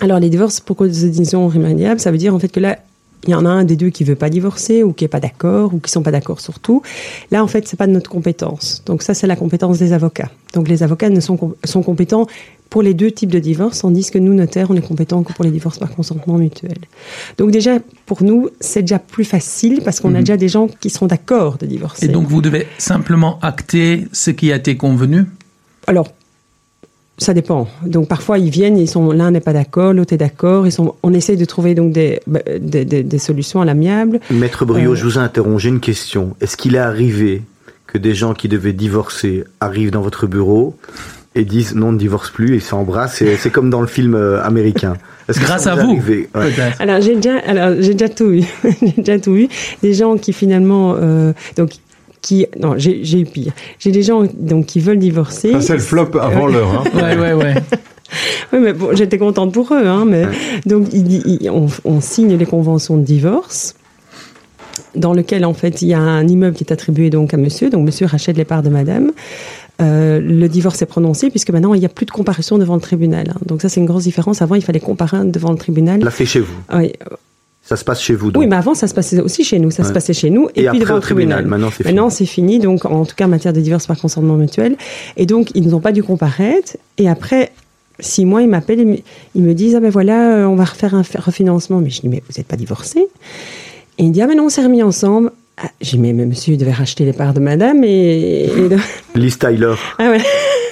Alors, 0.00 0.18
les 0.18 0.28
divorces 0.28 0.60
pour 0.60 0.76
cause 0.76 0.88
de 1.00 1.06
désignation 1.08 1.48
irrémédiable, 1.48 2.00
ça 2.00 2.10
veut 2.10 2.18
dire 2.18 2.34
en 2.34 2.38
fait 2.38 2.48
que 2.48 2.60
là, 2.60 2.78
il 3.26 3.30
y 3.30 3.34
en 3.34 3.46
a 3.46 3.48
un 3.48 3.64
des 3.64 3.76
deux 3.76 3.88
qui 3.88 4.04
veut 4.04 4.16
pas 4.16 4.28
divorcer, 4.28 4.82
ou 4.82 4.92
qui 4.92 5.04
est 5.06 5.08
pas 5.08 5.20
d'accord, 5.20 5.72
ou 5.72 5.78
qui 5.78 5.90
sont 5.90 6.02
pas 6.02 6.10
d'accord 6.10 6.40
sur 6.40 6.58
tout. 6.58 6.82
Là, 7.30 7.42
en 7.42 7.46
fait, 7.46 7.66
c'est 7.66 7.76
pas 7.78 7.86
de 7.86 7.92
notre 7.92 8.10
compétence. 8.10 8.82
Donc 8.84 9.02
ça, 9.02 9.14
c'est 9.14 9.26
la 9.26 9.36
compétence 9.36 9.78
des 9.78 9.94
avocats. 9.94 10.30
Donc 10.52 10.68
les 10.68 10.82
avocats 10.82 11.08
ne 11.08 11.20
sont, 11.20 11.54
sont 11.64 11.82
compétents 11.82 12.26
pour 12.70 12.82
les 12.82 12.94
deux 12.94 13.10
types 13.12 13.30
de 13.30 13.38
divorces, 13.38 13.80
tandis 13.80 14.10
que 14.10 14.18
nous, 14.18 14.34
notaires, 14.34 14.68
on 14.70 14.74
est 14.74 14.80
compétents 14.86 15.22
que 15.22 15.32
pour 15.32 15.44
les 15.44 15.52
divorces 15.52 15.78
par 15.78 15.90
consentement 15.94 16.38
mutuel. 16.38 16.78
Donc 17.38 17.50
déjà, 17.52 17.78
pour 18.06 18.22
nous, 18.24 18.48
c'est 18.60 18.82
déjà 18.82 18.98
plus 18.98 19.24
facile 19.24 19.80
parce 19.84 20.00
qu'on 20.00 20.14
a 20.16 20.20
déjà 20.20 20.36
des 20.36 20.48
gens 20.48 20.66
qui 20.80 20.90
sont 20.90 21.06
d'accord 21.06 21.56
de 21.58 21.66
divorcer. 21.66 22.06
Et 22.06 22.08
donc 22.08 22.26
vous 22.26 22.42
devez 22.42 22.66
simplement 22.78 23.38
acter 23.42 24.08
ce 24.12 24.30
qui 24.32 24.50
a 24.50 24.56
été 24.56 24.76
convenu? 24.76 25.24
Alors, 25.86 26.08
ça 27.16 27.32
dépend. 27.32 27.68
Donc 27.86 28.08
parfois 28.08 28.40
ils 28.40 28.50
viennent, 28.50 28.76
ils 28.76 28.88
sont 28.88 29.12
l'un 29.12 29.30
n'est 29.30 29.40
pas 29.40 29.52
d'accord, 29.52 29.92
l'autre 29.92 30.12
est 30.12 30.16
d'accord. 30.18 30.66
Ils 30.66 30.72
sont, 30.72 30.96
on 31.04 31.12
essaye 31.14 31.36
de 31.36 31.44
trouver 31.44 31.76
donc 31.76 31.92
des, 31.92 32.18
bah, 32.26 32.40
des, 32.58 32.84
des- 32.84 33.04
des 33.04 33.18
solutions 33.18 33.60
à 33.60 33.64
l'amiable. 33.64 34.18
Maître 34.30 34.64
Brio, 34.64 34.92
Euh. 34.92 34.94
je 34.96 35.04
vous 35.04 35.18
interromps, 35.18 35.62
j'ai 35.62 35.68
une 35.68 35.78
question. 35.78 36.34
Est-ce 36.40 36.56
qu'il 36.56 36.74
est 36.74 36.78
arrivé 36.78 37.42
que 37.86 37.98
des 37.98 38.16
gens 38.16 38.34
qui 38.34 38.48
devaient 38.48 38.72
divorcer 38.72 39.44
arrivent 39.60 39.92
dans 39.92 40.00
votre 40.00 40.26
bureau 40.26 40.76
et 41.34 41.44
disent 41.44 41.74
non, 41.74 41.92
ne 41.92 41.98
divorce 41.98 42.30
plus 42.30 42.54
et 42.56 42.60
s'embrassent 42.60 43.20
et 43.22 43.36
C'est 43.36 43.50
comme 43.50 43.70
dans 43.70 43.80
le 43.80 43.86
film 43.86 44.14
euh, 44.14 44.42
américain. 44.42 44.94
Est-ce 45.28 45.40
que 45.40 45.44
Grâce 45.44 45.66
à 45.66 45.74
vous. 45.74 46.00
Ouais. 46.06 46.28
Alors 46.78 47.00
j'ai 47.00 47.16
déjà, 47.16 47.38
alors 47.46 47.76
j'ai 47.80 47.94
déjà 47.94 48.08
tout 48.08 48.30
eu, 48.32 48.42
j'ai 48.82 48.94
déjà 49.02 49.18
tout 49.18 49.34
eu. 49.34 49.48
Des 49.82 49.94
gens 49.94 50.16
qui 50.16 50.32
finalement, 50.32 50.94
euh, 51.00 51.32
donc 51.56 51.70
qui, 52.20 52.46
non, 52.60 52.74
j'ai 52.78 53.00
j'ai 53.04 53.20
eu 53.20 53.24
pire. 53.24 53.52
J'ai 53.78 53.90
des 53.90 54.02
gens 54.02 54.24
donc 54.38 54.66
qui 54.66 54.80
veulent 54.80 54.98
divorcer. 54.98 55.52
Ça, 55.52 55.60
c'est 55.60 55.72
le 55.74 55.78
flop 55.80 56.10
avant 56.20 56.46
l'heure. 56.46 56.84
Hein. 56.86 56.98
Ouais, 56.98 57.18
ouais, 57.18 57.32
ouais. 57.32 57.54
Oui, 58.52 58.60
mais 58.62 58.72
bon, 58.74 58.94
j'étais 58.94 59.18
contente 59.18 59.52
pour 59.52 59.72
eux, 59.72 59.86
hein, 59.86 60.04
mais 60.06 60.24
donc 60.66 60.86
il- 60.92 61.26
il- 61.42 61.50
on, 61.50 61.66
on 61.84 62.00
signe 62.00 62.36
les 62.36 62.46
conventions 62.46 62.96
de 62.96 63.02
divorce 63.02 63.74
dans 64.94 65.12
lequel 65.14 65.44
en 65.44 65.54
fait 65.54 65.82
il 65.82 65.88
y 65.88 65.94
a 65.94 65.98
un 66.00 66.28
immeuble 66.28 66.54
qui 66.54 66.62
est 66.62 66.72
attribué 66.72 67.10
donc 67.10 67.34
à 67.34 67.36
monsieur, 67.36 67.70
donc 67.70 67.84
monsieur 67.84 68.06
rachète 68.06 68.36
les 68.36 68.44
parts 68.44 68.62
de 68.62 68.68
madame. 68.68 69.10
Euh, 69.80 70.20
le 70.20 70.48
divorce 70.48 70.80
est 70.82 70.86
prononcé 70.86 71.30
puisque 71.30 71.50
maintenant 71.50 71.74
il 71.74 71.80
n'y 71.80 71.86
a 71.86 71.88
plus 71.88 72.06
de 72.06 72.12
comparution 72.12 72.58
devant 72.58 72.76
le 72.76 72.80
tribunal. 72.80 73.30
hein. 73.34 73.38
Donc 73.44 73.60
ça 73.60 73.68
c'est 73.68 73.80
une 73.80 73.86
grosse 73.86 74.04
différence. 74.04 74.40
Avant 74.40 74.54
il 74.54 74.62
fallait 74.62 74.78
comparer 74.80 75.24
devant 75.24 75.50
le 75.50 75.58
tribunal. 75.58 76.00
l'a 76.00 76.10
fait 76.12 76.26
chez 76.26 76.38
vous. 76.40 76.54
Oui, 76.72 76.92
Ça 77.62 77.74
se 77.76 77.84
passe 77.84 78.00
chez 78.00 78.14
vous. 78.14 78.30
Donc. 78.30 78.40
oui, 78.40 78.46
mais 78.46 78.54
avant 78.56 78.74
ça 78.74 78.86
se 78.86 78.94
passait 78.94 79.20
aussi 79.20 79.42
chez 79.42 79.58
nous. 79.58 79.72
Ça 79.72 79.82
se 79.82 79.92
passait 79.92 80.12
chez 80.12 80.30
nous 80.30 80.48
et, 80.48 80.50
et 80.50 80.52
puis 80.52 80.66
après 80.68 80.78
devant 80.78 80.92
au 80.94 80.96
le 80.98 81.02
tribunal. 81.02 81.38
tribunal. 81.38 81.58
Maintenant, 81.60 81.70
c'est 81.70 81.82
fini. 81.82 81.92
Maintenant, 81.94 82.10
c'est 82.10 82.26
fini, 82.26 82.58
donc 82.60 82.84
en 82.84 83.04
tout 83.04 83.16
cas 83.16 83.24
en 83.24 83.28
matière 83.28 83.52
de 83.52 83.60
divorce 83.60 83.86
par 83.88 83.98
consentement 83.98 84.36
mutuel. 84.36 84.76
Et 85.16 85.26
donc, 85.26 85.50
ils 85.56 85.66
n'ont 85.68 85.80
pas 85.80 85.90
dû 85.92 86.02
comparaître. 86.04 86.76
Et 86.98 87.08
après 87.08 87.50
six 87.98 88.24
mois, 88.26 88.42
ils 88.42 88.48
m'appellent 88.48 89.00
ils 89.34 89.42
me 89.42 89.54
disent 89.54 89.74
Ah 89.74 89.80
ben 89.80 89.90
voilà, 89.90 90.36
euh, 90.36 90.44
on 90.46 90.54
va 90.54 90.64
refaire 90.66 90.94
un 90.94 91.02
refinancement. 91.18 91.80
Mais 91.80 91.90
je 91.90 92.00
dis 92.02 92.08
Mais 92.08 92.22
vous 92.28 92.34
n'êtes 92.38 92.46
pas 92.46 92.56
divorcés? 92.56 93.06
Et 93.98 94.04
il 94.04 94.12
dit 94.12 94.22
Ah 94.22 94.28
ben 94.28 94.36
non, 94.36 94.44
on 94.44 94.48
s'est 94.50 94.62
remis 94.62 94.82
ensemble. 94.84 95.32
Ah, 95.56 95.68
j'ai 95.80 95.96
dit 95.96 96.12
Mais 96.12 96.12
monsieur, 96.12 96.54
il 96.54 96.58
devait 96.58 96.72
racheter 96.72 97.04
les 97.04 97.12
parts 97.12 97.34
de 97.34 97.40
madame. 97.40 97.84
Et, 97.84 98.44
et 98.44 98.68
donc, 98.68 98.80
Liz 99.14 99.38
Tyler. 99.38 99.74
ah 99.98 100.10
ouais. 100.10 100.20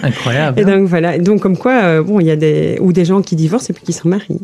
Incroyable. 0.03 0.61
et 0.61 0.64
hein. 0.64 0.78
donc 0.78 0.89
voilà. 0.89 1.18
Donc, 1.18 1.41
comme 1.41 1.57
quoi, 1.57 1.83
euh, 1.83 2.03
bon, 2.03 2.20
il 2.20 2.26
y 2.26 2.30
a 2.30 2.37
des. 2.37 2.78
Ou 2.80 2.93
des 2.93 3.05
gens 3.05 3.22
qui 3.22 3.37
divorcent 3.37 3.70
et 3.70 3.72
puis 3.72 3.85
qui 3.85 3.93
se 3.93 4.03
remarient. 4.03 4.41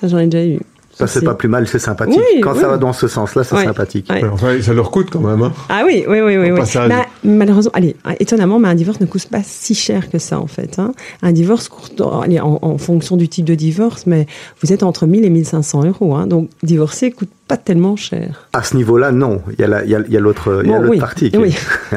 Ça, 0.00 0.08
j'en 0.08 0.18
ai 0.18 0.26
déjà 0.26 0.44
eu. 0.44 0.58
Ça, 0.98 1.06
c'est 1.06 1.20
pas 1.22 1.34
plus 1.34 1.48
mal, 1.48 1.68
c'est 1.68 1.78
sympathique. 1.78 2.18
Oui, 2.34 2.40
Quand 2.40 2.54
oui. 2.54 2.60
ça 2.60 2.68
va 2.68 2.78
dans 2.78 2.94
ce 2.94 3.06
sens-là, 3.06 3.44
c'est 3.44 3.54
Ouais. 3.54 3.64
sympathique. 3.64 4.10
Enfin, 4.32 4.60
ça 4.62 4.72
leur 4.72 4.90
coûte 4.90 5.08
quand 5.10 5.20
même. 5.20 5.42
Hein. 5.42 5.52
Ah 5.68 5.82
oui, 5.84 6.04
oui, 6.08 6.20
oui, 6.22 6.36
oui. 6.38 6.50
Mais, 6.88 7.04
malheureusement, 7.22 7.72
allez, 7.74 7.96
étonnamment, 8.18 8.58
mais 8.58 8.68
un 8.68 8.74
divorce 8.74 8.98
ne 9.00 9.06
coûte 9.06 9.28
pas 9.28 9.42
si 9.44 9.74
cher 9.74 10.08
que 10.10 10.18
ça, 10.18 10.38
en 10.40 10.46
fait. 10.46 10.78
hein. 10.78 10.92
Un 11.20 11.32
divorce 11.32 11.68
coûte, 11.68 12.00
allez, 12.22 12.40
en, 12.40 12.58
en 12.62 12.78
fonction 12.78 13.16
du 13.18 13.28
type 13.28 13.44
de 13.44 13.54
divorce, 13.54 14.04
mais 14.06 14.26
vous 14.62 14.72
êtes 14.72 14.82
entre 14.82 15.06
1000 15.06 15.24
et 15.26 15.30
1500 15.30 15.84
euros. 15.84 16.14
Hein. 16.14 16.26
Donc, 16.26 16.48
divorcer 16.62 17.10
coûte 17.10 17.28
pas 17.46 17.58
tellement 17.58 17.96
cher. 17.96 18.48
À 18.54 18.62
ce 18.62 18.74
niveau-là, 18.76 19.12
non. 19.12 19.42
Il 19.52 19.60
y 19.60 19.64
a 19.64 19.68
la- 19.68 19.84
il 19.84 19.90
y 19.90 19.94
a- 19.94 20.00
il 20.06 20.12
y 20.12 20.16
a 20.16 20.20
l'autre 20.20 20.62
il 20.64 20.70
y 20.70 20.72
Bon, 20.72 20.98
partie. 20.98 21.30
qui- 21.30 21.36
oui. 21.36 21.54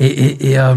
Et, 0.00 0.06
et, 0.06 0.50
et, 0.50 0.58
euh, 0.60 0.74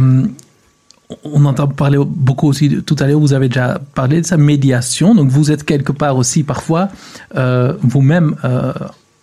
on 1.24 1.46
entend 1.46 1.68
parler 1.68 1.98
beaucoup 2.06 2.48
aussi 2.48 2.82
tout 2.84 2.96
à 3.00 3.08
l'heure. 3.08 3.20
Vous 3.20 3.34
avez 3.34 3.48
déjà 3.48 3.80
parlé 3.96 4.22
de 4.22 4.26
sa 4.26 4.38
médiation. 4.38 5.16
Donc 5.16 5.30
vous 5.30 5.52
êtes 5.52 5.64
quelque 5.64 5.92
part 5.92 6.18
aussi 6.18 6.44
parfois 6.44 6.90
euh, 7.36 7.74
vous-même 7.82 8.36
euh, 8.44 8.74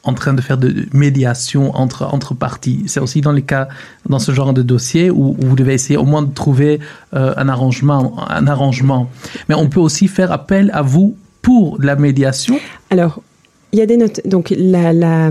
en 0.05 0.15
train 0.15 0.33
de 0.33 0.41
faire 0.41 0.59
de 0.59 0.87
médiation 0.93 1.77
entre 1.77 2.05
entre 2.13 2.35
parties. 2.35 2.85
C'est 2.87 3.01
aussi 3.01 3.21
dans 3.21 3.33
les 3.33 3.43
cas 3.43 3.69
dans 4.09 4.19
ce 4.19 4.33
genre 4.33 4.53
de 4.53 4.63
dossier 4.63 5.11
où, 5.11 5.37
vous 5.39 5.57
devez 5.57 5.75
essayer 5.75 5.97
au 5.97 6.05
moins 6.05 6.23
de 6.23 6.33
trouver 6.33 6.81
euh, 7.15 7.35
un 7.37 7.49
arrangement 7.49 8.29
un 8.31 8.47
arrangement. 8.47 9.11
Mais 9.49 9.55
on 9.55 9.69
peut 9.69 9.81
aussi 9.81 10.09
faire 10.09 10.33
appel 10.33 10.71
à 10.73 10.83
vous 10.83 11.17
pour 11.43 11.79
la 11.81 11.97
médiation. 11.97 12.59
Alors, 12.91 13.21
il 13.73 13.79
y 13.79 13.83
a 13.83 13.87
des 13.87 13.97
notes. 13.97 14.21
Donc, 14.25 14.53
la, 14.57 15.31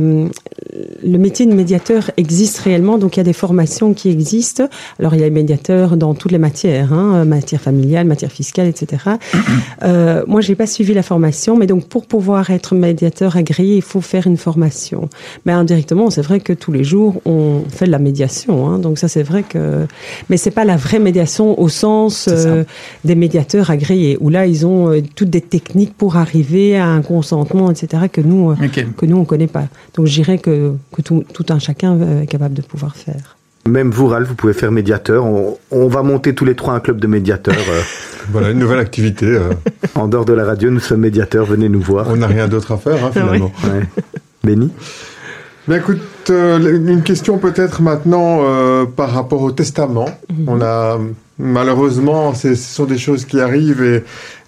le 1.03 1.17
métier 1.17 1.45
de 1.45 1.53
médiateur 1.53 2.11
existe 2.17 2.59
réellement. 2.59 2.97
Donc, 2.97 3.17
il 3.17 3.19
y 3.19 3.21
a 3.21 3.25
des 3.25 3.33
formations 3.33 3.93
qui 3.93 4.09
existent. 4.09 4.67
Alors, 4.99 5.13
il 5.15 5.19
y 5.19 5.23
a 5.23 5.25
les 5.25 5.31
médiateurs 5.31 5.97
dans 5.97 6.13
toutes 6.13 6.31
les 6.31 6.37
matières, 6.37 6.93
hein, 6.93 7.25
matière 7.25 7.61
familiale, 7.61 8.07
matière 8.07 8.31
fiscale, 8.31 8.67
etc. 8.67 9.03
euh, 9.83 10.23
moi, 10.27 10.41
j'ai 10.41 10.55
pas 10.55 10.67
suivi 10.67 10.93
la 10.93 11.03
formation, 11.03 11.57
mais 11.57 11.67
donc 11.67 11.87
pour 11.87 12.05
pouvoir 12.05 12.49
être 12.49 12.75
médiateur 12.75 13.37
agréé, 13.37 13.77
il 13.77 13.81
faut 13.81 14.01
faire 14.01 14.27
une 14.27 14.37
formation. 14.37 15.09
Mais 15.45 15.51
indirectement, 15.51 16.09
c'est 16.09 16.21
vrai 16.21 16.39
que 16.39 16.53
tous 16.53 16.71
les 16.71 16.83
jours, 16.83 17.21
on 17.25 17.63
fait 17.69 17.85
de 17.85 17.91
la 17.91 17.99
médiation. 17.99 18.67
Hein, 18.67 18.79
donc 18.79 18.97
ça, 18.97 19.07
c'est 19.07 19.23
vrai 19.23 19.43
que. 19.43 19.85
Mais 20.29 20.37
c'est 20.37 20.51
pas 20.51 20.65
la 20.65 20.77
vraie 20.77 20.99
médiation 20.99 21.59
au 21.59 21.69
sens 21.69 22.27
euh, 22.27 22.63
des 23.03 23.15
médiateurs 23.15 23.71
agréés, 23.71 24.17
où 24.19 24.29
là, 24.29 24.45
ils 24.45 24.65
ont 24.65 24.91
euh, 24.91 25.01
toutes 25.15 25.29
des 25.29 25.41
techniques 25.41 25.93
pour 25.95 26.17
arriver 26.17 26.77
à 26.77 26.87
un 26.87 27.01
consentement, 27.01 27.71
etc. 27.71 28.03
que 28.11 28.21
nous, 28.21 28.51
euh, 28.51 28.55
Ok. 28.65 28.85
que 28.95 29.05
nous 29.05 29.17
on 29.17 29.25
connaît 29.25 29.47
pas. 29.47 29.65
Donc, 29.95 30.07
je 30.07 30.13
dirais 30.13 30.37
que, 30.37 30.73
que 30.93 31.01
tout, 31.01 31.23
tout 31.33 31.45
un 31.49 31.59
chacun 31.59 31.97
est 32.21 32.27
capable 32.27 32.53
de 32.55 32.61
pouvoir 32.61 32.95
faire. 32.95 33.37
Même 33.67 33.91
vous, 33.91 34.07
Ralph, 34.07 34.29
vous 34.29 34.35
pouvez 34.35 34.53
faire 34.53 34.71
médiateur. 34.71 35.25
On, 35.25 35.57
on 35.71 35.87
va 35.87 36.01
monter 36.01 36.33
tous 36.33 36.45
les 36.45 36.55
trois 36.55 36.73
un 36.73 36.79
club 36.79 36.99
de 37.01 37.07
médiateurs. 37.07 37.55
euh, 37.69 37.81
Voilà, 38.31 38.51
une 38.51 38.59
nouvelle 38.59 38.79
activité. 38.79 39.25
euh, 39.25 39.51
en 39.95 40.07
dehors 40.07 40.23
de 40.25 40.33
la 40.33 40.45
radio, 40.45 40.69
nous 40.69 40.79
sommes 40.79 41.01
médiateurs. 41.01 41.45
Venez 41.45 41.67
nous 41.69 41.81
voir. 41.81 42.07
on 42.09 42.15
n'a 42.17 42.27
rien 42.27 42.47
d'autre 42.47 42.71
à 42.71 42.77
faire, 42.77 43.03
hein, 43.05 43.09
finalement. 43.13 43.51
Ouais. 43.65 43.83
Béni 44.43 44.71
Mais 45.67 45.77
écoute, 45.77 45.99
euh, 46.29 46.77
une 46.87 47.03
question 47.03 47.37
peut-être 47.37 47.81
maintenant 47.81 48.39
euh, 48.41 48.85
par 48.85 49.11
rapport 49.11 49.41
au 49.41 49.51
testament. 49.51 50.05
On 50.47 50.61
a 50.61 50.97
malheureusement, 51.39 52.33
ce 52.33 52.55
sont 52.55 52.85
des 52.85 52.97
choses 52.97 53.25
qui 53.25 53.39
arrivent 53.39 53.83
et, 53.83 54.03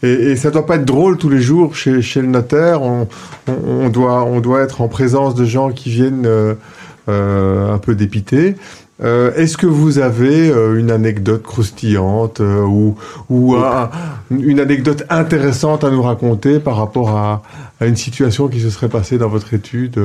et, 0.07 0.31
et 0.31 0.35
ça 0.35 0.49
doit 0.49 0.65
pas 0.65 0.75
être 0.77 0.85
drôle 0.85 1.17
tous 1.17 1.29
les 1.29 1.41
jours 1.41 1.75
chez, 1.75 2.01
chez 2.01 2.21
le 2.21 2.27
notaire. 2.27 2.81
On, 2.81 3.07
on, 3.47 3.53
on 3.85 3.89
doit, 3.89 4.23
on 4.23 4.39
doit 4.39 4.61
être 4.61 4.81
en 4.81 4.87
présence 4.87 5.35
de 5.35 5.45
gens 5.45 5.71
qui 5.71 5.89
viennent 5.89 6.25
euh, 6.25 7.73
un 7.73 7.77
peu 7.79 7.95
dépités. 7.95 8.55
Euh, 9.01 9.33
Est-ce 9.35 9.57
que 9.57 9.67
vous 9.67 9.99
avez 9.99 10.49
euh, 10.49 10.77
une 10.77 10.91
anecdote 10.91 11.43
croustillante 11.43 12.41
euh, 12.41 12.61
ou, 12.63 12.95
ou 13.29 13.55
un- 13.55 13.89
une 14.31 14.59
anecdote 14.59 15.03
intéressante 15.09 15.83
à 15.83 15.89
nous 15.89 16.01
raconter 16.01 16.59
par 16.59 16.75
rapport 16.77 17.09
à, 17.11 17.41
à 17.79 17.85
une 17.85 17.95
situation 17.95 18.47
qui 18.49 18.59
se 18.59 18.69
serait 18.69 18.89
passée 18.89 19.17
dans 19.17 19.29
votre 19.29 19.53
étude 19.53 19.97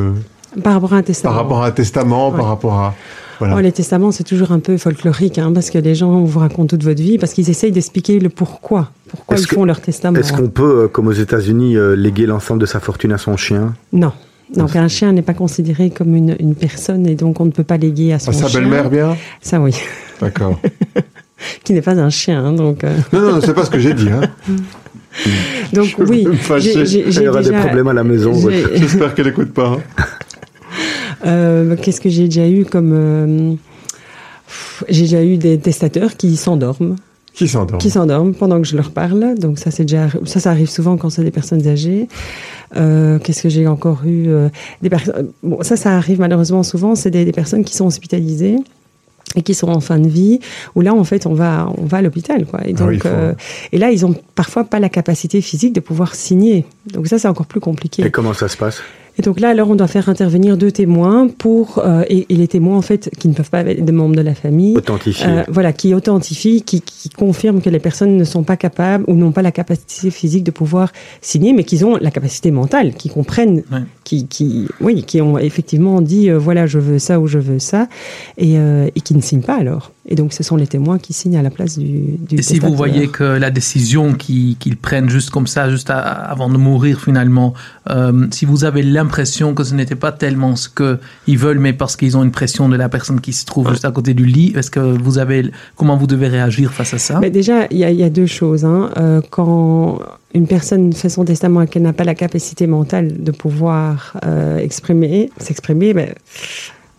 Par 0.63 0.75
rapport 0.75 0.93
à 0.95 0.97
un 0.99 1.03
testament. 1.03 1.35
par 1.35 1.43
rapport 1.43 1.63
à 1.63 1.67
un 1.67 1.71
testament, 1.73 2.31
par 2.33 2.47
rapport 2.47 2.75
à... 2.75 2.95
Voilà. 3.41 3.57
Oh, 3.57 3.61
les 3.61 3.73
testaments, 3.73 4.13
c'est 4.13 4.23
toujours 4.23 4.53
un 4.53 4.61
peu 4.61 4.77
folklorique, 4.77 5.39
hein, 5.39 5.51
parce 5.53 5.71
que 5.71 5.79
les 5.79 5.97
gens 5.97 6.23
vous 6.23 6.39
racontent 6.39 6.69
toute 6.69 6.85
votre 6.85 7.03
vie, 7.03 7.19
parce 7.19 7.33
qu'ils 7.33 7.51
essayent 7.51 7.73
d'expliquer 7.73 8.21
le 8.21 8.29
pourquoi, 8.29 8.91
pourquoi 9.09 9.37
ils 9.37 9.45
que- 9.47 9.57
font 9.57 9.65
leur 9.65 9.81
testament. 9.81 10.17
Est-ce 10.17 10.33
qu'on 10.33 10.47
peut, 10.49 10.85
euh, 10.85 10.89
comme 10.89 11.09
aux 11.09 11.13
États-Unis, 11.13 11.77
euh, 11.77 11.97
léguer 11.97 12.27
l'ensemble 12.27 12.61
de 12.61 12.67
sa 12.67 12.79
fortune 12.79 13.11
à 13.11 13.19
son 13.19 13.37
chien? 13.37 13.75
Non. 13.93 14.13
Donc 14.55 14.77
un 14.77 14.87
chien 14.87 15.11
n'est 15.11 15.23
pas 15.23 15.35
considéré 15.35 15.91
comme 15.91 16.15
une, 16.15 16.37
une 16.39 16.55
personne 16.55 17.07
et 17.09 17.17
donc 17.17 17.41
on 17.41 17.47
ne 17.47 17.51
peut 17.51 17.65
pas 17.65 17.77
léguer 17.77 18.13
à 18.13 18.21
son 18.21 18.31
Ah, 18.31 18.35
sa 18.35 18.47
chien. 18.49 18.61
belle-mère, 18.61 18.89
bien 18.89 19.17
Ça 19.41 19.59
oui, 19.59 19.75
D'accord. 20.21 20.61
qui 21.65 21.73
n'est 21.73 21.83
pas 21.83 21.99
un 21.99 22.11
chien. 22.11 22.45
hein, 22.45 22.53
donc 22.53 22.85
euh, 22.85 22.95
Non, 23.13 23.21
non, 23.33 23.41
c'est 23.41 23.55
pas 23.55 23.65
ce 23.65 23.71
que 23.71 23.81
j'ai 23.81 23.95
dit. 23.95 24.11
Hein. 24.11 24.21
donc 25.73 25.95
Je 25.99 26.05
oui, 26.05 26.27
j'ai- 26.59 26.87
j'ai 26.87 27.05
Il 27.09 27.23
y 27.23 27.29
aura 27.29 27.43
des 27.43 27.51
problèmes 27.53 27.89
à 27.89 27.93
la 27.95 28.05
maison. 28.05 28.33
J'espère 28.75 29.15
qu'elle 29.15 29.27
n'écoute 29.27 29.53
pas. 29.53 29.79
hein. 29.99 30.05
Euh, 31.27 31.77
Qu'est-ce 31.77 32.01
que 32.01 32.09
j'ai 32.09 32.25
déjà 32.25 32.49
eu 32.49 32.65
comme 32.65 32.91
euh, 32.93 33.55
J'ai 34.89 35.03
déjà 35.03 35.25
eu 35.25 35.37
des 35.37 35.59
testateurs 35.59 36.17
qui 36.17 36.37
s'endorment, 36.37 36.97
Qui 37.33 37.49
s'endort 37.49 37.79
qui 37.79 37.91
s'endorment 37.91 38.35
pendant 38.35 38.61
que 38.61 38.67
je 38.67 38.77
leur 38.77 38.91
parle. 38.91 39.35
Donc 39.39 39.59
ça, 39.59 39.71
c'est 39.71 39.85
déjà 39.85 40.09
ça, 40.25 40.41
ça 40.41 40.51
arrive 40.51 40.69
souvent 40.69 40.97
quand 40.97 41.11
c'est 41.11 41.25
des 41.25 41.31
personnes 41.31 41.67
âgées. 41.67 42.09
Euh, 42.77 43.19
Qu'est-ce 43.19 43.43
que 43.43 43.49
j'ai 43.49 43.67
encore 43.67 44.03
eu 44.05 44.29
Des 44.83 44.91
personnes. 44.91 45.31
Bon, 45.43 45.59
ça, 45.63 45.77
ça 45.77 45.97
arrive 45.97 46.21
malheureusement 46.21 46.63
souvent. 46.63 46.95
C'est 46.95 47.11
des, 47.11 47.25
des 47.25 47.33
personnes 47.33 47.65
qui 47.65 47.75
sont 47.75 47.87
hospitalisées 47.87 48.57
et 49.37 49.43
qui 49.43 49.55
sont 49.55 49.69
en 49.69 49.81
fin 49.81 49.99
de 49.99 50.07
vie, 50.09 50.39
où 50.77 50.81
là, 50.81 50.95
en 50.95 51.03
fait, 51.03 51.27
on 51.27 51.35
va, 51.35 51.69
on 51.77 51.87
va 51.87 51.97
à 51.99 52.03
l'hôpital, 52.03 52.47
quoi. 52.47 52.61
Et 52.65 52.71
Ah 52.77 52.79
donc, 52.79 52.89
oui, 52.91 52.95
il 52.97 53.01
faut- 53.01 53.09
euh, 53.09 53.33
et 53.73 53.79
là, 53.79 53.91
ils 53.91 54.07
ont 54.07 54.15
parfois 54.37 54.63
pas 54.63 54.79
la 54.79 54.89
capacité 54.89 55.41
physique 55.41 55.73
de 55.73 55.81
pouvoir 55.81 56.15
signer. 56.15 56.65
Donc 56.93 57.09
ça, 57.09 57.19
c'est 57.19 57.27
encore 57.27 57.47
plus 57.47 57.59
compliqué. 57.59 58.05
Et 58.05 58.11
comment 58.13 58.33
ça 58.35 58.47
se 58.49 58.57
passe? 58.57 58.81
Et 59.19 59.23
donc 59.23 59.39
là, 59.39 59.51
alors, 59.51 59.71
on 59.71 59.77
doit 59.77 59.87
faire 59.87 60.09
intervenir 60.09 60.57
deux 60.57 60.73
témoins 60.73 61.29
pour 61.29 61.79
euh, 61.79 62.03
et, 62.09 62.27
et 62.29 62.35
les 62.37 62.49
témoins 62.49 62.77
en 62.77 62.83
fait 62.83 63.11
qui 63.19 63.29
ne 63.29 63.35
peuvent 63.35 63.49
pas 63.51 63.61
être 63.61 63.85
des 63.85 63.93
membres 63.93 64.17
de 64.17 64.21
la 64.23 64.35
famille, 64.35 64.77
Authentifier. 64.77 65.27
euh, 65.29 65.43
voilà, 65.49 65.73
qui 65.73 65.95
authentifient, 65.95 66.63
qui, 66.63 66.81
qui 66.81 67.09
confirment 67.11 67.61
que 67.63 67.71
les 67.71 67.79
personnes 67.79 68.17
ne 68.17 68.25
sont 68.25 68.43
pas 68.43 68.57
capables 68.57 69.05
ou 69.07 69.15
n'ont 69.15 69.31
pas 69.33 69.43
la 69.43 69.53
capacité 69.53 70.11
physique 70.11 70.43
de 70.43 70.51
pouvoir 70.51 70.91
signer, 71.21 71.53
mais 71.53 71.63
qu'ils 71.65 71.87
ont 71.87 71.97
la 71.97 72.11
capacité 72.11 72.51
mentale, 72.51 72.95
qui 72.95 73.09
comprennent, 73.09 73.63
Ouais. 73.71 73.83
qui, 74.03 74.27
qui, 74.27 74.67
oui, 74.81 75.05
qui 75.05 75.21
ont 75.23 75.39
effectivement 75.39 76.01
dit 76.01 76.29
euh, 76.29 76.37
voilà, 76.39 76.67
je 76.67 76.79
veux 76.81 76.99
ça 76.99 77.21
ou 77.21 77.29
je 77.29 77.39
veux 77.39 77.61
ça, 77.61 77.89
et, 78.37 78.59
euh, 78.59 78.89
et 78.97 79.01
qui 79.01 79.15
ne 79.15 79.21
signent 79.23 79.43
pas 79.43 79.55
alors. 79.57 79.93
Et 80.07 80.17
donc, 80.17 80.35
ce 80.35 80.43
sont 80.43 80.57
les 80.57 80.67
témoins 80.67 80.99
qui 80.99 81.15
signent 81.15 81.39
à 81.39 81.43
la 81.43 81.49
place 81.51 81.79
du. 81.79 82.19
du 82.19 82.37
Et 82.37 82.43
si 82.43 82.59
vous 82.59 82.75
voyez 82.77 83.09
que 83.09 83.25
la 83.25 83.51
décision 83.51 84.13
qu'ils 84.13 84.77
prennent 84.81 85.09
juste 85.09 85.31
comme 85.31 85.47
ça, 85.47 85.71
juste 85.71 85.89
à- 85.89 85.99
avant 85.99 86.51
de 86.51 86.59
mourir 86.59 87.01
finalement, 87.01 87.55
euh, 87.89 88.27
si 88.31 88.45
vous 88.45 88.65
avez 88.65 88.83
l'impression 88.83 89.55
que 89.55 89.65
ce 89.65 89.75
n'était 89.75 89.95
pas 89.95 90.13
tellement 90.13 90.57
ce 90.57 90.69
qu'ils 90.69 91.39
veulent, 91.39 91.59
mais 91.59 91.73
parce 91.73 91.97
qu'ils 91.97 92.19
ont 92.19 92.23
une 92.23 92.33
pression 92.33 92.69
de 92.69 92.77
la 92.77 92.91
personne 92.91 93.21
qui 93.23 93.33
se 93.33 93.47
trouve 93.47 93.71
juste 93.71 93.87
à 93.87 93.91
côté 93.93 94.13
du 94.13 94.27
lit, 94.27 94.53
est-ce 94.55 94.71
que 94.71 94.79
vous 94.81 95.17
avez, 95.17 95.51
comment 95.77 95.97
vous 95.97 96.07
devez 96.07 96.29
réagir 96.29 96.73
face 96.75 96.93
à 96.93 96.99
ça? 96.99 97.19
Mais 97.21 97.31
déjà, 97.31 97.67
il 97.71 97.79
y, 97.79 97.85
a- 97.85 97.91
il 97.91 97.99
y 97.99 98.05
a 98.05 98.11
deux 98.11 98.27
choses. 98.27 98.67
Hein. 98.67 98.91
Euh, 98.99 99.23
quand 99.31 100.01
une 100.35 100.47
personne 100.47 100.93
fait 100.93 101.09
son 101.09 101.25
testament 101.25 101.63
et 101.63 101.67
qu'elle 101.67 101.83
n'a 101.83 101.93
pas 101.95 102.05
la 102.05 102.15
capacité 102.15 102.67
mentale 102.67 103.23
de 103.25 103.31
pouvoir 103.31 104.15
euh, 104.27 104.59
exprimer, 104.59 105.31
s'exprimer, 105.39 105.95
ben, 105.95 106.13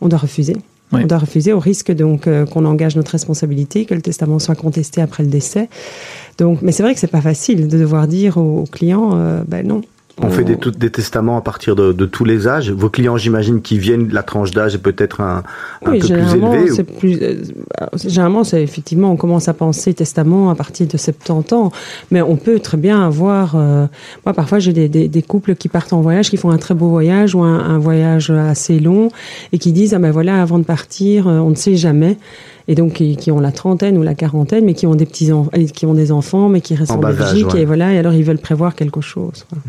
on 0.01 0.07
doit 0.07 0.17
refuser. 0.19 0.55
On 1.03 1.07
doit 1.07 1.19
refuser 1.19 1.53
au 1.53 1.59
risque 1.59 1.91
donc 1.91 2.27
euh, 2.27 2.45
qu'on 2.45 2.65
engage 2.65 2.95
notre 2.95 3.11
responsabilité, 3.11 3.85
que 3.85 3.93
le 3.93 4.01
testament 4.01 4.39
soit 4.39 4.55
contesté 4.55 5.01
après 5.01 5.23
le 5.23 5.29
décès. 5.29 5.69
Donc, 6.37 6.61
mais 6.61 6.71
c'est 6.71 6.83
vrai 6.83 6.93
que 6.93 6.99
c'est 6.99 7.07
pas 7.07 7.21
facile 7.21 7.67
de 7.67 7.77
devoir 7.77 8.07
dire 8.07 8.37
au, 8.37 8.61
au 8.61 8.65
client, 8.65 9.11
euh, 9.13 9.43
ben 9.47 9.65
non. 9.65 9.81
On 10.21 10.29
fait 10.29 10.45
des, 10.45 10.55
tout- 10.55 10.71
des 10.71 10.89
testaments 10.89 11.35
à 11.37 11.41
partir 11.41 11.75
de, 11.75 11.91
de 11.91 12.05
tous 12.05 12.23
les 12.23 12.47
âges. 12.47 12.71
Vos 12.71 12.89
clients, 12.89 13.17
j'imagine, 13.17 13.61
qui 13.61 13.77
viennent, 13.77 14.07
la 14.13 14.23
tranche 14.23 14.51
d'âge 14.51 14.73
est 14.73 14.77
peut-être 14.79 15.19
un, 15.19 15.43
un 15.85 15.91
Oui, 15.91 15.99
peu 15.99 16.07
plus 16.07 16.07
généralement, 16.07 16.53
élevée. 16.53 16.71
c'est 16.71 16.83
plus. 16.85 17.19
euh, 17.21 17.35
généralement, 18.05 18.45
c'est 18.45 18.63
effectivement, 18.63 19.11
on 19.11 19.17
commence 19.17 19.49
à 19.49 19.53
penser 19.53 19.93
testament 19.93 20.49
à 20.49 20.55
partir 20.55 20.87
de 20.87 20.95
70 20.97 21.53
ans, 21.53 21.71
mais 22.11 22.21
on 22.21 22.37
peut 22.37 22.59
très 22.59 22.77
bien 22.77 23.05
avoir. 23.05 23.55
euh, 23.57 23.87
moi, 24.25 24.33
parfois, 24.33 24.59
j'ai 24.59 24.71
des, 24.71 24.87
des, 24.87 25.09
des 25.09 25.21
couples 25.21 25.53
qui 25.55 25.67
partent 25.67 25.91
en 25.91 25.99
voyage, 25.99 26.29
qui 26.29 26.37
font 26.37 26.49
un 26.49 26.57
très 26.57 26.75
beau 26.75 26.87
voyage 26.87 27.35
ou 27.35 27.41
un, 27.43 27.59
un 27.59 27.77
voyage 27.77 28.29
assez 28.29 28.79
long, 28.79 29.09
et 29.51 29.57
qui 29.57 29.73
disent 29.73 29.93
ah 29.93 29.99
ben 29.99 30.11
voilà, 30.11 30.41
avant 30.41 30.59
de 30.59 30.63
partir, 30.65 31.27
euh, 31.27 31.39
on 31.39 31.49
ne 31.49 31.55
sait 31.55 31.75
jamais. 31.75 32.17
Et 32.67 32.75
donc, 32.75 32.93
qui, 32.93 33.15
qui 33.15 33.31
ont 33.31 33.39
la 33.39 33.51
trentaine 33.51 33.97
ou 33.97 34.03
la 34.03 34.15
quarantaine, 34.15 34.65
mais 34.65 34.73
qui 34.73 34.87
ont 34.87 34.95
des 34.95 35.05
petits, 35.05 35.31
qui 35.73 35.85
ont 35.85 35.93
des 35.93 36.11
enfants, 36.11 36.49
mais 36.49 36.61
qui 36.61 36.73
restent 36.75 36.91
En 36.91 36.97
Belgique, 36.97 37.53
ouais. 37.53 37.61
et 37.61 37.65
voilà, 37.65 37.93
et 37.93 37.97
alors 37.97 38.13
ils 38.13 38.23
veulent 38.23 38.39
prévoir 38.39 38.75
quelque 38.75 39.01
chose. 39.01 39.45
quoi. 39.49 39.59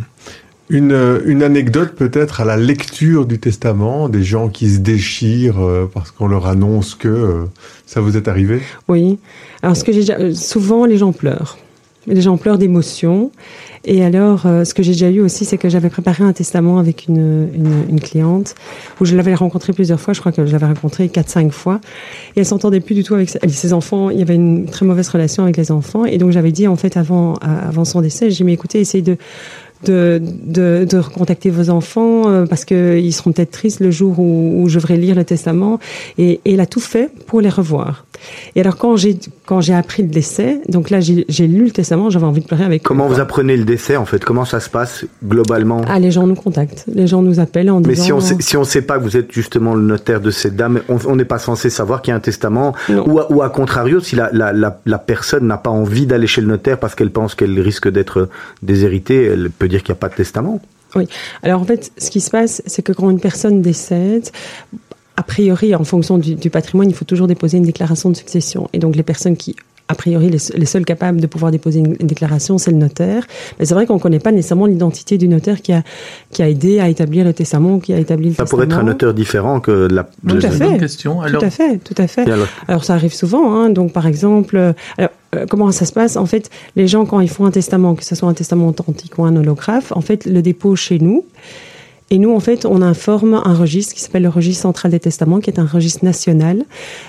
Une, 0.69 0.91
euh, 0.91 1.21
une 1.27 1.45
anecdote 1.45 1.93
peut-être 1.95 2.41
à 2.41 2.45
la 2.45 2.57
lecture 2.57 3.25
du 3.25 3.39
testament, 3.39 4.09
des 4.09 4.25
gens 4.25 4.49
qui 4.49 4.69
se 4.69 4.79
déchirent 4.79 5.61
euh, 5.61 5.89
parce 5.93 6.11
qu'on 6.11 6.27
leur 6.27 6.47
annonce 6.49 6.97
que 6.97 7.07
euh, 7.07 7.45
ça 7.87 8.01
vous 8.01 8.17
est 8.17 8.27
arrivé? 8.27 8.61
Oui. 8.89 9.21
Alors, 9.63 9.77
ce 9.77 9.85
que 9.85 9.93
j'ai 9.93 10.01
déjà, 10.01 10.35
souvent, 10.35 10.85
les 10.85 10.97
gens 10.97 11.13
pleurent. 11.13 11.57
Les 12.09 12.21
gens 12.21 12.37
pleurent 12.37 12.59
d'émotion. 12.59 13.31
Et 13.89 14.03
alors, 14.05 14.47
euh, 14.47 14.65
ce 14.65 14.75
que 14.75 14.83
j'ai 14.83 14.93
déjà 14.93 15.11
eu 15.11 15.21
aussi, 15.21 15.45
c'est 15.45 15.59
que 15.59 15.69
j'avais 15.69 15.91
préparé 15.91 16.25
un 16.25 16.33
testament 16.33 16.79
avec 16.79 17.07
une, 17.07 17.49
une, 17.55 17.85
une 17.89 18.01
cliente 18.01 18.57
où 19.01 19.05
je 19.05 19.15
l'avais 19.17 19.35
rencontrée 19.35 19.73
plusieurs 19.73 20.01
fois. 20.01 20.13
Je 20.13 20.19
crois 20.21 20.33
que 20.33 20.45
je 20.45 20.51
l'avais 20.53 20.67
rencontrée 20.67 21.09
quatre, 21.09 21.29
cinq 21.29 21.53
fois. 21.53 21.81
Et 22.35 22.41
elle 22.41 22.47
s'entendait 22.47 22.81
plus 22.81 22.97
du 22.97 23.05
tout 23.05 23.15
avec, 23.15 23.31
ses 23.31 23.73
enfants. 23.73 24.11
Il 24.11 24.19
y 24.19 24.23
avait 24.23 24.35
une 24.35 24.67
très 24.67 24.85
mauvaise 24.85 25.09
relation 25.09 25.45
avec 25.45 25.57
les 25.57 25.71
enfants. 25.71 26.05
Et 26.05 26.19
donc, 26.19 26.33
j'avais 26.33 26.51
dit, 26.53 26.67
en 26.67 26.75
fait, 26.77 26.97
avant, 26.97 27.35
à- 27.35 27.69
avant 27.69 27.85
son 27.85 28.01
décès, 28.01 28.29
j'ai 28.31 28.39
dit, 28.39 28.45
mais 28.45 28.55
écoutez, 28.55 28.81
essayez 28.81 29.03
de, 29.03 29.17
de, 29.85 30.21
de, 30.47 30.87
de 30.89 30.97
recontacter 30.99 31.51
vos 31.51 31.71
enfants 31.71 32.29
euh, 32.29 32.47
parce 32.47 32.65
qu'ils 32.65 33.13
seront 33.13 33.33
peut-être 33.33 33.51
tristes 33.53 33.81
le 33.81 33.91
jour 33.91 34.19
où, 34.19 34.63
où 34.63 34.69
je 34.69 34.79
devrais 34.79 34.97
lire 34.97 35.15
le 35.15 35.25
testament. 35.25 35.79
Et, 36.19 36.41
et 36.45 36.55
elle 36.55 36.61
a 36.61 36.67
tout 36.67 36.81
fait 36.81 37.11
pour 37.27 37.41
les 37.41 37.51
revoir. 37.51 38.06
Et 38.55 38.61
alors 38.61 38.77
quand 38.77 38.97
j'ai 38.97 39.19
quand 39.45 39.61
j'ai 39.61 39.75
appris 39.75 40.03
le 40.03 40.09
décès, 40.09 40.61
donc 40.69 40.91
là 40.91 41.01
j'ai 41.01 41.47
lu 41.47 41.65
le 41.65 41.71
testament, 41.71 42.11
j'avais 42.11 42.27
envie 42.27 42.41
de 42.41 42.47
pleurer 42.47 42.65
avec. 42.65 42.83
Comment 42.83 43.07
vous 43.07 43.21
apprenez 43.21 43.57
le 43.57 43.65
décès 43.65 43.97
en 43.97 44.05
fait? 44.05 44.25
Comment 44.25 44.45
ça 44.45 44.61
se 44.61 44.71
passe 44.71 45.05
globalement? 45.25 45.83
Ah, 45.89 45.99
les 45.99 46.11
gens 46.11 46.27
nous 46.27 46.35
contactent, 46.35 46.85
les 46.93 47.07
gens 47.07 47.23
nous 47.23 47.41
appellent 47.41 47.71
en 47.71 47.81
Mais 47.81 47.95
disant. 47.95 48.05
si 48.05 48.13
on 48.13 48.21
sait, 48.21 48.37
si 48.41 48.57
on 48.57 48.65
sait 48.65 48.83
pas 48.83 48.99
que 48.99 49.03
vous 49.05 49.17
êtes 49.17 49.33
justement 49.33 49.75
le 49.75 49.83
notaire 49.83 50.21
de 50.21 50.31
cette 50.31 50.57
dame, 50.57 50.81
on 50.89 51.17
n'est 51.17 51.25
pas 51.25 51.39
censé 51.39 51.71
savoir 51.71 52.03
qu'il 52.03 52.11
y 52.11 52.15
a 52.15 52.17
un 52.17 52.21
testament. 52.21 52.75
Ou 52.89 53.19
à, 53.19 53.33
ou 53.33 53.43
à 53.43 53.51
contrario, 53.51 54.01
si 54.01 54.17
la, 54.17 54.31
la, 54.33 54.53
la, 54.53 54.81
la 54.85 54.99
personne 54.99 55.47
n'a 55.47 55.59
pas 55.59 55.71
envie 55.71 56.07
d'aller 56.07 56.27
chez 56.27 56.41
le 56.41 56.47
notaire 56.49 56.79
parce 56.79 56.95
qu'elle 56.95 57.11
pense 57.11 57.35
qu'elle 57.35 57.59
risque 57.61 57.89
d'être 57.89 58.29
déshéritée, 58.63 59.25
elle 59.25 59.51
peut 59.51 59.69
dire 59.69 59.83
qu'il 59.83 59.93
n'y 59.93 59.99
a 59.99 60.01
pas 60.01 60.09
de 60.09 60.15
testament. 60.15 60.61
Oui. 60.95 61.09
Alors 61.43 61.61
en 61.61 61.65
fait, 61.65 61.93
ce 61.99 62.11
qui 62.11 62.21
se 62.21 62.31
passe, 62.31 62.63
c'est 62.67 62.83
que 62.83 62.93
quand 62.93 63.11
une 63.11 63.21
personne 63.21 63.61
décède, 63.61 64.29
priori, 65.27 65.75
en 65.75 65.85
fonction 65.85 66.19
du, 66.19 66.35
du 66.35 66.51
patrimoine, 66.51 66.89
il 66.89 66.95
faut 66.95 67.05
toujours 67.05 67.27
déposer 67.27 67.59
une 67.59 67.65
déclaration 67.65 68.11
de 68.11 68.17
succession. 68.17 68.69
Et 68.73 68.79
donc 68.79 68.97
les 68.97 69.03
personnes 69.03 69.37
qui 69.37 69.55
a 69.89 69.95
priori, 69.95 70.31
les, 70.31 70.39
les 70.57 70.67
seuls 70.67 70.85
capables 70.85 71.21
de 71.21 71.29
pouvoir 71.29 71.53
déposer 71.53 71.79
une, 71.79 71.95
une 72.01 72.09
déclaration, 72.09 72.59
c'est 72.59 72.73
le 72.73 72.77
notaire. 72.77 73.25
Mais 73.61 73.67
c'est 73.67 73.75
vrai 73.75 73.87
qu'on 73.87 73.95
ne 73.95 74.01
connaît 74.01 74.19
pas 74.19 74.33
nécessairement 74.33 74.67
l'identité 74.67 75.17
du 75.17 75.29
notaire 75.29 75.63
qui 75.63 75.73
a, 75.73 75.85
qui 76.33 76.43
a 76.43 76.49
aidé 76.49 76.81
à 76.81 76.89
établir 76.89 77.25
le 77.25 77.33
testament, 77.33 77.79
qui 77.79 77.93
a 77.93 77.99
établi 77.99 78.31
le 78.31 78.35
Ça 78.35 78.43
testament. 78.43 78.63
pourrait 78.63 78.75
être 78.75 78.81
un 78.81 78.83
notaire 78.83 79.15
différent 79.15 79.61
que 79.61 79.87
la. 79.89 80.09
Tout 80.27 80.39
à 80.43 80.51
fait. 80.51 80.79
question. 80.79 81.21
Alors, 81.21 81.41
Tout 81.41 81.47
à 81.47 81.51
fait, 81.51 81.79
tout 81.79 81.95
à 81.99 82.09
fait. 82.09 82.29
Alors, 82.29 82.49
Alors 82.67 82.85
ça 82.85 82.95
arrive 82.95 83.15
souvent, 83.15 83.55
hein. 83.55 83.71
donc 83.71 83.93
par 83.93 84.09
exemple, 84.09 84.57
euh, 84.57 84.73
alors, 84.99 85.11
euh, 85.37 85.47
comment 85.49 85.71
ça 85.71 85.85
se 85.85 85.93
passe? 85.93 86.17
En 86.17 86.27
fait, 86.27 86.51
les 86.75 86.89
gens 86.89 87.05
quand 87.07 87.21
ils 87.21 87.31
font 87.31 87.45
un 87.47 87.53
testament, 87.53 87.95
que 87.95 88.05
ce 88.05 88.17
soit 88.17 88.29
un 88.29 88.35
testament 88.35 88.67
authentique 88.67 89.17
ou 89.19 89.25
un 89.25 89.37
holographe, 89.37 89.93
en 89.95 90.01
fait, 90.01 90.27
le 90.27 90.43
déposent 90.43 90.81
chez 90.81 90.99
nous. 90.99 91.25
Et 92.11 92.19
nous, 92.19 92.33
en 92.33 92.39
fait, 92.41 92.67
on 92.67 92.83
informe 92.83 93.35
un 93.45 93.55
registre 93.55 93.93
qui 93.95 94.01
s'appelle 94.01 94.23
le 94.23 94.29
registre 94.29 94.63
central 94.63 94.93
des 94.93 95.01
testaments, 95.01 95.41
qui 95.41 95.51
est 95.51 95.59
un 95.59 95.67
registre 95.67 96.05
national, 96.05 96.63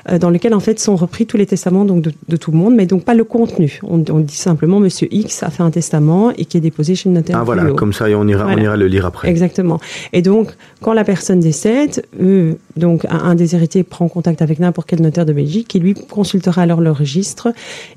euh, 0.09 0.17
dans 0.17 0.31
lequel 0.31 0.55
en 0.55 0.59
fait 0.59 0.79
sont 0.79 0.95
repris 0.95 1.27
tous 1.27 1.37
les 1.37 1.45
testaments 1.45 1.85
donc 1.85 2.01
de, 2.01 2.11
de 2.27 2.35
tout 2.37 2.49
le 2.51 2.57
monde, 2.57 2.73
mais 2.75 2.87
donc 2.87 3.03
pas 3.03 3.13
le 3.13 3.23
contenu. 3.23 3.79
On, 3.83 4.03
on 4.09 4.19
dit 4.19 4.35
simplement 4.35 4.79
Monsieur 4.79 5.07
X 5.11 5.43
a 5.43 5.51
fait 5.51 5.61
un 5.61 5.69
testament 5.69 6.31
et 6.31 6.45
qui 6.45 6.57
est 6.57 6.61
déposé 6.61 6.95
chez 6.95 7.09
le 7.09 7.15
notaire. 7.15 7.35
ah 7.35 7.41
plus 7.41 7.45
voilà, 7.45 7.71
haut. 7.71 7.75
comme 7.75 7.93
ça, 7.93 8.05
on 8.05 8.27
ira, 8.27 8.47
on 8.47 8.57
ira 8.57 8.75
le 8.75 8.87
lire 8.87 9.05
après. 9.05 9.29
Exactement. 9.29 9.79
Et 10.13 10.23
donc, 10.23 10.49
quand 10.81 10.93
la 10.93 11.03
personne 11.03 11.41
décède, 11.41 12.03
eux, 12.19 12.57
donc 12.75 13.05
un, 13.05 13.19
un 13.19 13.35
des 13.35 13.53
héritiers 13.53 13.83
prend 13.83 14.07
contact 14.07 14.41
avec 14.41 14.57
n'importe 14.57 14.87
quel 14.89 15.01
notaire 15.01 15.27
de 15.27 15.33
Belgique 15.33 15.67
qui 15.67 15.79
lui 15.79 15.93
consultera 15.93 16.63
alors 16.63 16.81
le 16.81 16.91
registre 16.91 17.49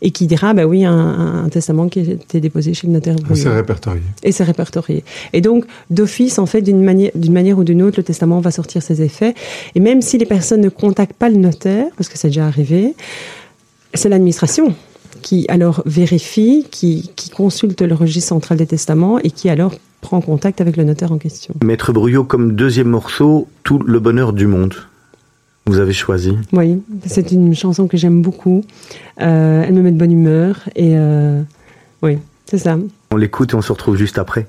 et 0.02 0.10
qui 0.10 0.26
dira, 0.26 0.52
bah 0.52 0.64
oui, 0.66 0.84
un, 0.84 1.42
un 1.44 1.48
testament 1.48 1.88
qui 1.88 2.00
a 2.00 2.02
été 2.02 2.40
déposé 2.40 2.74
chez 2.74 2.86
le 2.88 2.92
notaire. 2.92 3.16
C'est 3.18 3.24
Brouillon. 3.24 3.54
répertorié. 3.54 4.02
Et 4.22 4.32
c'est 4.32 4.44
répertorié. 4.44 5.02
Et 5.32 5.40
donc, 5.40 5.64
d'office, 5.88 6.38
en 6.38 6.44
fait, 6.46 6.60
d'une 6.60 6.89
manière, 6.90 7.10
d'une 7.14 7.32
manière 7.32 7.58
ou 7.58 7.64
d'une 7.64 7.82
autre, 7.82 7.98
le 7.98 8.04
testament 8.04 8.40
va 8.40 8.50
sortir 8.50 8.82
ses 8.82 9.02
effets. 9.02 9.34
Et 9.74 9.80
même 9.80 10.02
si 10.02 10.18
les 10.18 10.26
personnes 10.26 10.60
ne 10.60 10.68
contactent 10.68 11.14
pas 11.14 11.28
le 11.28 11.36
notaire, 11.36 11.86
parce 11.96 12.08
que 12.08 12.18
c'est 12.18 12.28
déjà 12.28 12.46
arrivé, 12.46 12.94
c'est 13.94 14.08
l'administration 14.08 14.74
qui 15.22 15.44
alors 15.48 15.82
vérifie, 15.86 16.66
qui, 16.70 17.10
qui 17.16 17.30
consulte 17.30 17.82
le 17.82 17.94
registre 17.94 18.28
central 18.28 18.58
des 18.58 18.66
testaments 18.66 19.18
et 19.18 19.30
qui 19.30 19.48
alors 19.48 19.74
prend 20.00 20.20
contact 20.20 20.60
avec 20.60 20.76
le 20.76 20.84
notaire 20.84 21.12
en 21.12 21.18
question. 21.18 21.54
Maître 21.62 21.92
Bruyot, 21.92 22.24
comme 22.24 22.54
deuxième 22.54 22.88
morceau, 22.88 23.48
Tout 23.62 23.78
le 23.78 24.00
bonheur 24.00 24.32
du 24.32 24.46
monde. 24.46 24.74
Vous 25.66 25.78
avez 25.78 25.92
choisi. 25.92 26.36
Oui, 26.52 26.82
c'est 27.06 27.30
une 27.32 27.54
chanson 27.54 27.86
que 27.86 27.96
j'aime 27.96 28.22
beaucoup. 28.22 28.64
Euh, 29.20 29.62
elle 29.66 29.74
me 29.74 29.82
met 29.82 29.92
de 29.92 29.98
bonne 29.98 30.10
humeur 30.10 30.68
et 30.74 30.96
euh, 30.96 31.42
oui, 32.02 32.18
c'est 32.46 32.58
ça. 32.58 32.78
On 33.12 33.16
l'écoute 33.16 33.52
et 33.52 33.56
on 33.56 33.62
se 33.62 33.70
retrouve 33.70 33.96
juste 33.96 34.18
après. 34.18 34.48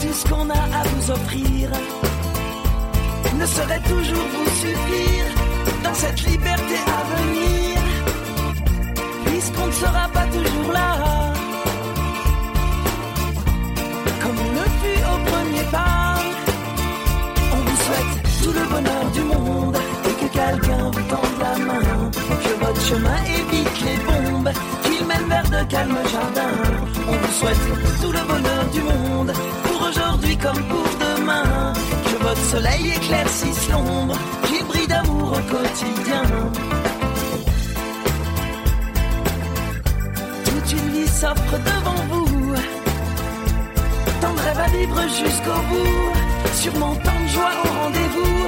Tout 0.00 0.14
ce 0.14 0.28
qu'on 0.28 0.48
a 0.50 0.54
à 0.54 0.82
vous 0.90 1.10
offrir, 1.10 1.70
ne 3.38 3.46
saurait 3.46 3.80
toujours 3.80 4.28
vous 4.34 4.50
suffire 4.62 5.26
dans 5.84 5.94
cette 5.94 6.20
liberté 6.22 6.76
à 6.86 7.00
venir, 7.16 7.78
puisqu'on 9.24 9.66
ne 9.66 9.72
sera 9.72 10.08
pas 10.12 10.26
toujours 10.26 10.72
là. 10.72 10.90
Comme 14.22 14.38
on 14.46 14.52
le 14.58 14.66
fut 14.80 15.02
au 15.12 15.18
premier 15.30 15.64
pas, 15.70 16.14
on 17.52 17.60
vous 17.66 17.78
souhaite 17.84 18.14
tout 18.42 18.52
le 18.52 18.64
bonheur 18.72 19.04
du 19.12 19.20
monde 19.20 19.76
et 20.08 20.14
que 20.20 20.28
quelqu'un 20.32 20.90
vous 20.92 21.02
tende 21.12 21.36
la 21.40 21.64
main. 21.64 22.10
Que 22.44 22.64
votre 22.64 22.82
chemin 22.82 23.18
bombes, 23.28 23.50
qu'il 23.50 23.57
calmes 25.68 25.98
jardins. 26.10 26.56
On 27.08 27.12
vous 27.12 27.32
souhaite 27.32 27.64
tout 28.00 28.12
le 28.12 28.22
bonheur 28.26 28.64
du 28.72 28.80
monde 28.82 29.32
pour 29.64 29.88
aujourd'hui 29.88 30.36
comme 30.36 30.62
pour 30.64 30.88
demain. 30.98 31.72
Que 32.04 32.22
votre 32.22 32.44
soleil 32.44 32.92
éclaircisse 32.96 33.68
l'ombre, 33.70 34.16
qu'il 34.46 34.64
brille 34.66 34.86
d'amour 34.86 35.32
au 35.32 35.54
quotidien. 35.54 36.22
Toute 40.44 40.72
une 40.72 40.88
vie 40.90 41.08
s'offre 41.08 41.58
devant 41.70 42.02
vous. 42.10 42.54
Tant 44.20 44.32
de 44.32 44.40
rêves 44.40 44.60
à 44.60 44.68
vivre 44.68 45.02
jusqu'au 45.02 45.60
bout. 45.70 46.52
Sûrement 46.54 46.94
tant 47.04 47.20
de 47.22 47.28
joie 47.28 47.52
au 47.64 47.68
rendez-vous. 47.82 48.38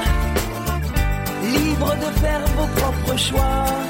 Libre 1.43 1.95
de 1.97 2.19
faire 2.21 2.45
vos 2.57 2.67
propres 2.81 3.19
choix. 3.19 3.90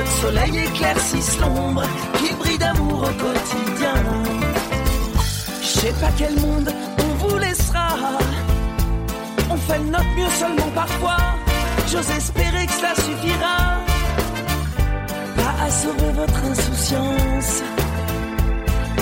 Soleil 0.21 0.55
éclaircisse 0.67 1.39
l'ombre, 1.39 1.83
qu'il 2.17 2.35
brille 2.37 2.57
d'amour 2.57 2.99
au 3.09 3.13
quotidien. 3.25 3.97
Je 5.61 5.67
sais 5.79 5.93
pas 6.01 6.11
quel 6.17 6.35
monde 6.39 6.69
on 7.05 7.11
vous 7.21 7.37
laissera. 7.39 7.89
On 9.49 9.57
fait 9.57 9.79
notre 9.79 10.11
mieux 10.17 10.33
seulement 10.39 10.71
parfois. 10.75 11.23
J'ose 11.91 12.11
espérer 12.11 12.65
que 12.67 12.73
cela 12.73 12.93
suffira. 12.95 13.57
Pas 15.37 15.55
à 15.65 15.69
sauver 15.81 16.11
votre 16.21 16.39
insouciance, 16.51 17.63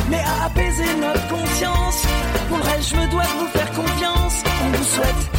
mais 0.09 0.24
à 0.34 0.45
apaiser 0.45 0.91
notre 1.05 1.28
conscience. 1.28 1.99
Pour 2.47 2.57
le 2.59 2.63
reste, 2.63 2.89
je 2.91 2.95
me 2.95 3.07
dois 3.11 3.28
de 3.32 3.36
vous 3.39 3.51
faire 3.57 3.72
confiance. 3.72 4.36
On 4.63 4.78
vous 4.78 4.88
souhaite 4.95 5.39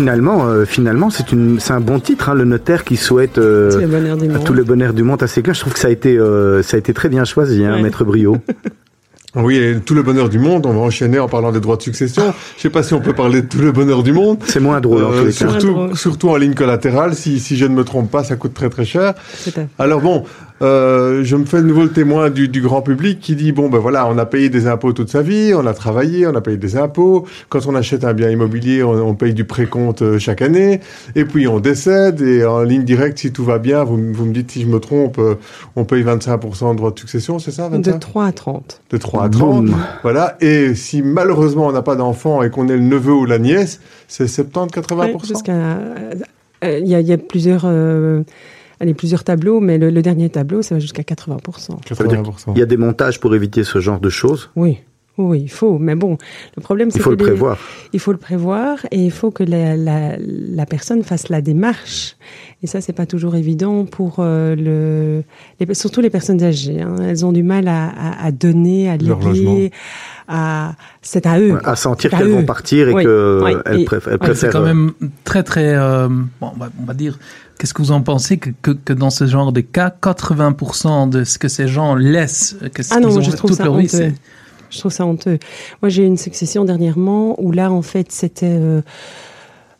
finalement, 0.00 0.46
euh, 0.46 0.66
finalement, 0.66 1.08
c'est 1.08 1.32
une, 1.32 1.58
c'est 1.58 1.72
un 1.72 1.80
bon 1.80 2.00
titre, 2.00 2.28
hein, 2.28 2.34
le 2.34 2.44
notaire 2.44 2.84
qui 2.84 2.96
souhaite 2.96 3.38
euh, 3.38 3.70
Tout 3.72 3.78
le 3.80 3.86
bonheur 3.86 4.16
du 4.18 4.26
à 4.26 4.32
monde. 4.34 4.44
tout 4.44 4.52
le 4.52 4.62
bonheur 4.62 4.92
du 4.92 5.02
monde 5.02 5.22
à 5.22 5.26
ses 5.26 5.40
clients. 5.40 5.54
Je 5.54 5.60
trouve 5.60 5.72
que 5.72 5.78
ça 5.78 5.88
a 5.88 5.90
été, 5.90 6.18
euh, 6.18 6.62
ça 6.62 6.76
a 6.76 6.78
été 6.78 6.92
très 6.92 7.08
bien 7.08 7.24
choisi, 7.24 7.64
hein, 7.64 7.76
Ouais. 7.76 7.82
Maître 7.82 8.04
Brio. 8.04 8.36
Oui, 9.38 9.56
et 9.58 9.78
tout 9.80 9.92
le 9.94 10.02
bonheur 10.02 10.30
du 10.30 10.38
monde, 10.38 10.64
on 10.64 10.72
va 10.72 10.78
enchaîner 10.80 11.18
en 11.18 11.28
parlant 11.28 11.52
des 11.52 11.60
droits 11.60 11.76
de 11.76 11.82
succession. 11.82 12.32
Je 12.56 12.62
sais 12.62 12.70
pas 12.70 12.82
si 12.82 12.94
on 12.94 13.00
peut 13.00 13.12
parler 13.12 13.42
de 13.42 13.46
tout 13.46 13.58
le 13.58 13.70
bonheur 13.70 14.02
du 14.02 14.14
monde. 14.14 14.38
C'est 14.46 14.60
moins 14.60 14.80
drôle 14.80 15.04
en 15.04 15.12
Euh, 15.12 15.20
tous 15.20 15.26
les 15.26 15.32
cas. 15.34 15.66
Moins 15.66 15.94
surtout, 15.94 16.30
en 16.30 16.36
ligne 16.36 16.54
collatérale, 16.54 17.14
si, 17.14 17.38
si 17.38 17.58
je 17.58 17.66
ne 17.66 17.74
me 17.74 17.84
trompe 17.84 18.10
pas, 18.10 18.24
ça 18.24 18.36
coûte 18.36 18.54
très 18.54 18.70
très 18.70 18.86
cher. 18.86 19.12
Alors 19.78 20.00
bon, 20.00 20.24
euh, 20.62 21.22
je 21.24 21.36
me 21.36 21.44
fais 21.44 21.58
de 21.58 21.66
nouveau 21.66 21.82
le 21.82 21.92
témoin 21.92 22.30
du, 22.30 22.48
du 22.48 22.60
grand 22.60 22.82
public 22.82 23.20
qui 23.20 23.36
dit 23.36 23.52
bon 23.52 23.68
ben 23.68 23.78
voilà, 23.78 24.06
on 24.08 24.16
a 24.18 24.26
payé 24.26 24.48
des 24.48 24.66
impôts 24.66 24.92
toute 24.92 25.10
sa 25.10 25.22
vie, 25.22 25.52
on 25.54 25.66
a 25.66 25.74
travaillé, 25.74 26.26
on 26.26 26.34
a 26.34 26.40
payé 26.40 26.56
des 26.56 26.76
impôts. 26.76 27.26
Quand 27.48 27.66
on 27.66 27.74
achète 27.74 28.04
un 28.04 28.14
bien 28.14 28.30
immobilier, 28.30 28.82
on, 28.82 28.92
on 28.92 29.14
paye 29.14 29.34
du 29.34 29.44
précompte 29.44 30.02
euh, 30.02 30.18
chaque 30.18 30.42
année, 30.42 30.80
et 31.14 31.24
puis 31.24 31.46
on 31.46 31.60
décède 31.60 32.20
et 32.22 32.44
en 32.44 32.62
ligne 32.62 32.84
directe, 32.84 33.18
si 33.18 33.32
tout 33.32 33.44
va 33.44 33.58
bien, 33.58 33.84
vous, 33.84 33.98
vous 34.12 34.24
me 34.24 34.32
dites 34.32 34.50
si 34.50 34.62
je 34.62 34.66
me 34.66 34.78
trompe, 34.80 35.18
euh, 35.18 35.34
on 35.76 35.84
paye 35.84 36.02
25% 36.02 36.72
de 36.72 36.76
droits 36.76 36.90
de 36.90 36.98
succession, 36.98 37.38
c'est 37.38 37.50
ça 37.50 37.68
De 37.68 37.76
25 37.76 37.98
3 37.98 38.26
à 38.26 38.32
30. 38.32 38.80
de 38.90 38.96
3 38.96 39.24
à 39.24 39.28
30. 39.28 39.64
Boum. 39.66 39.76
Voilà. 40.02 40.36
Et 40.40 40.74
si 40.74 41.02
malheureusement 41.02 41.66
on 41.66 41.72
n'a 41.72 41.82
pas 41.82 41.96
d'enfant 41.96 42.42
et 42.42 42.50
qu'on 42.50 42.68
est 42.68 42.76
le 42.76 42.80
neveu 42.80 43.12
ou 43.12 43.24
la 43.26 43.38
nièce, 43.38 43.80
c'est 44.08 44.24
70-80%. 44.24 44.94
Ouais, 44.96 45.14
jusqu'à, 45.24 45.52
euh, 45.52 46.14
euh, 46.64 46.78
Il 46.78 46.88
y, 46.88 46.94
a, 46.94 47.00
il 47.00 47.06
y 47.06 47.12
a 47.12 47.18
plusieurs, 47.18 47.62
euh, 47.64 48.22
allez, 48.80 48.94
plusieurs 48.94 49.24
tableaux, 49.24 49.60
mais 49.60 49.78
le, 49.78 49.90
le 49.90 50.02
dernier 50.02 50.28
tableau, 50.30 50.62
ça 50.62 50.74
va 50.76 50.78
jusqu'à 50.80 51.02
80%. 51.02 51.82
80%. 51.82 52.52
Il 52.54 52.58
y 52.58 52.62
a 52.62 52.66
des 52.66 52.76
montages 52.76 53.20
pour 53.20 53.34
éviter 53.34 53.64
ce 53.64 53.80
genre 53.80 54.00
de 54.00 54.08
choses. 54.10 54.50
Oui. 54.56 54.78
Oui, 55.18 55.40
il 55.44 55.48
faut. 55.50 55.78
Mais 55.78 55.94
bon, 55.94 56.18
le 56.58 56.60
problème, 56.62 56.90
c'est 56.90 56.98
Il 56.98 57.02
faut 57.02 57.08
que 57.08 57.14
le 57.14 57.24
les- 57.24 57.30
prévoir. 57.30 57.58
Il 57.94 58.00
faut 58.00 58.12
le 58.12 58.18
prévoir 58.18 58.84
et 58.90 59.02
il 59.02 59.10
faut 59.10 59.30
que 59.30 59.42
la, 59.44 59.74
la, 59.74 60.16
la 60.18 60.66
personne 60.66 61.02
fasse 61.04 61.30
la 61.30 61.40
démarche. 61.40 62.16
Et 62.62 62.66
ça, 62.66 62.82
c'est 62.82 62.92
pas 62.92 63.06
toujours 63.06 63.34
évident 63.34 63.86
pour 63.86 64.16
euh, 64.18 64.54
le, 64.54 65.22
les, 65.58 65.72
surtout 65.72 66.02
les 66.02 66.10
personnes 66.10 66.42
âgées. 66.42 66.82
hein. 66.82 66.96
Elles 67.00 67.24
ont 67.24 67.32
du 67.32 67.42
mal 67.42 67.66
à, 67.66 67.86
à, 67.88 68.26
à 68.26 68.30
donner, 68.30 68.90
à 68.90 68.98
léguer, 68.98 69.70
à 70.28 70.74
c'est 71.00 71.24
à 71.24 71.40
eux. 71.40 71.58
À 71.64 71.76
sentir 71.76 72.10
qu'elles 72.10 72.28
vont 72.28 72.44
partir 72.44 72.90
et 72.90 72.92
Oui, 72.92 73.02
qu'elles 73.04 73.76
oui, 73.78 73.84
préfèrent. 73.84 74.18
c'est 74.34 74.50
quand 74.52 74.60
euh, 74.60 74.66
même 74.66 74.92
très 75.24 75.42
très 75.42 75.74
euh, 75.76 76.08
bon, 76.42 76.50
on 76.78 76.84
va 76.84 76.92
dire 76.92 77.18
qu'est-ce 77.58 77.74
que 77.74 77.82
vous 77.82 77.92
en 77.92 78.02
pensez 78.02 78.38
que, 78.38 78.50
que, 78.62 78.70
que 78.70 78.92
dans 78.92 79.10
ce 79.10 79.26
genre 79.26 79.52
de 79.52 79.60
cas 79.60 79.92
80% 80.02 81.08
de 81.08 81.24
ce 81.24 81.38
que 81.38 81.48
ces 81.48 81.68
gens 81.68 81.94
laissent 81.94 82.56
que 82.74 82.82
Ah 82.90 83.00
non, 83.00 83.08
qu'ils 83.08 83.18
ont 83.18 83.22
je 83.22 83.30
trouve 83.32 83.50
toute 83.50 83.58
ça 83.58 83.64
leur 83.64 83.76
vie, 83.76 83.84
honteux. 83.86 83.96
c'est- 83.96 84.14
Je 84.70 84.78
trouve 84.80 84.92
ça 84.92 85.06
honteux. 85.06 85.38
Moi, 85.82 85.88
j'ai 85.88 86.02
eu 86.02 86.06
une 86.06 86.16
succession 86.16 86.64
dernièrement 86.64 87.40
où 87.40 87.52
là, 87.52 87.70
en 87.70 87.82
fait, 87.82 88.10
c'était 88.10 88.46
euh, 88.50 88.82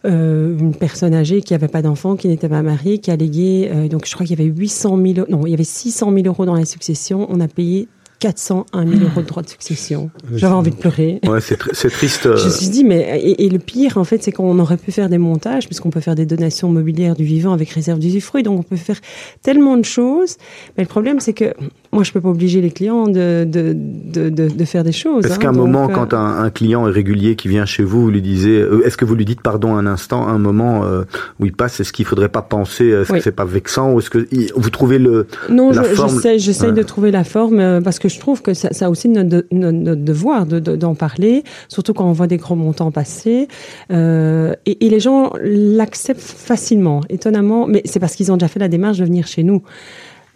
euh, 0.05 0.57
une 0.59 0.75
personne 0.75 1.13
âgée 1.15 1.43
qui 1.43 1.53
n'avait 1.53 1.67
pas 1.69 1.83
d'enfant, 1.83 2.15
qui 2.17 2.29
n'était 2.29 2.49
pas 2.49 2.63
mariée, 2.63 2.99
qui 2.99 3.11
a 3.11 3.17
légué. 3.17 3.69
euh, 3.73 3.89
donc, 3.89 4.07
je 4.07 4.15
crois 4.15 4.25
qu'il 4.25 4.39
y 4.39 4.41
avait 4.41 4.49
800 4.51 4.97
000, 4.97 5.19
euros- 5.19 5.27
non, 5.29 5.45
il 5.47 5.51
y 5.51 5.55
avait 5.55 5.65
600 5.65 6.13
000 6.13 6.27
euros 6.27 6.47
dans 6.47 6.55
la 6.55 6.65
succession. 6.65 7.27
On 7.31 7.41
a 7.41 7.49
payé 7.49 7.89
401 8.19 8.87
000 8.87 9.01
euros 9.05 9.21
de 9.23 9.27
droits 9.27 9.43
de 9.43 9.49
succession. 9.49 10.11
J'avais 10.35 10.55
envie 10.55 10.71
de 10.71 10.77
pleurer. 10.77 11.21
Ouais, 11.27 11.41
c'est 11.41 11.61
tr- 11.61 11.71
c'est 11.73 11.91
triste. 11.91 12.27
euh, 12.27 12.37
Je 12.37 12.47
me 12.47 12.51
suis 12.51 12.69
dit, 12.69 12.83
mais 12.85 13.21
et, 13.23 13.45
et 13.45 13.49
le 13.51 13.59
pire, 13.59 13.99
en 13.99 14.05
fait, 14.05 14.23
c'est 14.23 14.33
qu'on 14.33 14.59
aurait 14.59 14.79
pu 14.79 14.91
faire 14.93 15.09
des 15.09 15.19
montages, 15.19 15.67
puisqu'on 15.67 15.91
peut 15.91 16.01
faire 16.01 16.15
des 16.15 16.27
donations 16.27 16.69
mobilières 16.71 17.15
du 17.15 17.25
vivant 17.25 17.53
avec 17.53 17.69
réserve 17.71 17.99
d'usufruit, 17.99 18.43
donc 18.43 18.59
on 18.59 18.63
peut 18.63 18.77
faire 18.77 19.01
tellement 19.43 19.77
de 19.77 19.85
choses. 19.85 20.37
Mais 20.77 20.85
le 20.85 20.89
problème, 20.89 21.21
c'est 21.21 21.35
que 21.35 21.53
moi, 21.97 22.05
je 22.05 22.13
peux 22.13 22.21
pas 22.21 22.29
obliger 22.29 22.61
les 22.61 22.71
clients 22.71 23.07
de, 23.09 23.45
de, 23.45 23.75
de, 23.75 24.29
de, 24.29 24.49
de 24.49 24.65
faire 24.67 24.85
des 24.85 24.93
choses. 24.93 25.25
Est-ce 25.25 25.35
hein, 25.35 25.39
qu'à 25.39 25.49
un 25.49 25.53
moment, 25.53 25.89
euh, 25.89 25.95
quand 25.95 26.13
un, 26.13 26.43
un 26.45 26.51
client 26.51 26.87
est 26.87 26.91
régulier 26.91 27.37
qui 27.37 27.49
vient 27.49 27.65
chez 27.65 27.83
vous, 27.83 28.03
vous 28.03 28.11
lui 28.11 28.21
disiez, 28.21 28.61
euh, 28.61 28.87
est-ce 28.87 28.99
que 28.99 29.07
vous 29.07 29.15
lui 29.15 29.25
dites 29.25 29.41
pardon 29.41 29.75
un 29.75 29.87
instant, 29.87 30.29
un 30.29 30.37
moment 30.39 30.85
euh, 30.85 31.05
où 31.41 31.47
il 31.47 31.55
passe, 31.55 31.81
est-ce 31.81 31.93
qu'il 31.95 32.05
faudrait 32.05 32.29
pas 32.29 32.43
penser, 32.43 32.89
est-ce 32.89 33.11
Oui. 33.11 33.19
que 33.19 33.25
c'est 33.25 33.33
pas 33.33 33.47
vexant 33.47 33.93
ou 33.95 33.99
est-ce 34.01 34.11
que 34.11 34.29
vous 34.55 34.71
trouvez 34.71 34.99
le 34.99 35.27
Non, 35.49 35.71
la 35.73 35.83
je- 35.85 35.89
forme- 35.95 36.11
j'essaie, 36.17 36.39
j'essaie 36.39 36.67
Ouais. 36.67 36.73
de 36.73 36.83
trouver 36.83 37.11
la 37.11 37.25
forme 37.25 37.59
euh, 37.61 37.81
parce 37.81 37.99
que 37.99 38.09
je 38.11 38.21
trouve 38.21 38.43
que 38.43 38.53
ça, 38.53 38.69
ça 38.73 38.87
a 38.87 38.91
aussi 38.91 39.09
notre, 39.09 39.47
notre, 39.51 39.79
notre 39.79 40.03
devoir 40.03 40.45
de- 40.45 40.61
de- 40.61 40.77
d'en 40.77 40.95
parler, 40.95 41.45
surtout 41.69 41.95
quand 41.95 42.07
on 42.07 42.13
voit 42.13 42.27
des 42.27 42.37
gros 42.37 42.57
montants 42.57 42.91
passer. 42.91 43.49
Euh, 43.91 44.53
et, 44.67 44.85
et 44.87 44.91
les 44.91 45.01
gens 45.01 45.33
l'acceptent 45.43 46.21
facilement, 46.21 47.01
étonnamment, 47.09 47.67
mais 47.67 47.81
c'est 47.87 48.01
parce 48.01 48.15
qu'ils 48.17 48.31
ont 48.33 48.37
déjà 48.37 48.49
fait 48.49 48.59
la 48.61 48.69
démarche 48.69 48.99
de 48.99 49.05
venir 49.05 49.27
chez 49.27 49.43
nous. 49.43 49.63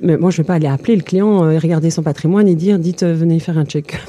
Mais 0.02 0.16
moi, 0.16 0.30
je 0.30 0.36
ne 0.40 0.42
vais 0.42 0.46
pas 0.46 0.54
aller 0.54 0.66
appeler 0.66 0.96
le 0.96 1.02
client, 1.02 1.44
euh, 1.44 1.58
regarder 1.58 1.90
son 1.90 2.02
patrimoine 2.02 2.48
et 2.48 2.54
dire, 2.54 2.78
dites, 2.78 3.02
euh, 3.02 3.14
venez 3.14 3.38
faire 3.38 3.58
un 3.58 3.64
check-up. 3.64 4.00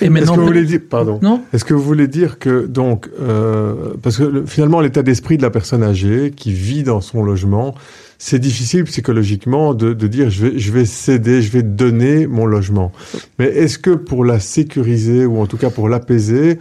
Et 0.00 0.04
Est-ce 0.06 0.10
maintenant, 0.12 0.34
que 0.34 0.40
vous 0.40 0.46
voulez 0.46 0.64
dire, 0.64 0.80
pardon, 0.88 1.18
non 1.22 1.40
est-ce 1.52 1.64
que 1.64 1.72
vous 1.74 1.82
voulez 1.82 2.08
dire 2.08 2.38
que 2.38 2.66
donc, 2.66 3.08
euh, 3.20 3.94
parce 4.02 4.16
que 4.18 4.24
le- 4.24 4.46
finalement 4.46 4.80
l'état 4.80 5.02
d'esprit 5.02 5.36
de 5.36 5.42
la 5.42 5.50
personne 5.50 5.82
âgée 5.82 6.32
qui 6.34 6.52
vit 6.52 6.82
dans 6.82 7.00
son 7.00 7.22
logement, 7.22 7.74
c'est 8.18 8.38
difficile 8.38 8.84
psychologiquement 8.84 9.74
de, 9.74 9.92
de 9.92 10.06
dire 10.06 10.30
je 10.30 10.46
vais, 10.46 10.58
je 10.58 10.72
vais 10.72 10.84
céder, 10.84 11.42
je 11.42 11.52
vais 11.52 11.62
donner 11.62 12.26
mon 12.26 12.46
logement. 12.46 12.92
Mais 13.38 13.46
est-ce 13.46 13.78
que 13.78 13.90
pour 13.90 14.24
la 14.24 14.40
sécuriser 14.40 15.26
ou 15.26 15.38
en 15.40 15.46
tout 15.46 15.58
cas 15.58 15.70
pour 15.70 15.88
l'apaiser, 15.88 16.58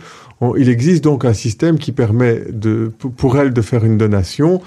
il 0.57 0.69
existe 0.69 1.03
donc 1.03 1.25
un 1.25 1.33
système 1.33 1.77
qui 1.77 1.91
permet 1.91 2.41
de, 2.51 2.91
pour- 3.17 3.37
elle 3.37 3.53
de 3.53 3.61
faire 3.61 3.83
une 3.85 3.97
donation 3.97 4.61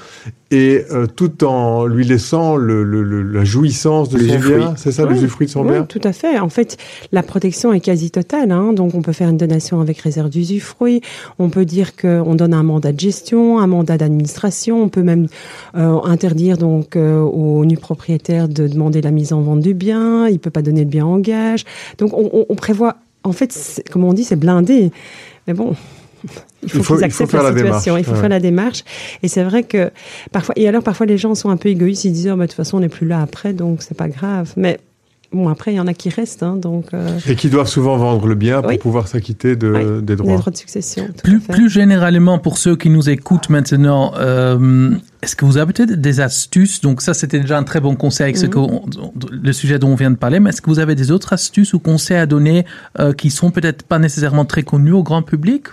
et 0.52 0.84
euh, 0.92 1.06
tout 1.06 1.42
en 1.44 1.86
lui 1.86 2.04
laissant 2.04 2.54
le, 2.56 2.84
le- 2.84 3.02
le- 3.02 3.22
la 3.22 3.44
jouissance 3.44 4.08
de 4.10 4.18
son 4.18 4.24
L'usufruit. 4.24 4.56
bien, 4.56 4.74
c'est 4.76 4.92
ça, 4.92 5.04
Oui. 5.04 5.14
l'usufruit 5.14 5.46
de 5.48 5.50
son 5.52 5.62
Oui, 5.64 5.72
bien? 5.72 5.82
tout 5.82 6.00
à 6.04 6.12
fait. 6.12 6.38
En 6.38 6.48
fait, 6.48 6.76
la 7.10 7.24
protection 7.24 7.72
est 7.72 7.80
quasi 7.80 8.12
totale. 8.12 8.52
Hein. 8.52 8.72
Donc, 8.72 8.94
on 8.94 9.02
peut 9.02 9.12
faire 9.12 9.28
une 9.28 9.36
donation 9.38 9.80
avec 9.80 9.98
réserve 9.98 10.30
d'usufruit. 10.30 11.00
On 11.40 11.48
peut 11.48 11.64
dire 11.64 11.96
qu'on 11.96 12.34
donne 12.36 12.54
un 12.54 12.62
mandat 12.62 12.92
de 12.92 13.00
gestion, 13.00 13.58
un 13.58 13.66
mandat 13.66 13.98
d'administration. 13.98 14.84
On 14.84 14.88
peut 14.88 15.02
même 15.02 15.26
euh, 15.76 15.98
interdire 16.04 16.58
donc 16.58 16.94
euh, 16.94 17.20
au 17.20 17.64
nu 17.64 17.76
propriétaire 17.76 18.48
de 18.48 18.68
demander 18.68 19.00
la 19.02 19.10
mise 19.10 19.32
en 19.32 19.40
vente 19.40 19.60
du 19.60 19.74
bien. 19.74 20.28
Il 20.28 20.38
peut 20.38 20.50
pas 20.50 20.62
donner 20.62 20.84
le 20.84 20.90
bien 20.90 21.06
en 21.06 21.18
gage. 21.18 21.64
Donc, 21.98 22.12
on, 22.16 22.30
on- 22.32 22.46
on 22.48 22.54
prévoit. 22.54 22.94
En 23.24 23.32
fait, 23.32 23.50
c'est- 23.52 23.88
comme 23.88 24.04
on 24.04 24.12
dit, 24.12 24.22
c'est 24.22 24.36
blindé. 24.36 24.92
Mais 25.46 25.54
bon. 25.54 25.74
Il 26.62 26.68
faut, 26.70 26.78
Il 26.78 26.82
faut- 26.84 26.96
qu'ils 26.96 27.06
il 27.06 27.10
faut 27.12 27.24
acceptent 27.24 27.30
faire 27.30 27.42
la, 27.44 27.50
la 27.50 27.56
situation, 27.56 27.92
démarche, 27.94 28.00
il 28.00 28.04
faut 28.04 28.12
ouais. 28.12 28.20
faire 28.20 28.28
la 28.28 28.40
démarche. 28.40 28.84
Et 29.22 29.28
c'est 29.28 29.44
vrai 29.44 29.62
que 29.62 29.92
parfois, 30.32 30.54
et 30.58 30.66
alors 30.66 30.82
parfois 30.82 31.06
les 31.06 31.18
gens 31.18 31.34
sont 31.36 31.50
un 31.50 31.56
peu 31.56 31.68
égoïstes, 31.68 32.04
ils 32.04 32.12
disent 32.12 32.28
oh, 32.32 32.36
bah, 32.36 32.46
de 32.46 32.50
toute 32.50 32.56
façon 32.56 32.78
on 32.78 32.80
n'est 32.80 32.88
plus 32.88 33.06
là 33.06 33.20
après, 33.22 33.52
donc 33.52 33.82
c'est 33.82 33.96
pas 33.96 34.08
grave. 34.08 34.52
Mais 34.56 34.80
bon 35.32 35.48
après 35.48 35.72
il 35.72 35.76
y 35.76 35.80
en 35.80 35.86
a 35.86 35.94
qui 35.94 36.08
restent, 36.08 36.42
hein, 36.42 36.56
donc 36.56 36.86
euh, 36.94 37.18
Et 37.28 37.36
qui 37.36 37.48
doivent 37.50 37.68
souvent 37.68 37.96
vendre 37.96 38.26
le 38.26 38.34
bien 38.34 38.60
pour 38.62 38.70
Oui. 38.70 38.78
pouvoir 38.78 39.08
s'acquitter 39.08 39.56
de, 39.56 39.70
Oui. 39.70 40.02
des 40.02 40.16
droits. 40.16 40.36
droits 40.38 40.52
de 40.52 40.56
succession. 40.56 41.08
Plus, 41.22 41.40
plus 41.40 41.68
généralement, 41.68 42.38
pour 42.38 42.58
ceux 42.58 42.76
qui 42.76 42.90
nous 42.90 43.08
écoutent 43.10 43.50
maintenant, 43.50 44.12
euh, 44.18 44.90
est-ce 45.22 45.34
que 45.36 45.44
vous 45.44 45.56
avez 45.58 45.72
peut-être 45.72 45.92
des 46.00 46.20
astuces? 46.20 46.80
Donc 46.80 47.02
ça, 47.02 47.12
c'était 47.14 47.40
déjà 47.40 47.58
un 47.58 47.64
très 47.64 47.80
bon 47.80 47.96
conseil 47.96 48.24
avec 48.24 48.36
ce 48.36 48.46
Mhm. 48.46 48.80
le 49.30 49.52
sujet 49.52 49.78
dont 49.78 49.88
on 49.88 49.94
vient 49.96 50.10
de 50.10 50.16
parler, 50.16 50.40
mais 50.40 50.50
est-ce 50.50 50.62
que 50.62 50.70
vous 50.70 50.78
avez 50.78 50.94
des 50.94 51.10
autres 51.10 51.32
astuces 51.32 51.74
ou 51.74 51.78
conseils 51.78 52.16
à 52.18 52.26
donner 52.26 52.64
euh, 53.00 53.12
qui 53.12 53.30
sont 53.30 53.50
peut-être 53.50 53.82
pas 53.82 53.98
nécessairement 53.98 54.44
très 54.44 54.62
connus 54.62 54.92
au 54.92 55.02
grand 55.02 55.22
public? 55.22 55.64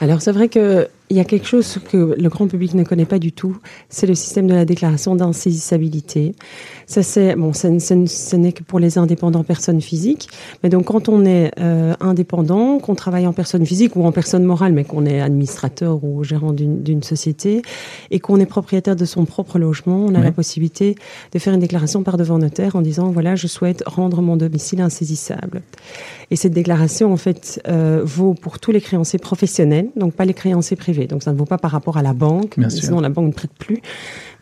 Alors 0.00 0.22
c'est 0.22 0.32
vrai 0.32 0.48
que 0.48 0.88
il 1.10 1.16
y 1.16 1.20
a 1.20 1.24
quelque 1.24 1.46
chose 1.46 1.78
que 1.90 2.14
le 2.18 2.28
grand 2.28 2.46
public 2.46 2.74
ne 2.74 2.84
connaît 2.84 3.04
pas 3.04 3.18
du 3.18 3.32
tout, 3.32 3.56
c'est 3.88 4.06
le 4.06 4.14
système 4.14 4.46
de 4.46 4.54
la 4.54 4.64
déclaration 4.64 5.16
d'insaisissabilité. 5.16 6.34
Ça 6.86 7.02
c'est 7.02 7.34
bon, 7.36 7.52
ça, 7.52 7.68
ça- 7.80 7.94
ce 8.06 8.36
n'est 8.36 8.52
que 8.52 8.62
pour 8.62 8.78
les 8.78 8.96
indépendants 8.98 9.44
personnes 9.44 9.80
physiques. 9.80 10.28
Mais 10.62 10.68
donc 10.68 10.84
quand 10.86 11.08
on 11.08 11.24
est 11.24 11.50
euh, 11.60 11.94
indépendant, 12.00 12.78
qu'on 12.78 12.94
travaille 12.94 13.26
en 13.26 13.32
personne 13.32 13.64
physique 13.66 13.96
ou 13.96 14.04
en 14.04 14.12
personne 14.12 14.44
morale, 14.44 14.72
mais 14.72 14.84
qu'on 14.84 15.04
est 15.06 15.20
administrateur 15.20 16.02
ou 16.04 16.22
gérant 16.24 16.52
d'une 16.52 17.02
société 17.02 17.62
et 18.10 18.20
qu'on 18.20 18.38
est 18.38 18.46
propriétaire 18.46 18.96
de 18.96 19.04
son 19.04 19.24
propre 19.24 19.58
logement, 19.58 20.04
on 20.04 20.14
a 20.14 20.20
la 20.20 20.32
possibilité 20.32 20.94
de 21.32 21.38
faire 21.38 21.54
une 21.54 21.60
déclaration 21.60 22.02
par 22.02 22.16
devant 22.18 22.38
notaire 22.38 22.76
en 22.76 22.82
disant 22.82 23.10
voilà 23.10 23.34
je 23.36 23.46
souhaite 23.46 23.82
rendre 23.86 24.22
mon 24.22 24.36
domicile 24.36 24.80
insaisissable. 24.80 25.62
Et 26.32 26.36
cette 26.36 26.52
déclaration, 26.52 27.12
en 27.12 27.16
fait, 27.16 27.60
euh, 27.66 28.02
vaut 28.04 28.34
pour 28.34 28.60
tous 28.60 28.70
les 28.70 28.80
créanciers 28.80 29.18
professionnels, 29.18 29.88
donc 29.96 30.12
pas 30.14 30.24
les 30.24 30.34
créanciers 30.34 30.76
privés. 30.76 30.99
Donc 31.06 31.22
ça 31.22 31.32
ne 31.32 31.38
vaut 31.38 31.44
pas 31.44 31.58
par 31.58 31.70
rapport 31.70 31.96
à 31.96 32.02
la 32.02 32.12
banque, 32.12 32.58
Bien 32.58 32.70
sûr. 32.70 32.84
sinon 32.84 33.00
la 33.00 33.08
banque 33.08 33.26
ne 33.26 33.32
prête 33.32 33.52
plus. 33.58 33.80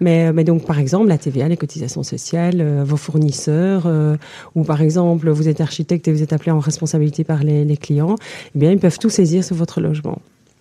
Mais, 0.01 0.33
mais 0.33 0.45
donc, 0.45 0.65
par 0.65 0.79
exemple, 0.79 1.09
la 1.09 1.19
TVA, 1.19 1.49
les 1.49 1.57
cotisations 1.57 2.03
sociales, 2.03 2.61
euh, 2.61 2.85
vos 2.85 2.97
fournisseurs, 2.97 3.85
euh, 3.87 4.17
ou 4.55 4.63
par 4.63 4.81
exemple, 4.81 5.29
vous 5.31 5.49
êtes 5.49 5.61
architecte 5.61 6.07
et 6.09 6.13
vous 6.13 6.23
êtes 6.23 6.33
appelé 6.33 6.51
en 6.53 6.61
responsabilité 6.61 7.25
par 7.25 7.43
les, 7.43 7.65
les 7.65 7.77
clients, 7.77 8.17
eh 8.55 8.59
bien, 8.59 8.71
ils 8.71 8.79
peuvent 8.79 8.99
tout 8.99 9.11
saisir 9.11 9.43
sur 9.43 9.57
votre 9.57 9.81
logement. 9.81 10.19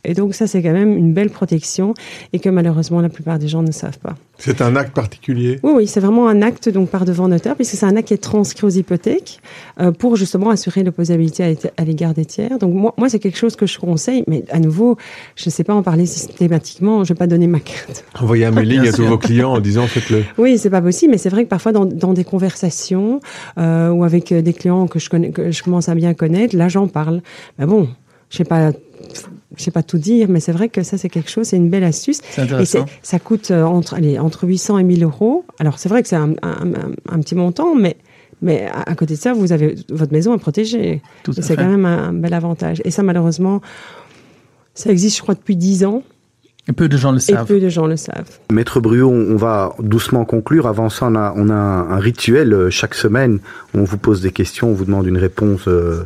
Et 0.08 0.14
donc 0.14 0.34
ça, 0.34 0.48
c'est 0.48 0.64
quand 0.64 0.72
même 0.72 0.98
une 0.98 1.14
belle 1.14 1.30
protection 1.30 1.94
et 2.34 2.40
que 2.40 2.50
malheureusement, 2.50 3.02
la 3.02 3.10
plupart 3.10 3.38
des 3.38 3.50
gens 3.50 3.62
ne 3.62 3.72
savent 3.72 4.00
pas. 4.00 4.16
C'est 4.40 4.62
un 4.62 4.76
acte 4.76 4.94
particulier. 4.94 5.60
Oui, 5.64 5.74
oui, 5.76 5.88
c'est 5.88 6.00
vraiment 6.00 6.30
un 6.30 6.42
acte 6.42 6.70
donc 6.70 6.90
par 6.90 7.06
devant 7.06 7.28
notaire, 7.28 7.56
puisque 7.56 7.76
c'est 7.76 7.86
un 7.86 7.96
acte 7.96 8.08
qui 8.08 8.14
est 8.14 8.18
transcrit 8.18 8.66
aux 8.66 8.70
hypothèques 8.70 9.40
euh, 9.82 9.92
pour 9.92 10.16
justement 10.16 10.50
assurer 10.50 10.84
l'opposabilité 10.84 11.44
à, 11.44 11.82
à 11.82 11.84
l'égard 11.84 12.14
des 12.14 12.26
tiers. 12.26 12.58
Donc 12.58 12.74
moi, 12.74 12.94
moi 12.98 13.10
c'est 13.10 13.20
quelque 13.20 13.38
chose 13.38 13.56
que 13.56 13.66
je 13.66 13.78
conseille, 13.80 14.24
mais 14.28 14.46
à 14.50 14.60
nouveau, 14.60 14.96
je 15.36 15.44
ne 15.48 15.52
sais 15.52 15.64
pas 15.64 15.74
en 15.74 15.84
parler 15.84 16.06
systématiquement, 16.06 17.04
je 17.04 17.12
ne 17.12 17.16
vais 17.16 17.20
pas 17.20 17.28
donner 17.28 17.48
ma 17.48 17.60
carte. 17.60 18.06
Envoyez 18.22 18.46
un 18.46 18.52
mailing 18.52 18.88
à 18.88 18.94
tous 18.94 19.06
vos 19.06 19.18
clients 19.18 19.54
en 19.54 19.60
disant 19.60 19.88
faites-le. 19.88 20.24
Oui, 20.38 20.58
c'est 20.58 20.70
pas 20.70 20.82
possible, 20.82 21.12
mais 21.12 21.18
c'est 21.18 21.30
vrai 21.30 21.44
que 21.44 21.50
parfois 21.50 21.74
dans, 21.74 21.86
dans 21.86 22.14
des 22.14 22.24
conversations 22.24 23.20
euh, 23.58 23.90
ou 23.90 24.04
avec 24.06 24.32
euh, 24.32 24.42
des 24.42 24.54
clients 24.54 24.88
que 24.88 25.00
je, 25.00 25.10
connais, 25.10 25.32
que 25.32 25.52
je 25.52 25.64
commence 25.64 25.90
à 25.90 25.96
bien 25.96 26.14
connaître, 26.14 26.56
là 26.56 26.70
j'en 26.70 26.88
parle. 26.88 27.22
Mais 27.60 27.66
bon, 27.66 27.90
je 28.30 28.38
sais 28.38 28.46
pas 28.46 28.72
je 29.56 29.64
sais 29.64 29.72
pas 29.72 29.84
tout 29.84 29.98
dire, 29.98 30.28
mais 30.30 30.40
c'est 30.40 30.52
vrai 30.52 30.68
que 30.70 30.84
ça 30.84 30.98
c'est 30.98 31.10
quelque 31.10 31.30
chose, 31.30 31.48
c'est 31.48 31.58
une 31.58 31.70
belle 31.70 31.84
astuce. 31.86 32.20
Et 32.62 32.66
ça 33.02 33.20
coûte 33.20 33.52
euh, 33.52 33.64
entre, 33.64 33.94
allez, 33.94 34.20
entre 34.20 34.46
800 34.46 34.80
et 34.80 34.84
1000 34.84 35.04
euros. 35.04 35.46
Alors 35.60 35.80
c'est 35.80 35.88
vrai 35.90 36.02
que 36.04 36.10
c'est 36.10 36.16
un, 36.18 36.32
un- 36.42 36.74
un- 36.74 36.92
un 37.10 37.20
petit 37.22 37.36
montant, 37.36 37.74
mais, 37.76 37.96
mais 38.42 38.66
à, 38.68 38.82
à 38.92 38.96
côté 38.96 39.14
de 39.16 39.20
ça, 39.20 39.34
vous 39.34 39.52
avez 39.54 39.76
votre 39.90 40.12
maison 40.12 40.34
est 40.36 40.40
protégée. 40.40 41.02
Tout 41.24 41.32
à 41.32 41.40
Et 41.40 41.42
C'est 41.42 41.56
quand 41.56 41.70
même 41.70 41.86
un, 41.86 42.12
bel 42.14 42.34
avantage. 42.34 42.82
Et 42.86 42.92
ça, 42.92 43.04
malheureusement, 43.04 43.62
ça 44.74 44.92
existe, 44.92 45.18
je 45.18 45.22
crois, 45.22 45.34
depuis 45.36 45.56
10 45.56 45.86
ans, 45.86 46.04
peu 46.74 46.90
de 46.90 46.98
gens 46.98 47.12
le 47.12 47.18
et 47.18 47.22
savent. 47.22 47.48
peu 47.48 47.60
de 47.60 47.70
gens 47.70 47.88
le 47.88 47.96
savent. 47.98 48.40
Maître 48.52 48.80
Bruot, 48.80 49.10
on 49.10 49.36
va 49.36 49.74
doucement 49.80 50.26
conclure. 50.26 50.68
Avant 50.68 50.90
ça, 50.90 51.08
on 51.08 51.16
a, 51.16 51.34
on 51.36 51.50
a 51.50 51.54
un, 51.54 51.98
rituel 52.00 52.54
euh, 52.54 52.70
chaque 52.70 52.94
semaine. 52.94 53.40
On 53.74 53.84
vous 53.84 53.98
pose 53.98 54.22
des 54.22 54.32
questions, 54.32 54.70
on 54.70 54.74
vous 54.74 54.86
demande 54.86 55.08
une 55.08 55.18
réponse, 55.18 55.68
euh, 55.68 56.04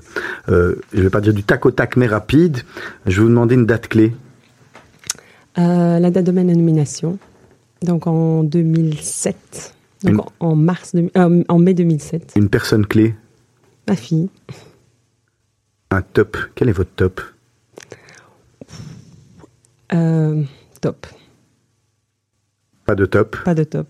euh, 0.49 0.75
je 0.93 0.97
ne 0.99 1.03
vais 1.03 1.09
pas 1.09 1.21
dire 1.21 1.33
du 1.33 1.43
tac 1.43 1.65
au 1.65 1.71
tac, 1.71 1.97
mais 1.97 2.07
rapide. 2.07 2.59
Je 3.07 3.17
vais 3.17 3.23
vous 3.23 3.29
demander 3.29 3.55
une 3.55 3.65
date 3.65 3.87
clé. 3.87 4.13
Euh, 5.57 5.99
la 5.99 6.11
date 6.11 6.25
de 6.25 6.31
ma 6.31 6.43
nomination, 6.43 7.17
donc 7.81 8.07
en 8.07 8.43
2007. 8.43 9.73
Donc 10.03 10.13
Une- 10.13 10.21
en, 10.39 10.55
mars, 10.55 10.95
de- 10.95 11.11
euh, 11.17 11.43
en 11.47 11.59
mai 11.59 11.73
2007. 11.73 12.33
Une 12.35 12.49
personne 12.49 12.85
clé. 12.85 13.13
Ma 13.87 13.95
fille. 13.95 14.29
Un 15.91 16.01
top. 16.01 16.37
Quel 16.55 16.69
est 16.69 16.73
votre 16.73 16.91
top? 16.95 17.19
Euh, 19.93 20.41
top. 20.81 21.05
Pas 22.85 22.95
de 22.95 23.05
top. 23.05 23.37
Pas 23.43 23.55
de 23.55 23.63
top. 23.63 23.87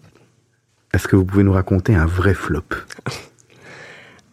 Est-ce 0.93 1.07
que 1.07 1.15
vous 1.15 1.25
pouvez 1.25 1.43
nous 1.43 1.53
raconter 1.53 1.95
un 1.95 2.05
vrai 2.05 2.33
flop? 2.33 2.63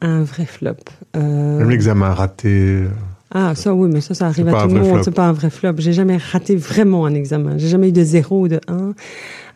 Un 0.00 0.22
vrai 0.22 0.44
flop. 0.46 0.74
Euh, 1.16 1.58
Même 1.58 1.70
l'examen 1.70 2.12
raté. 2.12 2.84
Ah, 3.30 3.54
ça 3.54 3.74
oui, 3.74 3.88
mais 3.92 4.00
ça, 4.00 4.14
ça 4.14 4.26
arrive 4.26 4.48
à 4.48 4.62
tout 4.62 4.68
le 4.74 4.80
monde. 4.80 4.88
flop. 4.94 5.02
C'est 5.04 5.10
pas 5.14 5.26
un 5.28 5.32
vrai 5.32 5.50
flop. 5.50 5.74
J'ai 5.78 5.92
jamais 5.92 6.16
raté 6.16 6.56
vraiment 6.56 7.04
un 7.06 7.14
examen. 7.14 7.58
J'ai 7.58 7.68
jamais 7.68 7.88
eu 7.90 7.92
de 7.92 8.02
zéro 8.02 8.42
ou 8.42 8.48
de 8.48 8.60
un. 8.68 8.94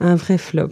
Un 0.00 0.14
vrai 0.14 0.38
flop. 0.38 0.70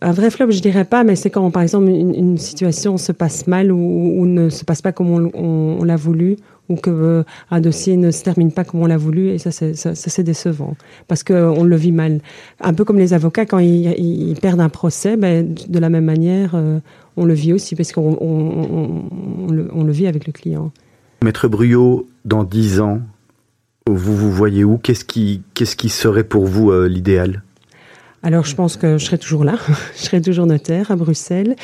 Un 0.00 0.12
vrai 0.12 0.30
flop, 0.30 0.50
je 0.50 0.60
dirais 0.60 0.86
pas, 0.86 1.04
mais 1.04 1.14
c'est 1.14 1.28
quand, 1.28 1.50
par 1.50 1.62
exemple, 1.62 1.88
une, 1.88 2.14
une 2.14 2.38
situation 2.38 2.96
se 2.96 3.12
passe 3.12 3.46
mal 3.46 3.70
ou, 3.70 3.78
ou 4.18 4.24
ne 4.26 4.48
se 4.48 4.64
passe 4.64 4.80
pas 4.80 4.92
comme 4.92 5.10
on, 5.10 5.30
on- 5.34 5.76
on 5.80 5.84
l'a 5.84 5.96
voulu, 5.96 6.36
ou 6.68 6.76
que 6.76 6.90
euh, 6.90 7.22
un 7.50 7.60
dossier 7.60 7.96
ne 7.96 8.10
se 8.10 8.22
termine 8.22 8.52
pas 8.52 8.64
comme 8.64 8.80
on 8.80 8.86
l'a 8.86 8.96
voulu, 8.96 9.28
et 9.28 9.38
ça, 9.38 9.50
c'est, 9.50 9.74
ça, 9.74 9.94
c'est 9.94 10.22
décevant, 10.22 10.76
parce 11.08 11.22
que 11.22 11.34
on 11.34 11.64
le 11.64 11.76
vit 11.76 11.92
mal. 11.92 12.20
Un 12.60 12.72
peu 12.74 12.84
comme 12.84 12.98
les 12.98 13.12
avocats 13.12 13.46
quand 13.46 13.58
ils, 13.58 14.34
perdent 14.40 14.60
un 14.60 14.68
procès, 14.68 15.16
ben, 15.16 15.54
de 15.68 15.78
la 15.78 15.90
même 15.90 16.04
manière, 16.04 16.54
euh, 16.54 16.80
on 17.16 17.24
le 17.24 17.34
vit 17.34 17.52
aussi, 17.52 17.76
parce 17.76 17.92
qu'on 17.92 18.16
on, 18.20 18.28
on- 18.28 19.48
on 19.74 19.84
le, 19.84 19.92
vit 19.92 20.06
avec 20.06 20.26
le 20.26 20.32
client. 20.32 20.72
Maître 21.22 21.48
Bruyot, 21.48 22.06
dans 22.24 22.44
10 22.44 22.80
ans, 22.80 23.00
vous 23.86 24.16
vous 24.16 24.32
voyez 24.32 24.64
où? 24.64 24.78
Qu'est-ce 24.78 25.04
qui, 25.04 25.42
serait 25.88 26.24
pour 26.24 26.46
vous 26.46 26.70
euh, 26.70 26.88
l'idéal? 26.88 27.42
Alors, 28.26 28.46
je 28.46 28.54
pense 28.54 28.76
que 28.78 28.96
je 28.96 29.04
serai 29.04 29.18
toujours 29.18 29.44
là. 29.44 29.56
je 29.96 30.02
serai 30.02 30.20
toujours 30.22 30.46
notaire 30.46 30.90
à 30.90 30.96
Bruxelles. 30.96 31.56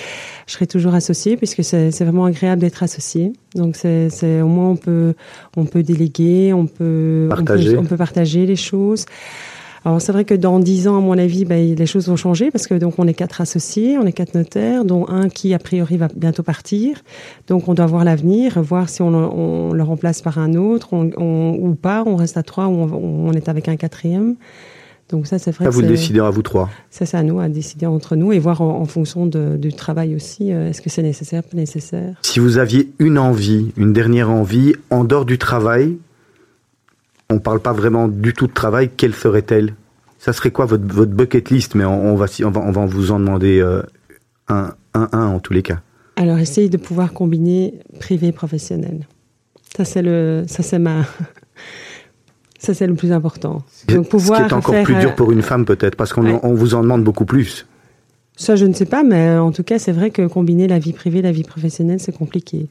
Je 0.47 0.53
serai 0.53 0.67
toujours 0.67 0.95
associée 0.95 1.37
puisque 1.39 1.65
c'est 1.65 1.89
vraiment 2.05 2.27
agréable 2.27 2.61
d'être 2.61 2.83
associé. 2.83 3.33
Donc, 3.55 3.77
c'est 3.77 4.11
c'est- 4.11 4.43
au 4.43 4.49
moins 4.49 4.69
on 4.71 4.77
peut 4.77 5.15
on 5.57 5.65
peut 5.65 5.83
déléguer, 5.83 6.53
on 6.53 6.67
peut 6.67 7.27
Partager. 7.31 7.71
on 7.71 7.73
peut, 7.73 7.79
on 7.79 7.85
peut 7.87 7.97
partager 7.97 8.45
les 8.45 8.57
choses. 8.57 9.07
Alors, 9.87 10.03
c'est 10.03 10.13
vrai 10.13 10.27
que 10.27 10.35
dans 10.35 10.59
dix 10.59 10.87
ans, 10.89 10.99
à 10.99 11.01
mon 11.01 11.17
avis, 11.17 11.47
ben, 11.47 11.75
les 11.75 11.87
choses 11.87 12.07
vont 12.09 12.17
changer 12.17 12.51
parce 12.51 12.67
que 12.67 12.75
donc 12.75 12.99
on 12.99 13.07
est 13.09 13.15
quatre 13.15 13.41
associés, 13.41 13.97
on 13.97 14.05
est 14.05 14.13
quatre 14.13 14.35
notaires, 14.35 14.85
dont 14.85 15.09
un 15.09 15.31
qui 15.31 15.55
a 15.55 15.59
priori 15.59 15.97
va 15.97 16.09
bientôt 16.15 16.43
partir. 16.43 16.99
Donc, 17.49 17.67
on 17.69 17.73
doit 17.73 17.87
voir 17.87 18.05
l'avenir, 18.05 18.61
voir 18.61 18.91
si 18.91 19.01
on, 19.01 19.09
on 19.09 19.73
le 19.73 19.83
remplace 19.83 20.21
par 20.21 20.37
un 20.37 20.53
autre 20.55 20.89
on, 20.93 21.11
on- 21.17 21.57
ou 21.59 21.75
pas. 21.75 22.03
On 22.07 22.17
reste 22.17 22.37
à 22.37 22.43
trois 22.43 22.67
ou 22.67 22.73
on, 22.83 23.29
on 23.29 23.33
est 23.33 23.49
avec 23.49 23.69
un 23.69 23.77
quatrième. 23.77 24.37
Donc 25.11 25.27
ça, 25.27 25.39
c'est 25.39 25.51
vrai. 25.51 25.65
Ça, 25.65 25.71
que 25.71 25.75
vous 25.75 25.81
le 25.81 25.89
décidez 25.89 26.21
à 26.21 26.31
vous 26.31 26.43
trois. 26.43 26.71
ça, 26.91 27.05
c'est 27.07 27.17
à 27.17 27.23
nous 27.23 27.41
à 27.41 27.49
décider 27.49 27.87
entre 27.87 28.15
nous 28.17 28.33
et 28.33 28.39
voir 28.39 28.61
en, 28.61 28.81
en 28.81 28.85
fonction 28.85 29.27
de- 29.27 29.57
du 29.57 29.73
travail 29.73 30.15
aussi, 30.15 30.53
euh, 30.53 30.69
est-ce 30.69 30.81
que 30.81 30.89
c'est 30.91 31.03
nécessaire, 31.03 31.43
pas 31.43 31.57
nécessaire. 31.57 32.15
Si 32.23 32.39
vous 32.39 32.59
aviez 32.59 32.91
une 33.01 33.19
envie, 33.19 33.73
une 33.77 33.93
dernière 33.93 34.31
envie, 34.31 34.75
en 34.91 35.03
dehors 35.05 35.25
du 35.25 35.37
travail, 35.39 35.97
on 37.29 37.39
parle 37.39 37.61
pas 37.61 37.73
vraiment 37.73 38.09
du 38.09 38.33
tout 38.35 38.47
de 38.47 38.53
travail, 38.53 38.91
quelle 38.97 39.15
serait-elle 39.15 39.75
Ça 40.19 40.33
serait 40.33 40.51
quoi 40.51 40.67
votre, 40.67 40.85
votre 40.93 41.13
bucket 41.13 41.51
list? 41.51 41.75
Mais 41.75 41.85
on, 41.85 42.13
on 42.13 42.15
va, 42.17 42.27
on, 42.45 42.51
va, 42.51 42.61
on 42.61 42.71
va 42.73 42.87
vous 42.87 43.11
en 43.13 43.19
demander 43.21 43.61
euh, 43.61 43.83
un, 44.49 44.75
un, 44.95 45.09
un 45.13 45.27
en 45.27 45.41
tous 45.41 45.53
les 45.53 45.63
cas. 45.63 45.81
Alors, 46.17 46.39
essaye 46.39 46.69
de 46.69 46.77
pouvoir 46.77 47.13
combiner 47.13 47.75
privé 47.99 48.29
et 48.29 48.33
professionnel. 48.33 49.07
Ça, 49.77 49.85
c'est 49.85 50.03
le, 50.03 50.45
ça, 50.49 50.63
c'est 50.63 50.79
ma, 50.79 51.05
ça, 52.63 52.75
c'est 52.75 52.87
le 52.87 52.95
plus 52.95 53.11
important. 53.11 53.63
Donc, 53.89 54.05
Ce 54.05 54.09
pouvoir 54.11 54.47
qui 54.47 54.53
est 54.53 54.57
encore 54.57 54.75
faire, 54.75 54.85
plus 54.85 54.95
dur 54.97 55.11
euh, 55.11 55.15
pour 55.15 55.33
une 55.33 55.41
femme 55.43 55.65
peut-être, 55.65 55.97
parce 55.97 56.13
qu'on 56.13 56.25
Ouais. 56.25 56.39
on 56.43 56.53
vous 56.55 56.75
en 56.75 56.83
demande 56.83 57.03
beaucoup 57.03 57.25
plus. 57.25 57.67
Ça, 58.37 58.55
je 58.55 58.67
ne 58.67 58.73
sais 58.75 58.85
pas, 58.85 59.03
mais 59.03 59.37
en 59.39 59.51
tout 59.51 59.63
cas, 59.63 59.79
c'est 59.79 59.93
vrai 59.93 60.11
que 60.11 60.27
combiner 60.27 60.69
la 60.69 60.79
vie 60.79 60.93
privée 60.93 61.19
et 61.21 61.23
la 61.23 61.33
vie 61.33 61.43
professionnelle, 61.43 62.01
c'est 62.01 62.17
compliqué. 62.17 62.67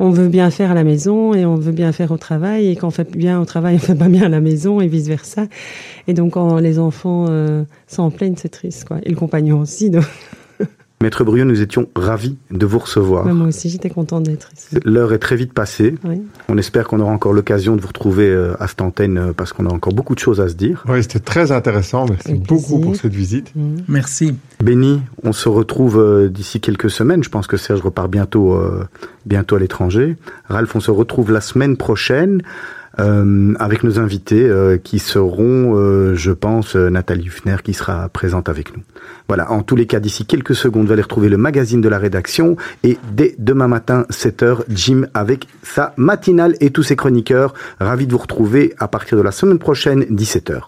On 0.00 0.10
veut 0.10 0.26
bien 0.28 0.50
faire 0.50 0.72
à 0.72 0.74
la 0.74 0.82
maison 0.84 1.34
et 1.34 1.44
on 1.46 1.54
veut 1.54 1.70
bien 1.72 1.92
faire 1.92 2.10
au 2.10 2.16
travail, 2.18 2.68
et 2.68 2.74
quand 2.76 2.88
on 2.88 2.90
fait 2.90 3.08
bien 3.16 3.40
au 3.40 3.44
travail, 3.44 3.76
on 3.76 3.78
fait 3.78 3.94
pas 3.94 4.08
bien 4.08 4.24
à 4.24 4.28
la 4.28 4.40
maison 4.40 4.80
et 4.80 4.88
vice 4.88 5.06
versa. 5.06 5.46
Et 6.08 6.14
donc, 6.14 6.32
quand 6.32 6.56
les 6.58 6.80
enfants 6.80 7.26
euh, 7.28 7.62
s'en 7.86 8.10
plaignent, 8.10 8.34
c'est 8.36 8.48
triste, 8.48 8.86
quoi. 8.88 8.98
Et 9.04 9.10
le 9.10 9.16
compagnon 9.16 9.60
aussi. 9.60 9.88
Donc, 9.90 10.04
Maître 11.02 11.24
Briot, 11.24 11.44
nous 11.44 11.60
étions 11.60 11.88
ravis 11.96 12.36
de 12.52 12.64
vous 12.64 12.78
recevoir. 12.78 13.26
moi 13.26 13.48
aussi, 13.48 13.68
j'étais 13.68 13.90
contente 13.90 14.22
d'être 14.22 14.50
ici. 14.56 14.76
L'heure 14.84 15.12
est 15.12 15.18
très 15.18 15.34
vite 15.34 15.52
passée. 15.52 15.96
Oui. 16.04 16.22
On 16.48 16.56
espère 16.56 16.86
qu'on 16.86 17.00
aura 17.00 17.10
encore 17.10 17.32
l'occasion 17.32 17.74
de 17.74 17.80
vous 17.80 17.88
retrouver 17.88 18.28
euh, 18.28 18.54
à 18.60 18.68
cette 18.68 18.82
antenne 18.82 19.18
euh, 19.18 19.32
parce 19.32 19.52
qu'on 19.52 19.66
a 19.66 19.72
encore 19.72 19.92
beaucoup 19.92 20.14
de 20.14 20.20
choses 20.20 20.40
à 20.40 20.48
se 20.48 20.54
dire. 20.54 20.84
Oui, 20.88 21.02
c'était 21.02 21.18
très 21.18 21.50
intéressant. 21.50 22.06
Merci 22.08 22.34
beaucoup 22.34 22.78
pour 22.78 22.94
cette 22.94 23.12
visite. 23.12 23.52
Merci. 23.88 24.36
Béni, 24.62 25.02
on 25.24 25.32
se 25.32 25.48
retrouve 25.48 25.98
euh, 25.98 26.28
d'ici 26.28 26.60
quelques 26.60 26.90
semaines. 26.90 27.24
Je 27.24 27.30
pense 27.30 27.48
que 27.48 27.56
Serge 27.56 27.80
repart 27.80 28.08
bientôt, 28.08 28.52
euh, 28.52 28.84
bientôt 29.26 29.56
à 29.56 29.58
l'étranger. 29.58 30.16
Ralph, 30.48 30.76
on 30.76 30.80
se 30.80 30.92
retrouve 30.92 31.32
la 31.32 31.40
semaine 31.40 31.76
prochaine 31.76 32.42
euh, 32.98 33.54
avec 33.58 33.84
nos 33.84 33.98
invités 33.98 34.44
euh, 34.44 34.76
qui 34.76 34.98
seront, 34.98 35.76
euh, 35.76 36.14
je 36.14 36.30
pense, 36.32 36.76
euh, 36.76 36.90
Nathalie 36.90 37.26
Hufner 37.26 37.56
qui 37.62 37.74
sera 37.74 38.08
présente 38.08 38.48
avec 38.48 38.76
nous. 38.76 38.82
Voilà, 39.28 39.50
en 39.50 39.62
tous 39.62 39.76
les 39.76 39.86
cas, 39.86 40.00
d'ici 40.00 40.26
quelques 40.26 40.54
secondes, 40.54 40.86
vous 40.86 40.92
allez 40.92 41.02
retrouver 41.02 41.28
le 41.28 41.36
magazine 41.38 41.80
de 41.80 41.88
la 41.88 41.98
rédaction 41.98 42.56
et 42.82 42.98
dès 43.12 43.34
demain 43.38 43.68
matin, 43.68 44.04
7h, 44.10 44.62
Jim 44.68 45.06
avec 45.14 45.46
sa 45.62 45.94
matinale 45.96 46.54
et 46.60 46.70
tous 46.70 46.82
ses 46.82 46.96
chroniqueurs. 46.96 47.54
Ravi 47.80 48.06
de 48.06 48.12
vous 48.12 48.18
retrouver 48.18 48.74
à 48.78 48.88
partir 48.88 49.16
de 49.16 49.22
la 49.22 49.32
semaine 49.32 49.58
prochaine, 49.58 50.02
17h. 50.04 50.62